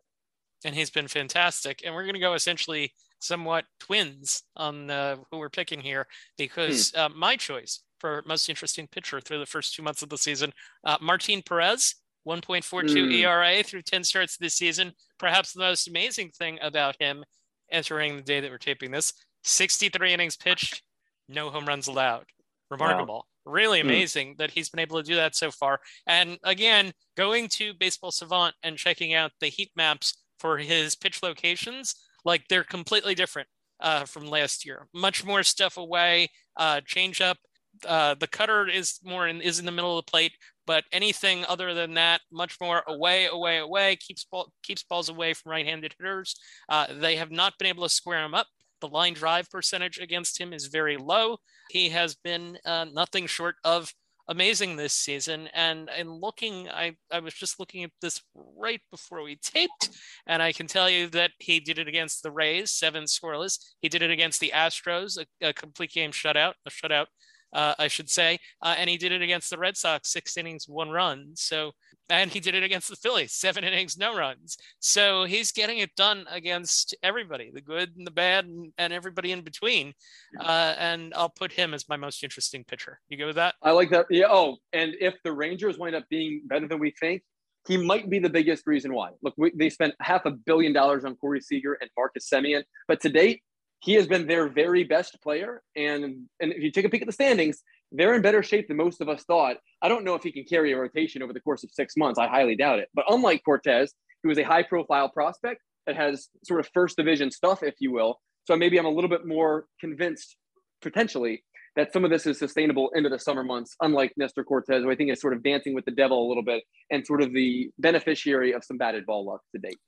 And 0.64 0.74
he's 0.74 0.90
been 0.90 1.06
fantastic. 1.06 1.82
And 1.84 1.94
we're 1.94 2.02
going 2.02 2.14
to 2.14 2.20
go 2.20 2.34
essentially 2.34 2.92
somewhat 3.20 3.66
twins 3.78 4.42
on 4.56 4.90
uh, 4.90 5.16
who 5.30 5.38
we're 5.38 5.48
picking 5.48 5.80
here 5.80 6.06
because 6.36 6.90
hmm. 6.90 7.00
uh, 7.00 7.08
my 7.10 7.36
choice 7.36 7.80
for 7.98 8.22
most 8.26 8.48
interesting 8.48 8.86
pitcher 8.86 9.20
through 9.20 9.38
the 9.38 9.46
first 9.46 9.74
two 9.74 9.82
months 9.82 10.02
of 10.02 10.08
the 10.08 10.18
season. 10.18 10.52
Uh, 10.84 10.96
Martin 11.00 11.42
Perez, 11.42 11.94
1.42 12.26 12.88
mm. 12.88 13.12
ERA 13.20 13.62
through 13.62 13.82
10 13.82 14.04
starts 14.04 14.36
this 14.36 14.54
season. 14.54 14.92
Perhaps 15.18 15.52
the 15.52 15.60
most 15.60 15.88
amazing 15.88 16.30
thing 16.30 16.58
about 16.62 16.96
him 17.00 17.24
entering 17.70 18.16
the 18.16 18.22
day 18.22 18.40
that 18.40 18.50
we're 18.50 18.58
taping 18.58 18.90
this 18.90 19.12
63 19.44 20.14
innings 20.14 20.36
pitched, 20.36 20.82
no 21.28 21.50
home 21.50 21.66
runs 21.66 21.86
allowed. 21.86 22.24
Remarkable. 22.70 23.26
Wow. 23.46 23.52
Really 23.52 23.80
hmm. 23.80 23.88
amazing 23.88 24.34
mm. 24.34 24.38
that 24.38 24.50
he's 24.50 24.68
been 24.68 24.80
able 24.80 24.98
to 24.98 25.06
do 25.06 25.16
that 25.16 25.34
so 25.34 25.50
far. 25.50 25.80
And 26.06 26.38
again, 26.44 26.92
going 27.16 27.48
to 27.52 27.72
Baseball 27.74 28.10
Savant 28.10 28.54
and 28.62 28.76
checking 28.76 29.14
out 29.14 29.32
the 29.40 29.48
heat 29.48 29.70
maps 29.74 30.22
for 30.38 30.58
his 30.58 30.94
pitch 30.94 31.22
locations, 31.22 31.94
like 32.24 32.46
they're 32.48 32.64
completely 32.64 33.14
different 33.14 33.48
uh, 33.80 34.04
from 34.04 34.26
last 34.26 34.66
year. 34.66 34.86
Much 34.92 35.24
more 35.24 35.42
stuff 35.42 35.76
away, 35.76 36.28
uh, 36.56 36.80
change 36.84 37.20
up 37.20 37.38
uh, 37.86 38.14
the 38.14 38.26
cutter 38.26 38.68
is 38.68 38.98
more 39.04 39.28
in, 39.28 39.40
is 39.40 39.58
in 39.58 39.66
the 39.66 39.72
middle 39.72 39.98
of 39.98 40.04
the 40.04 40.10
plate, 40.10 40.32
but 40.66 40.84
anything 40.92 41.44
other 41.46 41.74
than 41.74 41.94
that, 41.94 42.20
much 42.30 42.56
more 42.60 42.82
away, 42.86 43.26
away, 43.26 43.58
away, 43.58 43.96
keeps 43.96 44.24
ball, 44.24 44.52
keeps 44.62 44.82
balls 44.82 45.08
away 45.08 45.34
from 45.34 45.50
right-handed 45.50 45.94
hitters. 45.98 46.34
Uh, 46.68 46.86
they 46.90 47.16
have 47.16 47.30
not 47.30 47.54
been 47.58 47.68
able 47.68 47.84
to 47.84 47.88
square 47.88 48.24
him 48.24 48.34
up. 48.34 48.46
The 48.80 48.88
line 48.88 49.14
drive 49.14 49.50
percentage 49.50 49.98
against 49.98 50.40
him 50.40 50.52
is 50.52 50.66
very 50.66 50.96
low. 50.96 51.38
He 51.70 51.88
has 51.90 52.14
been 52.14 52.58
uh, 52.64 52.86
nothing 52.92 53.26
short 53.26 53.56
of 53.64 53.92
amazing 54.28 54.76
this 54.76 54.92
season. 54.92 55.48
And 55.54 55.88
in 55.98 56.10
looking, 56.10 56.68
I, 56.68 56.96
I 57.10 57.20
was 57.20 57.34
just 57.34 57.58
looking 57.58 57.82
at 57.82 57.90
this 58.02 58.22
right 58.34 58.80
before 58.90 59.22
we 59.22 59.36
taped, 59.36 59.88
and 60.26 60.42
I 60.42 60.52
can 60.52 60.66
tell 60.66 60.88
you 60.88 61.08
that 61.08 61.30
he 61.38 61.60
did 61.60 61.78
it 61.78 61.88
against 61.88 62.22
the 62.22 62.30
Rays, 62.30 62.70
seven 62.70 63.04
scoreless. 63.04 63.58
He 63.80 63.88
did 63.88 64.02
it 64.02 64.10
against 64.10 64.40
the 64.40 64.52
Astros, 64.54 65.18
a, 65.18 65.48
a 65.48 65.52
complete 65.52 65.92
game 65.92 66.12
shutout, 66.12 66.52
a 66.66 66.70
shutout 66.70 67.06
uh, 67.52 67.74
I 67.78 67.88
should 67.88 68.10
say. 68.10 68.38
Uh, 68.62 68.74
and 68.78 68.88
he 68.88 68.96
did 68.96 69.12
it 69.12 69.22
against 69.22 69.50
the 69.50 69.58
Red 69.58 69.76
Sox, 69.76 70.10
six 70.10 70.36
innings, 70.36 70.68
one 70.68 70.90
run. 70.90 71.30
So, 71.34 71.72
and 72.08 72.30
he 72.30 72.40
did 72.40 72.54
it 72.54 72.62
against 72.62 72.88
the 72.88 72.96
Phillies, 72.96 73.32
seven 73.34 73.64
innings, 73.64 73.96
no 73.96 74.16
runs. 74.16 74.56
So 74.80 75.24
he's 75.24 75.52
getting 75.52 75.78
it 75.78 75.94
done 75.96 76.26
against 76.30 76.94
everybody, 77.02 77.50
the 77.52 77.60
good 77.60 77.96
and 77.96 78.06
the 78.06 78.10
bad, 78.10 78.46
and, 78.46 78.72
and 78.78 78.92
everybody 78.92 79.32
in 79.32 79.42
between. 79.42 79.94
Uh, 80.38 80.74
and 80.78 81.12
I'll 81.14 81.28
put 81.28 81.52
him 81.52 81.74
as 81.74 81.88
my 81.88 81.96
most 81.96 82.22
interesting 82.22 82.64
pitcher. 82.64 83.00
You 83.08 83.18
go 83.18 83.26
with 83.26 83.36
that? 83.36 83.54
I 83.62 83.72
like 83.72 83.90
that. 83.90 84.06
Yeah. 84.10 84.26
Oh, 84.28 84.56
and 84.72 84.94
if 85.00 85.14
the 85.24 85.32
Rangers 85.32 85.78
wind 85.78 85.94
up 85.94 86.04
being 86.08 86.42
better 86.46 86.68
than 86.68 86.78
we 86.78 86.92
think, 86.92 87.22
he 87.66 87.76
might 87.76 88.08
be 88.08 88.18
the 88.18 88.30
biggest 88.30 88.66
reason 88.66 88.94
why. 88.94 89.10
Look, 89.22 89.34
we, 89.36 89.52
they 89.54 89.68
spent 89.68 89.94
half 90.00 90.24
a 90.24 90.30
billion 90.30 90.72
dollars 90.72 91.04
on 91.04 91.16
Corey 91.16 91.40
Seager 91.40 91.76
and 91.80 91.90
Marcus 91.96 92.28
Semien, 92.28 92.62
but 92.86 93.00
to 93.02 93.10
date, 93.10 93.42
he 93.80 93.94
has 93.94 94.06
been 94.06 94.26
their 94.26 94.48
very 94.48 94.84
best 94.84 95.20
player. 95.22 95.62
And, 95.76 96.04
and 96.40 96.52
if 96.52 96.62
you 96.62 96.70
take 96.70 96.84
a 96.84 96.88
peek 96.88 97.02
at 97.02 97.06
the 97.06 97.12
standings, 97.12 97.62
they're 97.92 98.14
in 98.14 98.22
better 98.22 98.42
shape 98.42 98.68
than 98.68 98.76
most 98.76 99.00
of 99.00 99.08
us 99.08 99.22
thought. 99.24 99.56
I 99.82 99.88
don't 99.88 100.04
know 100.04 100.14
if 100.14 100.22
he 100.22 100.32
can 100.32 100.44
carry 100.44 100.72
a 100.72 100.78
rotation 100.78 101.22
over 101.22 101.32
the 101.32 101.40
course 101.40 101.64
of 101.64 101.70
six 101.72 101.96
months. 101.96 102.18
I 102.18 102.28
highly 102.28 102.56
doubt 102.56 102.80
it. 102.80 102.88
But 102.94 103.06
unlike 103.08 103.42
Cortes, 103.44 103.92
who 104.22 104.30
is 104.30 104.38
a 104.38 104.42
high 104.42 104.62
profile 104.62 105.08
prospect 105.08 105.62
that 105.86 105.96
has 105.96 106.28
sort 106.44 106.60
of 106.60 106.68
first 106.74 106.96
division 106.96 107.30
stuff, 107.30 107.62
if 107.62 107.74
you 107.78 107.92
will. 107.92 108.20
So 108.44 108.56
maybe 108.56 108.78
I'm 108.78 108.86
a 108.86 108.90
little 108.90 109.10
bit 109.10 109.26
more 109.26 109.66
convinced 109.80 110.36
potentially 110.82 111.44
that 111.76 111.92
some 111.92 112.04
of 112.04 112.10
this 112.10 112.26
is 112.26 112.38
sustainable 112.38 112.90
into 112.94 113.08
the 113.08 113.18
summer 113.18 113.44
months, 113.44 113.76
unlike 113.80 114.12
Nestor 114.16 114.42
Cortes, 114.42 114.82
who 114.82 114.90
I 114.90 114.96
think 114.96 115.12
is 115.12 115.20
sort 115.20 115.32
of 115.32 115.44
dancing 115.44 115.74
with 115.74 115.84
the 115.84 115.92
devil 115.92 116.26
a 116.26 116.28
little 116.28 116.42
bit 116.42 116.64
and 116.90 117.06
sort 117.06 117.22
of 117.22 117.32
the 117.32 117.70
beneficiary 117.78 118.52
of 118.52 118.64
some 118.64 118.76
batted 118.76 119.06
ball 119.06 119.24
luck 119.24 119.40
to 119.54 119.60
date 119.60 119.78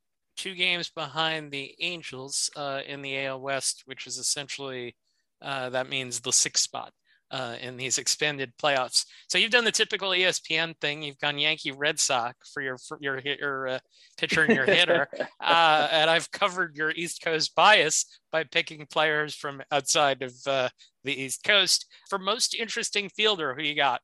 two 0.41 0.55
games 0.55 0.89
behind 0.89 1.53
the 1.53 1.75
Angels 1.81 2.51
uh, 2.57 2.81
in 2.87 3.03
the 3.03 3.27
AL 3.27 3.41
West, 3.43 3.83
which 3.85 4.07
is 4.07 4.17
essentially 4.17 4.97
uh, 5.43 5.69
that 5.71 5.91
means 5.91 6.21
the 6.21 6.33
sixth 6.33 6.65
spot 6.65 6.93
uh, 7.31 7.57
in 7.61 7.77
these 7.77 7.99
expanded 7.99 8.51
playoffs. 8.63 9.05
So 9.29 9.37
you've 9.37 9.51
done 9.51 9.67
the 9.67 9.71
typical 9.71 10.11
ESPN 10.11 10.75
thing. 10.81 11.03
You've 11.03 11.19
gone 11.19 11.39
Yankee 11.39 11.73
Red 11.73 12.01
Sox 12.01 12.51
for 12.53 12.63
your 12.63 12.79
for 12.79 12.97
your 13.03 13.19
your 13.19 13.69
uh, 13.69 13.79
pitcher 14.17 14.45
and 14.45 14.57
your 14.57 14.65
hitter, 14.65 15.09
uh, 15.41 15.89
and 15.93 16.09
I've 16.09 16.31
covered 16.31 16.75
your 16.75 16.91
East 16.93 17.23
Coast 17.23 17.55
bias 17.55 18.07
by 18.33 18.45
picking 18.45 18.87
players 18.91 19.35
from 19.35 19.61
outside 19.71 20.23
of 20.23 20.33
uh, 20.47 20.71
the 21.05 21.13
East 21.13 21.45
Coast. 21.45 21.85
For 22.09 22.19
most 22.19 22.55
interesting 22.55 23.11
fielder, 23.11 23.55
who 23.55 23.63
you 23.63 23.77
got? 23.77 24.01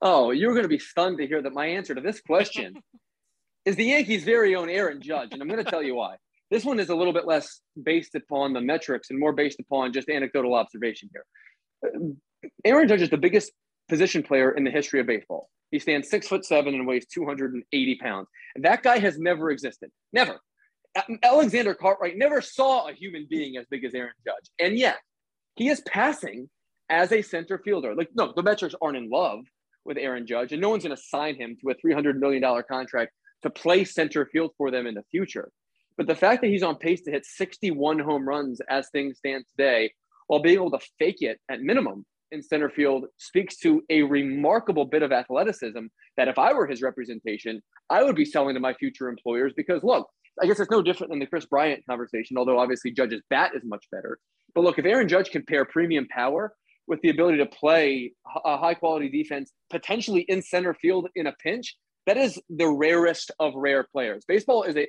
Oh, 0.00 0.30
you're 0.30 0.52
going 0.52 0.64
to 0.64 0.68
be 0.68 0.78
stunned 0.78 1.18
to 1.18 1.26
hear 1.26 1.42
that 1.42 1.52
my 1.52 1.66
answer 1.66 1.94
to 1.94 2.00
this 2.00 2.22
question 2.22 2.74
is 3.64 3.76
the 3.76 3.84
Yankees' 3.84 4.24
very 4.24 4.54
own 4.54 4.68
Aaron 4.68 5.00
Judge. 5.00 5.30
And 5.32 5.40
I'm 5.40 5.48
going 5.48 5.64
to 5.64 5.70
tell 5.70 5.82
you 5.82 5.94
why. 5.94 6.16
This 6.50 6.64
one 6.64 6.78
is 6.78 6.90
a 6.90 6.94
little 6.94 7.12
bit 7.12 7.26
less 7.26 7.60
based 7.82 8.14
upon 8.14 8.52
the 8.52 8.60
metrics 8.60 9.10
and 9.10 9.18
more 9.18 9.32
based 9.32 9.60
upon 9.60 9.92
just 9.92 10.08
anecdotal 10.08 10.54
observation 10.54 11.10
here. 11.12 12.04
Aaron 12.64 12.88
Judge 12.88 13.02
is 13.02 13.10
the 13.10 13.16
biggest 13.16 13.52
position 13.88 14.22
player 14.22 14.52
in 14.52 14.64
the 14.64 14.70
history 14.70 15.00
of 15.00 15.06
baseball. 15.06 15.48
He 15.70 15.78
stands 15.78 16.08
six 16.08 16.28
foot 16.28 16.44
seven 16.44 16.74
and 16.74 16.86
weighs 16.86 17.06
280 17.06 17.96
pounds. 17.96 18.28
And 18.54 18.64
that 18.64 18.82
guy 18.82 18.98
has 18.98 19.18
never 19.18 19.50
existed. 19.50 19.90
Never. 20.12 20.38
Alexander 21.22 21.74
Cartwright 21.74 22.16
never 22.16 22.40
saw 22.40 22.88
a 22.88 22.92
human 22.92 23.26
being 23.28 23.56
as 23.56 23.66
big 23.68 23.84
as 23.84 23.94
Aaron 23.94 24.12
Judge, 24.24 24.50
and 24.60 24.78
yet 24.78 24.98
he 25.56 25.68
is 25.68 25.82
passing 25.88 26.48
as 26.88 27.10
a 27.10 27.22
center 27.22 27.58
fielder. 27.58 27.94
Like, 27.94 28.10
no, 28.14 28.32
the 28.34 28.42
metrics 28.42 28.74
aren't 28.80 28.96
in 28.96 29.10
love 29.10 29.40
with 29.84 29.98
Aaron 29.98 30.26
Judge, 30.26 30.52
and 30.52 30.62
no 30.62 30.70
one's 30.70 30.84
going 30.84 30.96
to 30.96 31.02
sign 31.02 31.34
him 31.34 31.56
to 31.60 31.70
a 31.70 31.74
$300 31.74 32.16
million 32.16 32.42
contract 32.68 33.12
to 33.44 33.50
play 33.50 33.84
center 33.84 34.26
field 34.26 34.52
for 34.58 34.70
them 34.70 34.86
in 34.86 34.94
the 34.94 35.04
future. 35.10 35.50
But 35.96 36.06
the 36.06 36.14
fact 36.14 36.42
that 36.42 36.48
he's 36.48 36.62
on 36.62 36.76
pace 36.76 37.02
to 37.02 37.10
hit 37.10 37.24
61 37.24 38.00
home 38.00 38.26
runs 38.26 38.60
as 38.68 38.88
things 38.88 39.18
stand 39.18 39.44
today, 39.50 39.92
while 40.26 40.42
being 40.42 40.56
able 40.56 40.70
to 40.72 40.86
fake 40.98 41.20
it 41.20 41.38
at 41.48 41.60
minimum 41.60 42.04
in 42.32 42.42
center 42.42 42.70
field, 42.70 43.04
speaks 43.18 43.56
to 43.58 43.84
a 43.90 44.02
remarkable 44.02 44.86
bit 44.86 45.02
of 45.02 45.12
athleticism 45.12 45.84
that 46.16 46.28
if 46.28 46.38
I 46.38 46.52
were 46.52 46.66
his 46.66 46.82
representation, 46.82 47.62
I 47.90 48.02
would 48.02 48.16
be 48.16 48.24
selling 48.24 48.54
to 48.54 48.60
my 48.60 48.74
future 48.74 49.08
employers 49.08 49.52
because 49.56 49.84
look, 49.84 50.08
I 50.42 50.46
guess 50.46 50.58
it's 50.58 50.70
no 50.70 50.82
different 50.82 51.10
than 51.10 51.20
the 51.20 51.26
Kris 51.26 51.46
Bryant 51.46 51.84
conversation, 51.88 52.36
although 52.38 52.58
obviously 52.58 52.90
Judge's 52.90 53.22
bat 53.30 53.52
is 53.54 53.62
much 53.64 53.84
better. 53.92 54.18
But 54.54 54.64
look, 54.64 54.78
if 54.78 54.84
Aaron 54.84 55.06
Judge 55.06 55.30
can 55.30 55.44
pair 55.44 55.64
premium 55.64 56.08
power 56.08 56.54
with 56.86 57.00
the 57.02 57.10
ability 57.10 57.38
to 57.38 57.46
play 57.46 58.12
a 58.44 58.56
high 58.56 58.74
quality 58.74 59.08
defense, 59.08 59.52
potentially 59.70 60.22
in 60.22 60.42
center 60.42 60.74
field 60.74 61.08
in 61.14 61.26
a 61.26 61.32
pinch, 61.42 61.76
that 62.06 62.16
is 62.16 62.40
the 62.50 62.68
rarest 62.68 63.30
of 63.38 63.54
rare 63.54 63.84
players. 63.84 64.24
Baseball 64.26 64.62
is 64.64 64.76
a, 64.76 64.88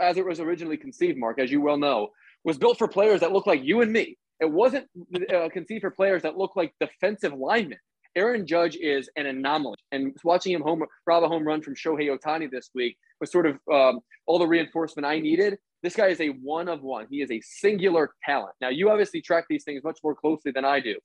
as 0.00 0.16
it 0.16 0.26
was 0.26 0.40
originally 0.40 0.76
conceived, 0.76 1.18
Mark, 1.18 1.38
as 1.38 1.50
you 1.50 1.60
well 1.60 1.78
know, 1.78 2.08
was 2.44 2.58
built 2.58 2.78
for 2.78 2.88
players 2.88 3.20
that 3.20 3.32
look 3.32 3.46
like 3.46 3.62
you 3.62 3.80
and 3.80 3.92
me. 3.92 4.16
It 4.40 4.50
wasn't 4.50 4.88
uh, 5.32 5.48
conceived 5.50 5.82
for 5.82 5.90
players 5.90 6.22
that 6.22 6.36
look 6.36 6.56
like 6.56 6.74
defensive 6.80 7.32
linemen. 7.32 7.78
Aaron 8.14 8.46
Judge 8.46 8.76
is 8.76 9.08
an 9.16 9.26
anomaly, 9.26 9.76
and 9.90 10.14
watching 10.22 10.52
him 10.52 10.60
home 10.60 10.84
rob 11.06 11.24
a 11.24 11.28
home 11.28 11.46
run 11.46 11.62
from 11.62 11.74
Shohei 11.74 12.14
Ohtani 12.14 12.50
this 12.50 12.68
week 12.74 12.98
was 13.20 13.30
sort 13.30 13.46
of 13.46 13.58
um, 13.72 14.00
all 14.26 14.38
the 14.38 14.46
reinforcement 14.46 15.06
I 15.06 15.20
needed. 15.20 15.56
This 15.82 15.96
guy 15.96 16.08
is 16.08 16.20
a 16.20 16.28
one 16.28 16.68
of 16.68 16.82
one. 16.82 17.06
He 17.10 17.22
is 17.22 17.30
a 17.30 17.40
singular 17.40 18.12
talent. 18.24 18.54
Now, 18.60 18.68
you 18.68 18.90
obviously 18.90 19.22
track 19.22 19.46
these 19.48 19.64
things 19.64 19.82
much 19.82 19.98
more 20.04 20.14
closely 20.14 20.52
than 20.52 20.64
I 20.64 20.80
do. 20.80 20.96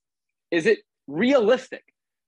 Is 0.52 0.66
it 0.66 0.80
realistic 1.08 1.84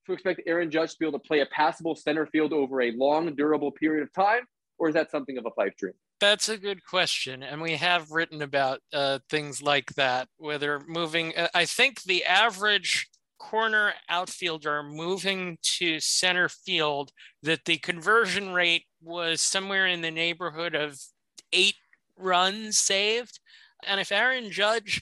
to 0.06 0.14
expect 0.14 0.42
Aaron 0.46 0.72
Judge 0.72 0.94
to 0.94 1.00
be 1.00 1.08
able 1.08 1.20
to 1.20 1.28
play 1.28 1.42
a 1.42 1.46
passable 1.48 1.96
center 1.96 2.26
field 2.26 2.54
over 2.54 2.82
a 2.82 2.92
long, 2.92 3.36
durable 3.36 3.72
period 3.72 4.04
of 4.04 4.14
time, 4.14 4.44
or 4.78 4.90
is 4.90 4.94
that 4.96 5.12
something 5.12 5.38
of 5.38 5.46
a 5.46 5.52
pipe 5.52 5.76
dream? 5.78 5.94
That's 6.20 6.50
a 6.50 6.58
good 6.58 6.84
question. 6.84 7.44
And 7.44 7.62
we 7.62 7.78
have 7.78 8.12
written 8.12 8.42
about 8.42 8.82
uh, 8.92 9.20
things 9.30 9.62
like 9.62 9.94
that, 9.96 10.28
whether 10.38 10.82
moving, 10.88 11.34
uh, 11.38 11.48
I 11.54 11.66
think 11.66 12.04
the 12.04 12.26
average 12.26 13.08
corner 13.40 13.94
outfielder 14.10 14.84
moving 14.84 15.58
to 15.62 16.00
center 16.00 16.50
field, 16.50 17.12
that 17.42 17.66
the 17.66 17.78
conversion 17.78 18.52
rate 18.52 18.84
was 19.02 19.42
somewhere 19.42 19.88
in 19.88 20.02
the 20.02 20.12
neighborhood 20.12 20.76
of 20.76 21.00
eight 21.54 21.76
runs 22.18 22.78
saved. 22.78 23.40
And 23.88 24.02
if 24.02 24.12
Aaron 24.12 24.52
Judge 24.52 25.02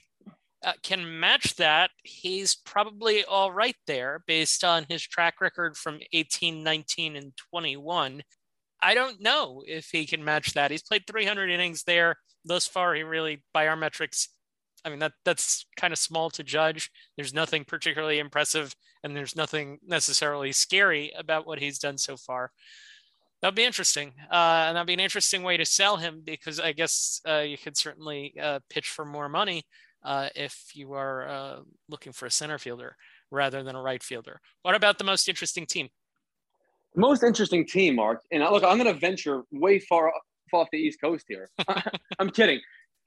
uh, 0.63 0.73
can 0.81 1.19
match 1.19 1.55
that, 1.55 1.91
he's 2.03 2.55
probably 2.55 3.23
all 3.23 3.51
right 3.51 3.75
there 3.85 4.23
based 4.27 4.63
on 4.63 4.85
his 4.89 5.03
track 5.03 5.35
record 5.39 5.77
from 5.77 5.99
18, 6.13 6.63
19, 6.63 7.15
and 7.15 7.33
21. 7.51 8.23
I 8.81 8.93
don't 8.93 9.21
know 9.21 9.63
if 9.65 9.89
he 9.91 10.05
can 10.05 10.23
match 10.23 10.53
that. 10.53 10.71
He's 10.71 10.83
played 10.83 11.03
300 11.07 11.49
innings 11.49 11.83
there 11.83 12.17
thus 12.45 12.67
far. 12.67 12.93
He 12.93 13.03
really, 13.03 13.43
by 13.53 13.67
our 13.67 13.75
metrics, 13.75 14.29
I 14.85 14.89
mean 14.89 14.99
that 14.99 15.13
that's 15.25 15.65
kind 15.75 15.91
of 15.91 15.99
small 15.99 16.29
to 16.31 16.43
judge. 16.43 16.91
There's 17.15 17.33
nothing 17.33 17.65
particularly 17.65 18.19
impressive, 18.19 18.75
and 19.03 19.15
there's 19.15 19.35
nothing 19.35 19.79
necessarily 19.85 20.51
scary 20.51 21.11
about 21.17 21.47
what 21.47 21.59
he's 21.59 21.79
done 21.79 21.97
so 21.97 22.15
far. 22.17 22.51
That'd 23.41 23.55
be 23.55 23.65
interesting, 23.65 24.13
uh, 24.31 24.65
and 24.67 24.75
that'd 24.75 24.87
be 24.87 24.93
an 24.93 24.99
interesting 24.99 25.43
way 25.43 25.57
to 25.57 25.65
sell 25.65 25.97
him 25.97 26.21
because 26.23 26.59
I 26.59 26.71
guess 26.71 27.19
uh, 27.27 27.39
you 27.39 27.57
could 27.57 27.77
certainly 27.77 28.35
uh, 28.41 28.59
pitch 28.69 28.89
for 28.89 29.05
more 29.05 29.29
money 29.29 29.63
uh, 30.07 30.29
if 30.35 30.71
you 30.73 30.93
are 30.93 31.27
uh, 31.27 31.59
looking 31.89 32.13
for 32.13 32.25
a 32.25 32.31
center 32.31 32.57
fielder 32.57 32.95
rather 33.29 33.61
than 33.61 33.75
a 33.75 33.81
right 33.81 34.01
fielder. 34.01 34.39
What 34.61 34.73
about 34.73 34.97
the 34.97 35.03
most 35.03 35.27
interesting 35.27 35.65
team? 35.65 35.89
Most 36.95 37.23
interesting 37.23 37.67
team, 37.67 37.95
Mark. 37.95 38.21
And 38.31 38.41
look, 38.41 38.63
I'm 38.63 38.77
going 38.77 38.91
to 38.91 38.99
venture 38.99 39.43
way 39.51 39.79
far 39.79 40.13
off 40.53 40.69
the 40.71 40.77
East 40.77 41.01
Coast 41.01 41.25
here. 41.27 41.49
I'm 42.19 42.29
kidding. 42.29 42.61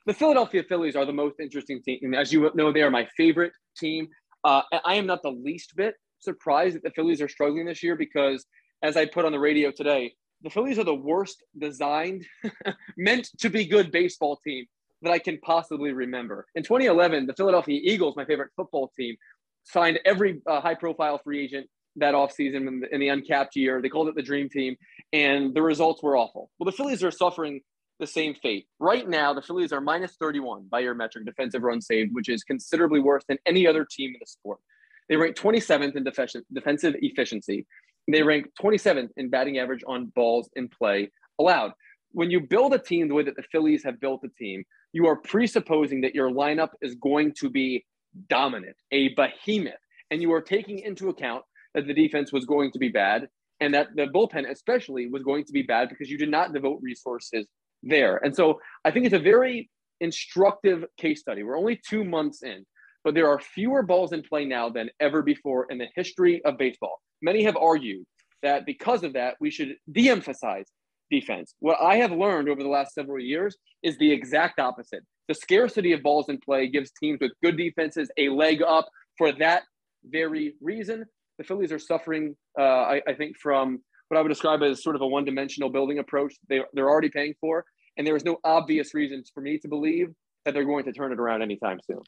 The 0.05 0.13
Philadelphia 0.13 0.63
Phillies 0.63 0.95
are 0.95 1.07
the 1.07 1.13
most 1.13 1.41
interesting 1.41 1.83
team. 1.83 2.15
As 2.15 2.33
you 2.33 2.51
know, 2.55 2.71
they 2.71 2.83
are 2.83 2.91
my 2.91 3.09
favorite 3.17 3.53
team. 3.79 4.07
Uh, 4.45 4.63
I 4.85 4.95
am 4.95 5.07
not 5.07 5.23
the 5.23 5.31
least 5.31 5.75
bit 5.77 5.95
surprised 6.19 6.77
that 6.77 6.83
the 6.83 6.91
Phillies 6.91 7.23
are 7.23 7.29
struggling 7.29 7.65
this 7.65 7.83
year 7.83 7.97
because, 7.97 8.45
as 8.83 8.99
I 8.99 9.07
put 9.07 9.25
on 9.25 9.33
the 9.33 9.41
radio 9.41 9.71
today, 9.71 10.13
the 10.43 10.51
Phillies 10.51 10.79
are 10.79 10.85
the 10.85 10.95
worst 10.95 11.43
designed, 11.59 12.27
meant 12.99 13.31
to 13.39 13.49
be 13.49 13.65
good 13.65 13.91
baseball 13.91 14.39
team 14.45 14.67
that 15.03 15.13
I 15.13 15.19
can 15.19 15.39
possibly 15.39 15.93
remember. 15.93 16.47
In 16.55 16.63
2011, 16.63 17.27
the 17.27 17.35
Philadelphia 17.35 17.81
Eagles, 17.83 18.17
my 18.17 18.25
favorite 18.25 18.51
football 18.57 18.91
team, 18.97 19.17
signed 19.65 20.01
every 20.05 20.41
uh, 20.47 20.61
high 20.61 20.75
profile 20.75 21.19
free 21.19 21.45
agent 21.45 21.69
that 21.97 22.15
offseason 22.15 22.67
in, 22.67 22.81
the, 22.81 22.95
in 22.95 23.01
the 23.01 23.09
uncapped 23.09 23.57
year. 23.57 23.83
They 23.83 23.89
called 23.89 24.09
it 24.09 24.15
the 24.15 24.23
dream 24.23 24.49
team, 24.49 24.77
and 25.13 25.55
the 25.55 25.63
results 25.63 26.03
were 26.03 26.17
awful. 26.17 26.51
Well, 26.59 26.67
the 26.67 26.77
Phillies 26.77 27.03
are 27.03 27.11
suffering 27.11 27.61
the 27.99 28.07
same 28.07 28.35
fate. 28.35 28.67
Right 28.79 29.09
now, 29.09 29.35
the 29.35 29.43
Phillies 29.43 29.73
are 29.73 29.81
minus 29.81 30.17
31 30.19 30.67
by 30.71 30.81
your 30.81 30.95
metric 30.95 31.27
defensive 31.27 31.63
run 31.63 31.81
saved, 31.81 32.15
which 32.15 32.29
is 32.29 32.43
considerably 32.43 33.01
worse 33.01 33.25
than 33.29 33.39
any 33.47 33.67
other 33.67 33.85
team 33.85 34.11
in 34.11 34.17
the 34.21 34.27
sport. 34.27 34.59
They 35.09 35.17
rank 35.17 35.37
27th 35.37 35.97
in 35.97 36.05
defensive 36.05 36.95
efficiency. 37.01 37.67
They 38.11 38.23
rank 38.23 38.47
27th 38.61 39.11
in 39.17 39.29
batting 39.29 39.59
average 39.59 39.83
on 39.87 40.07
balls 40.07 40.49
in 40.57 40.69
play 40.69 41.11
allowed. 41.39 41.73
When 42.13 42.31
you 42.31 42.41
build 42.41 42.75
a 42.75 42.79
team 42.79 43.09
the 43.09 43.15
way 43.15 43.23
that 43.23 43.37
the 43.37 43.45
Phillies 43.53 43.85
have 43.85 44.01
built 44.01 44.25
a 44.25 44.29
team, 44.29 44.65
you 44.93 45.07
are 45.07 45.17
presupposing 45.17 46.01
that 46.01 46.15
your 46.15 46.31
lineup 46.31 46.71
is 46.83 46.95
going 46.97 47.33
to 47.41 47.49
be 47.49 47.85
dominant, 48.29 48.77
a 48.91 49.15
behemoth, 49.15 49.75
and 50.11 50.21
you 50.21 50.33
are 50.33 50.41
taking 50.41 50.81
into 50.81 51.09
account 51.09 51.45
that 51.75 51.87
the 51.87 51.95
defense 51.95 52.33
was 52.33 52.45
going 52.47 52.73
to 52.73 52.79
be 52.81 52.89
bad 52.89 53.29
and 53.61 53.73
that 53.75 53.89
the 53.95 54.07
bullpen 54.07 54.51
especially 54.51 55.09
was 55.09 55.23
going 55.23 55.45
to 55.45 55.53
be 55.53 55.63
bad 55.63 55.89
because 55.89 56.11
you 56.11 56.19
did 56.19 56.31
not 56.31 56.53
devote 56.53 56.81
resources 56.83 57.47
there. 57.83 58.17
And 58.25 58.35
so 58.35 58.61
I 58.85 58.91
think 58.91 59.07
it's 59.07 59.15
a 59.15 59.21
very 59.21 59.71
instructive 60.01 60.85
case 60.97 61.21
study. 61.21 61.45
We're 61.45 61.59
only 61.59 61.81
2 61.89 62.03
months 62.03 62.43
in, 62.43 62.67
but 63.05 63.15
there 63.15 63.29
are 63.29 63.39
fewer 63.39 63.83
balls 63.83 64.13
in 64.13 64.23
play 64.23 64.45
now 64.45 64.69
than 64.69 64.91
ever 64.99 65.23
before 65.23 65.67
in 65.71 65.79
the 65.79 65.87
history 65.95 66.43
of 66.45 66.59
baseball. 66.59 67.01
Many 67.23 67.45
have 67.45 67.57
argued 67.57 68.05
that 68.43 68.67
because 68.67 69.05
of 69.05 69.13
that, 69.13 69.37
we 69.41 69.51
should 69.51 69.77
de-emphasize 69.93 70.67
defense. 71.11 71.55
What 71.61 71.79
I 71.81 71.97
have 71.97 72.13
learned 72.13 72.49
over 72.49 72.63
the 72.63 72.69
last 72.69 72.95
several 72.95 73.21
years 73.21 73.57
is 73.83 73.97
the 73.99 74.11
exact 74.11 74.59
opposite. 74.59 75.03
The 75.29 75.35
scarcity 75.35 75.93
of 75.93 76.03
balls 76.03 76.29
in 76.29 76.39
play 76.39 76.69
gives 76.69 76.91
teams 76.93 77.19
with 77.21 77.33
good 77.43 77.57
defenses 77.57 78.11
a 78.17 78.29
leg 78.29 78.63
up 78.63 78.89
for 79.19 79.33
that 79.33 79.63
very 80.05 80.55
reason. 80.61 81.05
The 81.39 81.45
Phillies 81.45 81.73
are 81.73 81.79
suffering, 81.79 82.37
uh, 82.59 82.63
I, 82.63 83.03
I, 83.09 83.15
think, 83.15 83.37
from 83.39 83.81
what 84.09 84.19
I 84.19 84.23
would 84.23 84.29
describe 84.29 84.63
as 84.63 84.83
sort 84.83 84.97
of 84.97 85.03
a 85.03 85.07
one 85.07 85.25
dimensional 85.25 85.71
building 85.71 85.99
approach 85.99 86.35
they, 86.49 86.61
they're 86.73 86.89
already 86.89 87.11
paying 87.11 87.35
for. 87.41 87.65
And 87.97 88.07
there 88.07 88.17
is 88.17 88.25
no 88.25 88.39
obvious 88.45 88.95
reasons 88.95 89.31
for 89.33 89.41
me 89.41 89.59
to 89.59 89.69
believe 89.69 90.09
that 90.45 90.55
they're 90.55 90.65
going 90.65 90.85
to 90.85 90.93
turn 90.93 91.13
it 91.13 91.21
around 91.21 91.43
anytime 91.43 91.79
soon. 91.87 92.01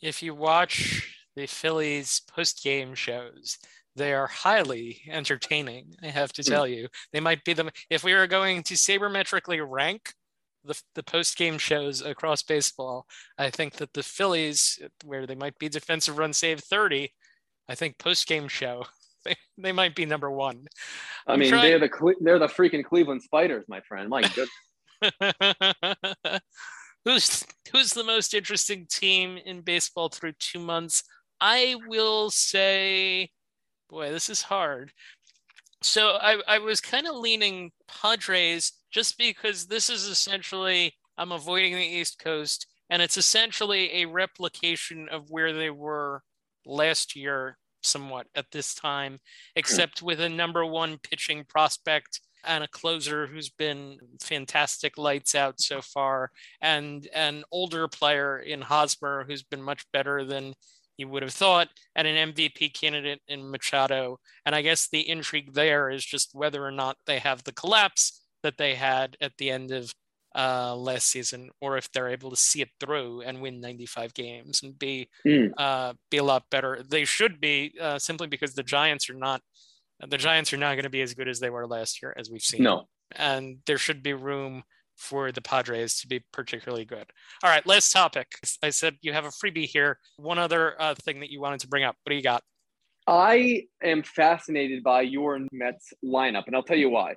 If 0.00 0.22
you 0.22 0.34
watch 0.34 1.16
the 1.36 1.46
Phillies 1.46 2.22
post 2.34 2.62
game 2.62 2.94
shows, 2.94 3.58
they 3.96 4.12
are 4.14 4.26
highly 4.26 5.02
entertaining. 5.08 5.94
I 6.02 6.08
have 6.08 6.32
to 6.34 6.42
hmm. 6.42 6.50
tell 6.50 6.66
you, 6.66 6.88
they 7.12 7.20
might 7.20 7.44
be 7.44 7.52
the 7.52 7.70
if 7.90 8.04
we 8.04 8.14
were 8.14 8.26
going 8.26 8.62
to 8.64 8.74
sabermetrically 8.74 9.64
rank 9.66 10.12
the 10.64 10.80
the 10.94 11.02
post 11.02 11.36
game 11.36 11.58
shows 11.58 12.02
across 12.02 12.42
baseball, 12.42 13.06
I 13.38 13.50
think 13.50 13.74
that 13.74 13.92
the 13.92 14.02
Phillies, 14.02 14.78
where 15.04 15.26
they 15.26 15.34
might 15.34 15.58
be 15.58 15.68
defensive 15.68 16.18
run 16.18 16.32
save 16.32 16.60
thirty, 16.60 17.12
I 17.68 17.74
think 17.74 17.98
post 17.98 18.26
game 18.26 18.48
show 18.48 18.84
they, 19.24 19.36
they 19.58 19.72
might 19.72 19.94
be 19.94 20.06
number 20.06 20.30
one. 20.30 20.66
I 21.26 21.36
mean, 21.36 21.50
trying... 21.50 21.62
they're 21.62 21.78
the 21.78 22.14
they're 22.20 22.38
the 22.38 22.46
freaking 22.46 22.84
Cleveland 22.84 23.22
Spiders, 23.22 23.64
my 23.68 23.80
friend. 23.80 24.08
My 24.08 24.22
goodness. 24.22 24.50
who's 27.04 27.44
who's 27.72 27.92
the 27.92 28.04
most 28.04 28.34
interesting 28.34 28.86
team 28.88 29.38
in 29.44 29.60
baseball 29.62 30.08
through 30.08 30.32
two 30.38 30.60
months? 30.60 31.02
I 31.40 31.76
will 31.88 32.30
say 32.30 33.30
boy, 33.92 34.10
this 34.10 34.30
is 34.30 34.42
hard. 34.42 34.90
So 35.82 36.16
I, 36.20 36.40
I 36.48 36.58
was 36.58 36.80
kind 36.80 37.06
of 37.06 37.16
leaning 37.16 37.72
Padres 37.86 38.72
just 38.90 39.18
because 39.18 39.66
this 39.66 39.90
is 39.90 40.04
essentially, 40.04 40.94
I'm 41.18 41.32
avoiding 41.32 41.74
the 41.74 41.80
East 41.80 42.18
Coast, 42.18 42.66
and 42.88 43.02
it's 43.02 43.18
essentially 43.18 44.02
a 44.02 44.06
replication 44.06 45.08
of 45.10 45.30
where 45.30 45.52
they 45.52 45.70
were 45.70 46.22
last 46.64 47.14
year, 47.14 47.58
somewhat 47.82 48.28
at 48.34 48.46
this 48.52 48.74
time, 48.74 49.18
except 49.56 50.02
with 50.02 50.20
a 50.20 50.28
number 50.28 50.64
one 50.64 50.98
pitching 50.98 51.44
prospect 51.48 52.20
and 52.44 52.64
a 52.64 52.68
closer 52.68 53.26
who's 53.26 53.50
been 53.50 53.98
fantastic 54.20 54.96
lights 54.96 55.34
out 55.34 55.60
so 55.60 55.80
far, 55.82 56.30
and 56.60 57.08
an 57.14 57.44
older 57.52 57.88
player 57.88 58.38
in 58.38 58.60
Hosmer 58.62 59.24
who's 59.26 59.42
been 59.42 59.62
much 59.62 59.84
better 59.92 60.24
than 60.24 60.54
you 60.96 61.08
would 61.08 61.22
have 61.22 61.32
thought, 61.32 61.68
and 61.96 62.06
an 62.06 62.32
MVP 62.32 62.74
candidate 62.74 63.20
in 63.28 63.50
Machado. 63.50 64.18
And 64.46 64.54
I 64.54 64.62
guess 64.62 64.88
the 64.88 65.08
intrigue 65.08 65.54
there 65.54 65.90
is 65.90 66.04
just 66.04 66.30
whether 66.34 66.64
or 66.64 66.70
not 66.70 66.96
they 67.06 67.18
have 67.18 67.44
the 67.44 67.52
collapse 67.52 68.20
that 68.42 68.58
they 68.58 68.74
had 68.74 69.16
at 69.20 69.32
the 69.38 69.50
end 69.50 69.70
of 69.70 69.92
uh, 70.34 70.74
last 70.74 71.08
season, 71.08 71.50
or 71.60 71.76
if 71.76 71.90
they're 71.92 72.08
able 72.08 72.30
to 72.30 72.36
see 72.36 72.62
it 72.62 72.70
through 72.80 73.20
and 73.22 73.40
win 73.42 73.60
95 73.60 74.14
games 74.14 74.62
and 74.62 74.78
be 74.78 75.08
Mm. 75.26 75.52
uh, 75.58 75.92
be 76.10 76.16
a 76.16 76.24
lot 76.24 76.44
better. 76.50 76.82
They 76.88 77.04
should 77.04 77.40
be 77.40 77.74
uh, 77.80 77.98
simply 77.98 78.26
because 78.28 78.54
the 78.54 78.62
Giants 78.62 79.10
are 79.10 79.14
not 79.14 79.42
the 80.08 80.18
Giants 80.18 80.52
are 80.52 80.56
not 80.56 80.74
going 80.74 80.82
to 80.84 80.90
be 80.90 81.02
as 81.02 81.14
good 81.14 81.28
as 81.28 81.38
they 81.38 81.50
were 81.50 81.66
last 81.66 82.02
year, 82.02 82.12
as 82.16 82.30
we've 82.30 82.42
seen. 82.42 82.62
No. 82.64 82.88
and 83.14 83.58
there 83.66 83.78
should 83.78 84.02
be 84.02 84.14
room 84.14 84.62
for 84.96 85.32
the 85.32 85.42
Padres 85.42 86.00
to 86.00 86.06
be 86.06 86.24
particularly 86.32 86.84
good. 86.84 87.06
All 87.42 87.50
right, 87.50 87.66
last 87.66 87.92
topic. 87.92 88.28
I 88.62 88.70
said 88.70 88.96
you 89.02 89.12
have 89.12 89.24
a 89.24 89.30
freebie 89.30 89.66
here. 89.66 89.98
One 90.16 90.38
other 90.38 90.80
uh, 90.80 90.94
thing 90.94 91.20
that 91.20 91.30
you 91.30 91.40
wanted 91.40 91.60
to 91.60 91.68
bring 91.68 91.84
up. 91.84 91.96
What 92.02 92.10
do 92.10 92.16
you 92.16 92.22
got? 92.22 92.42
I 93.06 93.64
am 93.82 94.02
fascinated 94.02 94.82
by 94.82 95.02
your 95.02 95.40
Mets 95.50 95.92
lineup, 96.04 96.44
and 96.46 96.54
I'll 96.54 96.62
tell 96.62 96.76
you 96.76 96.90
why. 96.90 97.16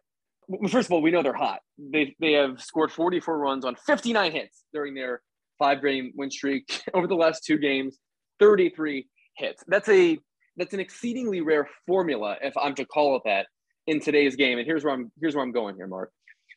First 0.69 0.87
of 0.87 0.91
all, 0.91 1.01
we 1.01 1.11
know 1.11 1.23
they're 1.23 1.33
hot. 1.33 1.59
They 1.77 2.15
they 2.19 2.33
have 2.33 2.61
scored 2.61 2.91
44 2.91 3.37
runs 3.37 3.65
on 3.65 3.75
59 3.85 4.31
hits 4.31 4.63
during 4.73 4.93
their 4.93 5.21
five 5.59 5.81
game 5.81 6.11
win 6.15 6.31
streak 6.31 6.81
over 6.93 7.07
the 7.07 7.15
last 7.15 7.43
two 7.45 7.57
games, 7.57 7.97
33 8.39 9.07
hits. 9.37 9.63
That's 9.67 9.89
a 9.89 10.17
that's 10.57 10.73
an 10.73 10.79
exceedingly 10.79 11.41
rare 11.41 11.67
formula, 11.85 12.37
if 12.41 12.55
I'm 12.57 12.75
to 12.75 12.85
call 12.85 13.17
it 13.17 13.23
that, 13.25 13.47
in 13.87 13.99
today's 13.99 14.35
game. 14.35 14.57
And 14.57 14.65
here's 14.65 14.83
where 14.83 14.93
I'm 14.93 15.11
here's 15.19 15.35
where 15.35 15.43
I'm 15.43 15.51
going 15.51 15.75
here, 15.75 15.87
Mark. 15.87 16.11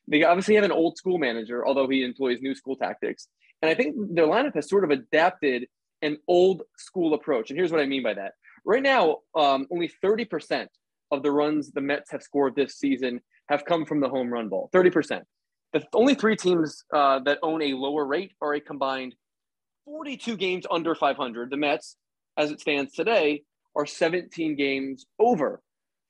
They 0.09 0.25
obviously 0.25 0.55
have 0.55 0.65
an 0.65 0.73
old 0.73 0.97
school 0.97 1.19
manager, 1.19 1.67
although 1.67 1.89
he 1.89 2.03
employs 2.03 2.41
new 2.41 2.55
school 2.55 2.77
tactics. 2.77 3.29
And 3.61 3.71
I 3.71 3.75
think 3.75 3.95
their 4.15 4.27
lineup 4.27 4.55
has 4.55 4.69
sort 4.69 4.85
of 4.85 4.91
adapted 4.91 5.67
an 6.03 6.19
old 6.27 6.63
school 6.77 7.15
approach. 7.15 7.51
And 7.51 7.59
here's 7.59 7.73
what 7.73 7.81
I 7.81 7.87
mean 7.87 8.03
by 8.03 8.15
that. 8.15 8.33
Right 8.65 8.83
now, 8.83 9.19
um, 9.35 9.67
only 9.71 9.91
30% 10.03 10.67
of 11.11 11.23
the 11.23 11.31
runs 11.31 11.71
the 11.71 11.81
Mets 11.81 12.11
have 12.11 12.23
scored 12.23 12.55
this 12.57 12.79
season 12.79 13.21
have 13.49 13.65
come 13.65 13.85
from 13.85 14.01
the 14.01 14.09
home 14.09 14.33
run 14.33 14.49
ball. 14.49 14.71
30%. 14.75 15.23
The 15.73 15.85
only 15.95 16.15
three 16.15 16.37
teams 16.37 16.85
uh, 16.95 17.21
that 17.21 17.39
own 17.43 17.63
a 17.63 17.75
lower 17.75 18.07
rate 18.07 18.33
are 18.41 18.55
a 18.55 18.61
combined 18.61 19.15
42 19.85 20.37
games 20.37 20.67
under 20.71 20.95
500. 20.95 21.51
The 21.51 21.57
Mets, 21.57 21.97
as 22.37 22.51
it 22.51 22.61
stands 22.61 22.93
today, 22.93 23.43
are 23.77 23.87
17 23.87 24.57
games 24.57 25.07
over 25.19 25.61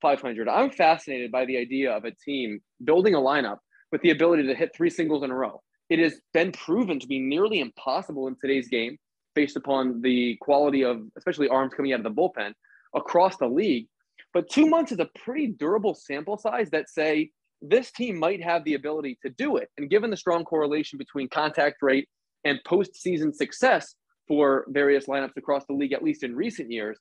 500. 0.01 0.49
I'm 0.49 0.71
fascinated 0.71 1.33
by 1.33 1.45
the 1.45 1.59
idea 1.59 1.93
of 1.97 2.05
a 2.05 2.13
team 2.13 2.61
building 2.85 3.15
a 3.15 3.19
lineup 3.19 3.59
with 3.93 4.03
the 4.03 4.11
ability 4.11 4.47
to 4.47 4.55
hit 4.55 4.75
three 4.75 4.91
singles 4.91 5.23
in 5.23 5.31
a 5.31 5.35
row. 5.35 5.63
It 5.89 5.99
has 5.99 6.21
been 6.35 6.53
proven 6.53 7.01
to 7.01 7.07
be 7.07 7.19
nearly 7.19 7.61
impossible 7.61 8.27
in 8.29 8.37
today's 8.41 8.69
game 8.69 8.99
based 9.35 9.57
upon 9.57 10.03
the 10.03 10.37
quality 10.41 10.85
of, 10.85 11.03
especially 11.17 11.49
arms 11.49 11.73
coming 11.75 11.93
out 11.93 12.01
of 12.01 12.05
the 12.05 12.11
bullpen 12.11 12.53
across 12.95 13.37
the 13.37 13.47
league. 13.47 13.87
But 14.35 14.51
two 14.51 14.67
months 14.67 14.93
is 14.93 14.99
a 14.99 15.09
pretty 15.25 15.49
durable 15.49 15.95
sample 15.95 16.37
size 16.37 16.71
that 16.71 16.91
say 16.91 17.31
this 17.63 17.91
team 17.91 18.19
might 18.19 18.43
have 18.43 18.65
the 18.65 18.75
ability 18.75 19.19
to 19.23 19.31
do 19.31 19.57
it. 19.57 19.71
And 19.79 19.89
given 19.89 20.11
the 20.11 20.17
strong 20.17 20.45
correlation 20.45 20.99
between 20.99 21.29
contact 21.29 21.77
rate 21.83 22.09
and 22.45 22.61
postseason 22.67 23.35
success 23.35 23.95
for 24.27 24.67
various 24.69 25.07
lineups 25.07 25.37
across 25.37 25.65
the 25.67 25.73
league, 25.73 25.93
at 25.93 26.05
least 26.05 26.23
in 26.23 26.37
recent 26.37 26.71
years, 26.71 26.99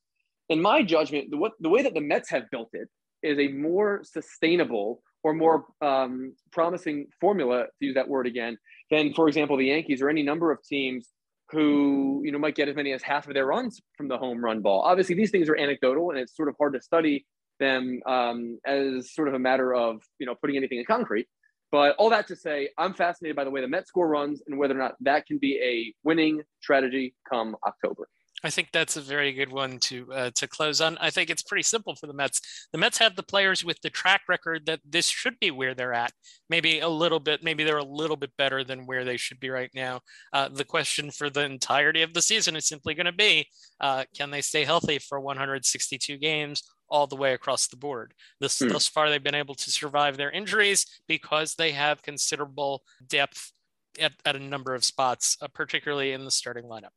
in 0.49 0.61
my 0.61 0.81
judgment, 0.81 1.29
the, 1.29 1.37
what, 1.37 1.51
the 1.59 1.69
way 1.69 1.83
that 1.83 1.93
the 1.93 2.01
Mets 2.01 2.29
have 2.29 2.49
built 2.49 2.69
it 2.73 2.87
is 3.21 3.37
a 3.37 3.49
more 3.49 4.01
sustainable 4.03 5.01
or 5.23 5.33
more 5.33 5.65
um, 5.81 6.33
promising 6.51 7.07
formula, 7.19 7.65
to 7.79 7.85
use 7.85 7.95
that 7.95 8.07
word 8.07 8.27
again, 8.27 8.57
than, 8.91 9.13
for 9.13 9.27
example, 9.27 9.57
the 9.57 9.65
Yankees 9.65 10.01
or 10.01 10.09
any 10.09 10.23
number 10.23 10.51
of 10.51 10.63
teams 10.63 11.09
who 11.51 12.21
you 12.25 12.31
know 12.31 12.39
might 12.39 12.55
get 12.55 12.67
as 12.67 12.75
many 12.75 12.91
as 12.91 13.01
half 13.01 13.27
of 13.27 13.33
their 13.33 13.45
runs 13.45 13.81
from 13.95 14.07
the 14.07 14.17
home 14.17 14.43
run 14.43 14.61
ball. 14.61 14.81
Obviously, 14.81 15.15
these 15.15 15.31
things 15.31 15.49
are 15.49 15.57
anecdotal, 15.57 16.09
and 16.09 16.19
it's 16.19 16.35
sort 16.35 16.49
of 16.49 16.55
hard 16.57 16.73
to 16.73 16.81
study 16.81 17.25
them 17.59 17.99
um, 18.05 18.59
as 18.65 19.13
sort 19.13 19.27
of 19.27 19.33
a 19.33 19.39
matter 19.39 19.73
of 19.73 20.01
you 20.19 20.25
know 20.25 20.35
putting 20.35 20.57
anything 20.57 20.79
in 20.79 20.85
concrete. 20.85 21.27
But 21.71 21.95
all 21.97 22.09
that 22.11 22.27
to 22.27 22.35
say, 22.35 22.69
I'm 22.77 22.93
fascinated 22.93 23.35
by 23.35 23.43
the 23.43 23.49
way 23.49 23.61
the 23.61 23.67
Mets 23.67 23.89
score 23.89 24.07
runs 24.07 24.41
and 24.47 24.57
whether 24.57 24.73
or 24.73 24.77
not 24.77 24.95
that 25.01 25.25
can 25.25 25.37
be 25.37 25.59
a 25.61 25.93
winning 26.07 26.43
strategy 26.61 27.13
come 27.29 27.57
October. 27.65 28.07
I 28.43 28.51
think 28.51 28.69
that's 28.71 28.97
a 28.97 29.01
very 29.01 29.33
good 29.33 29.51
one 29.51 29.79
to 29.79 30.13
uh, 30.13 30.31
to 30.35 30.47
close 30.47 30.79
on. 30.79 30.95
I 30.99 31.09
think 31.09 31.31
it's 31.31 31.41
pretty 31.41 31.63
simple 31.63 31.95
for 31.95 32.05
the 32.05 32.13
Mets. 32.13 32.67
The 32.71 32.77
Mets 32.77 32.99
have 32.99 33.15
the 33.15 33.23
players 33.23 33.65
with 33.65 33.81
the 33.81 33.89
track 33.89 34.21
record 34.29 34.67
that 34.67 34.79
this 34.87 35.07
should 35.07 35.39
be 35.39 35.49
where 35.49 35.73
they're 35.73 35.93
at. 35.93 36.11
Maybe 36.47 36.79
a 36.79 36.87
little 36.87 37.19
bit, 37.19 37.43
maybe 37.43 37.63
they're 37.63 37.79
a 37.79 37.83
little 37.83 38.15
bit 38.15 38.31
better 38.37 38.63
than 38.63 38.85
where 38.85 39.03
they 39.03 39.17
should 39.17 39.39
be 39.39 39.49
right 39.49 39.71
now. 39.73 40.01
Uh, 40.31 40.49
the 40.49 40.63
question 40.63 41.09
for 41.09 41.31
the 41.31 41.45
entirety 41.45 42.03
of 42.03 42.13
the 42.13 42.21
season 42.21 42.55
is 42.55 42.67
simply 42.67 42.93
going 42.93 43.07
to 43.07 43.11
be, 43.11 43.47
uh, 43.81 44.05
can 44.15 44.29
they 44.29 44.41
stay 44.41 44.63
healthy 44.63 44.99
for 44.99 45.19
162 45.19 46.17
games? 46.17 46.63
all 46.89 47.05
the 47.05 47.17
way 47.17 47.33
across 47.33 47.67
the 47.67 47.75
board. 47.75 48.13
This 48.39 48.59
Hmm. 48.59 48.69
thus 48.69 48.87
far 48.87 49.09
they've 49.09 49.21
been 49.21 49.35
able 49.35 49.55
to 49.55 49.69
survive 49.71 50.15
their 50.15 50.31
injuries 50.31 50.85
because 51.05 51.55
they 51.55 51.73
have 51.73 52.01
considerable 52.01 52.81
depth 53.05 53.51
at, 53.99 54.13
at 54.23 54.37
a 54.37 54.39
number 54.39 54.73
of 54.73 54.85
spots, 54.85 55.35
uh, 55.41 55.49
particularly 55.53 56.13
in 56.13 56.23
the 56.23 56.31
starting 56.31 56.63
lineup. 56.63 56.93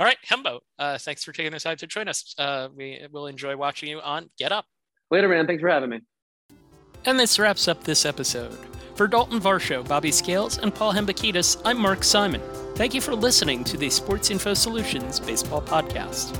All 0.00 0.06
right, 0.06 0.16
Hembo, 0.28 0.60
uh, 0.78 0.98
thanks 0.98 1.22
for 1.22 1.32
taking 1.32 1.52
the 1.52 1.60
time 1.60 1.76
to 1.76 1.86
join 1.86 2.08
us. 2.08 2.34
Uh, 2.36 2.68
we 2.74 3.06
will 3.12 3.26
enjoy 3.26 3.56
watching 3.56 3.88
you 3.88 4.00
on 4.00 4.28
Get 4.38 4.50
Up. 4.50 4.66
Later, 5.10 5.28
man. 5.28 5.46
Thanks 5.46 5.60
for 5.60 5.68
having 5.68 5.90
me. 5.90 6.00
And 7.04 7.18
this 7.18 7.38
wraps 7.38 7.68
up 7.68 7.84
this 7.84 8.04
episode. 8.04 8.56
For 8.96 9.06
Dalton 9.06 9.40
Varsho, 9.40 9.86
Bobby 9.86 10.10
Scales, 10.10 10.58
and 10.58 10.74
Paul 10.74 10.92
Hembekides, 10.92 11.60
I'm 11.64 11.78
Mark 11.78 12.02
Simon. 12.02 12.40
Thank 12.74 12.94
you 12.94 13.00
for 13.00 13.14
listening 13.14 13.62
to 13.64 13.76
the 13.76 13.90
Sports 13.90 14.30
Info 14.30 14.54
Solutions 14.54 15.20
Baseball 15.20 15.62
Podcast. 15.62 16.36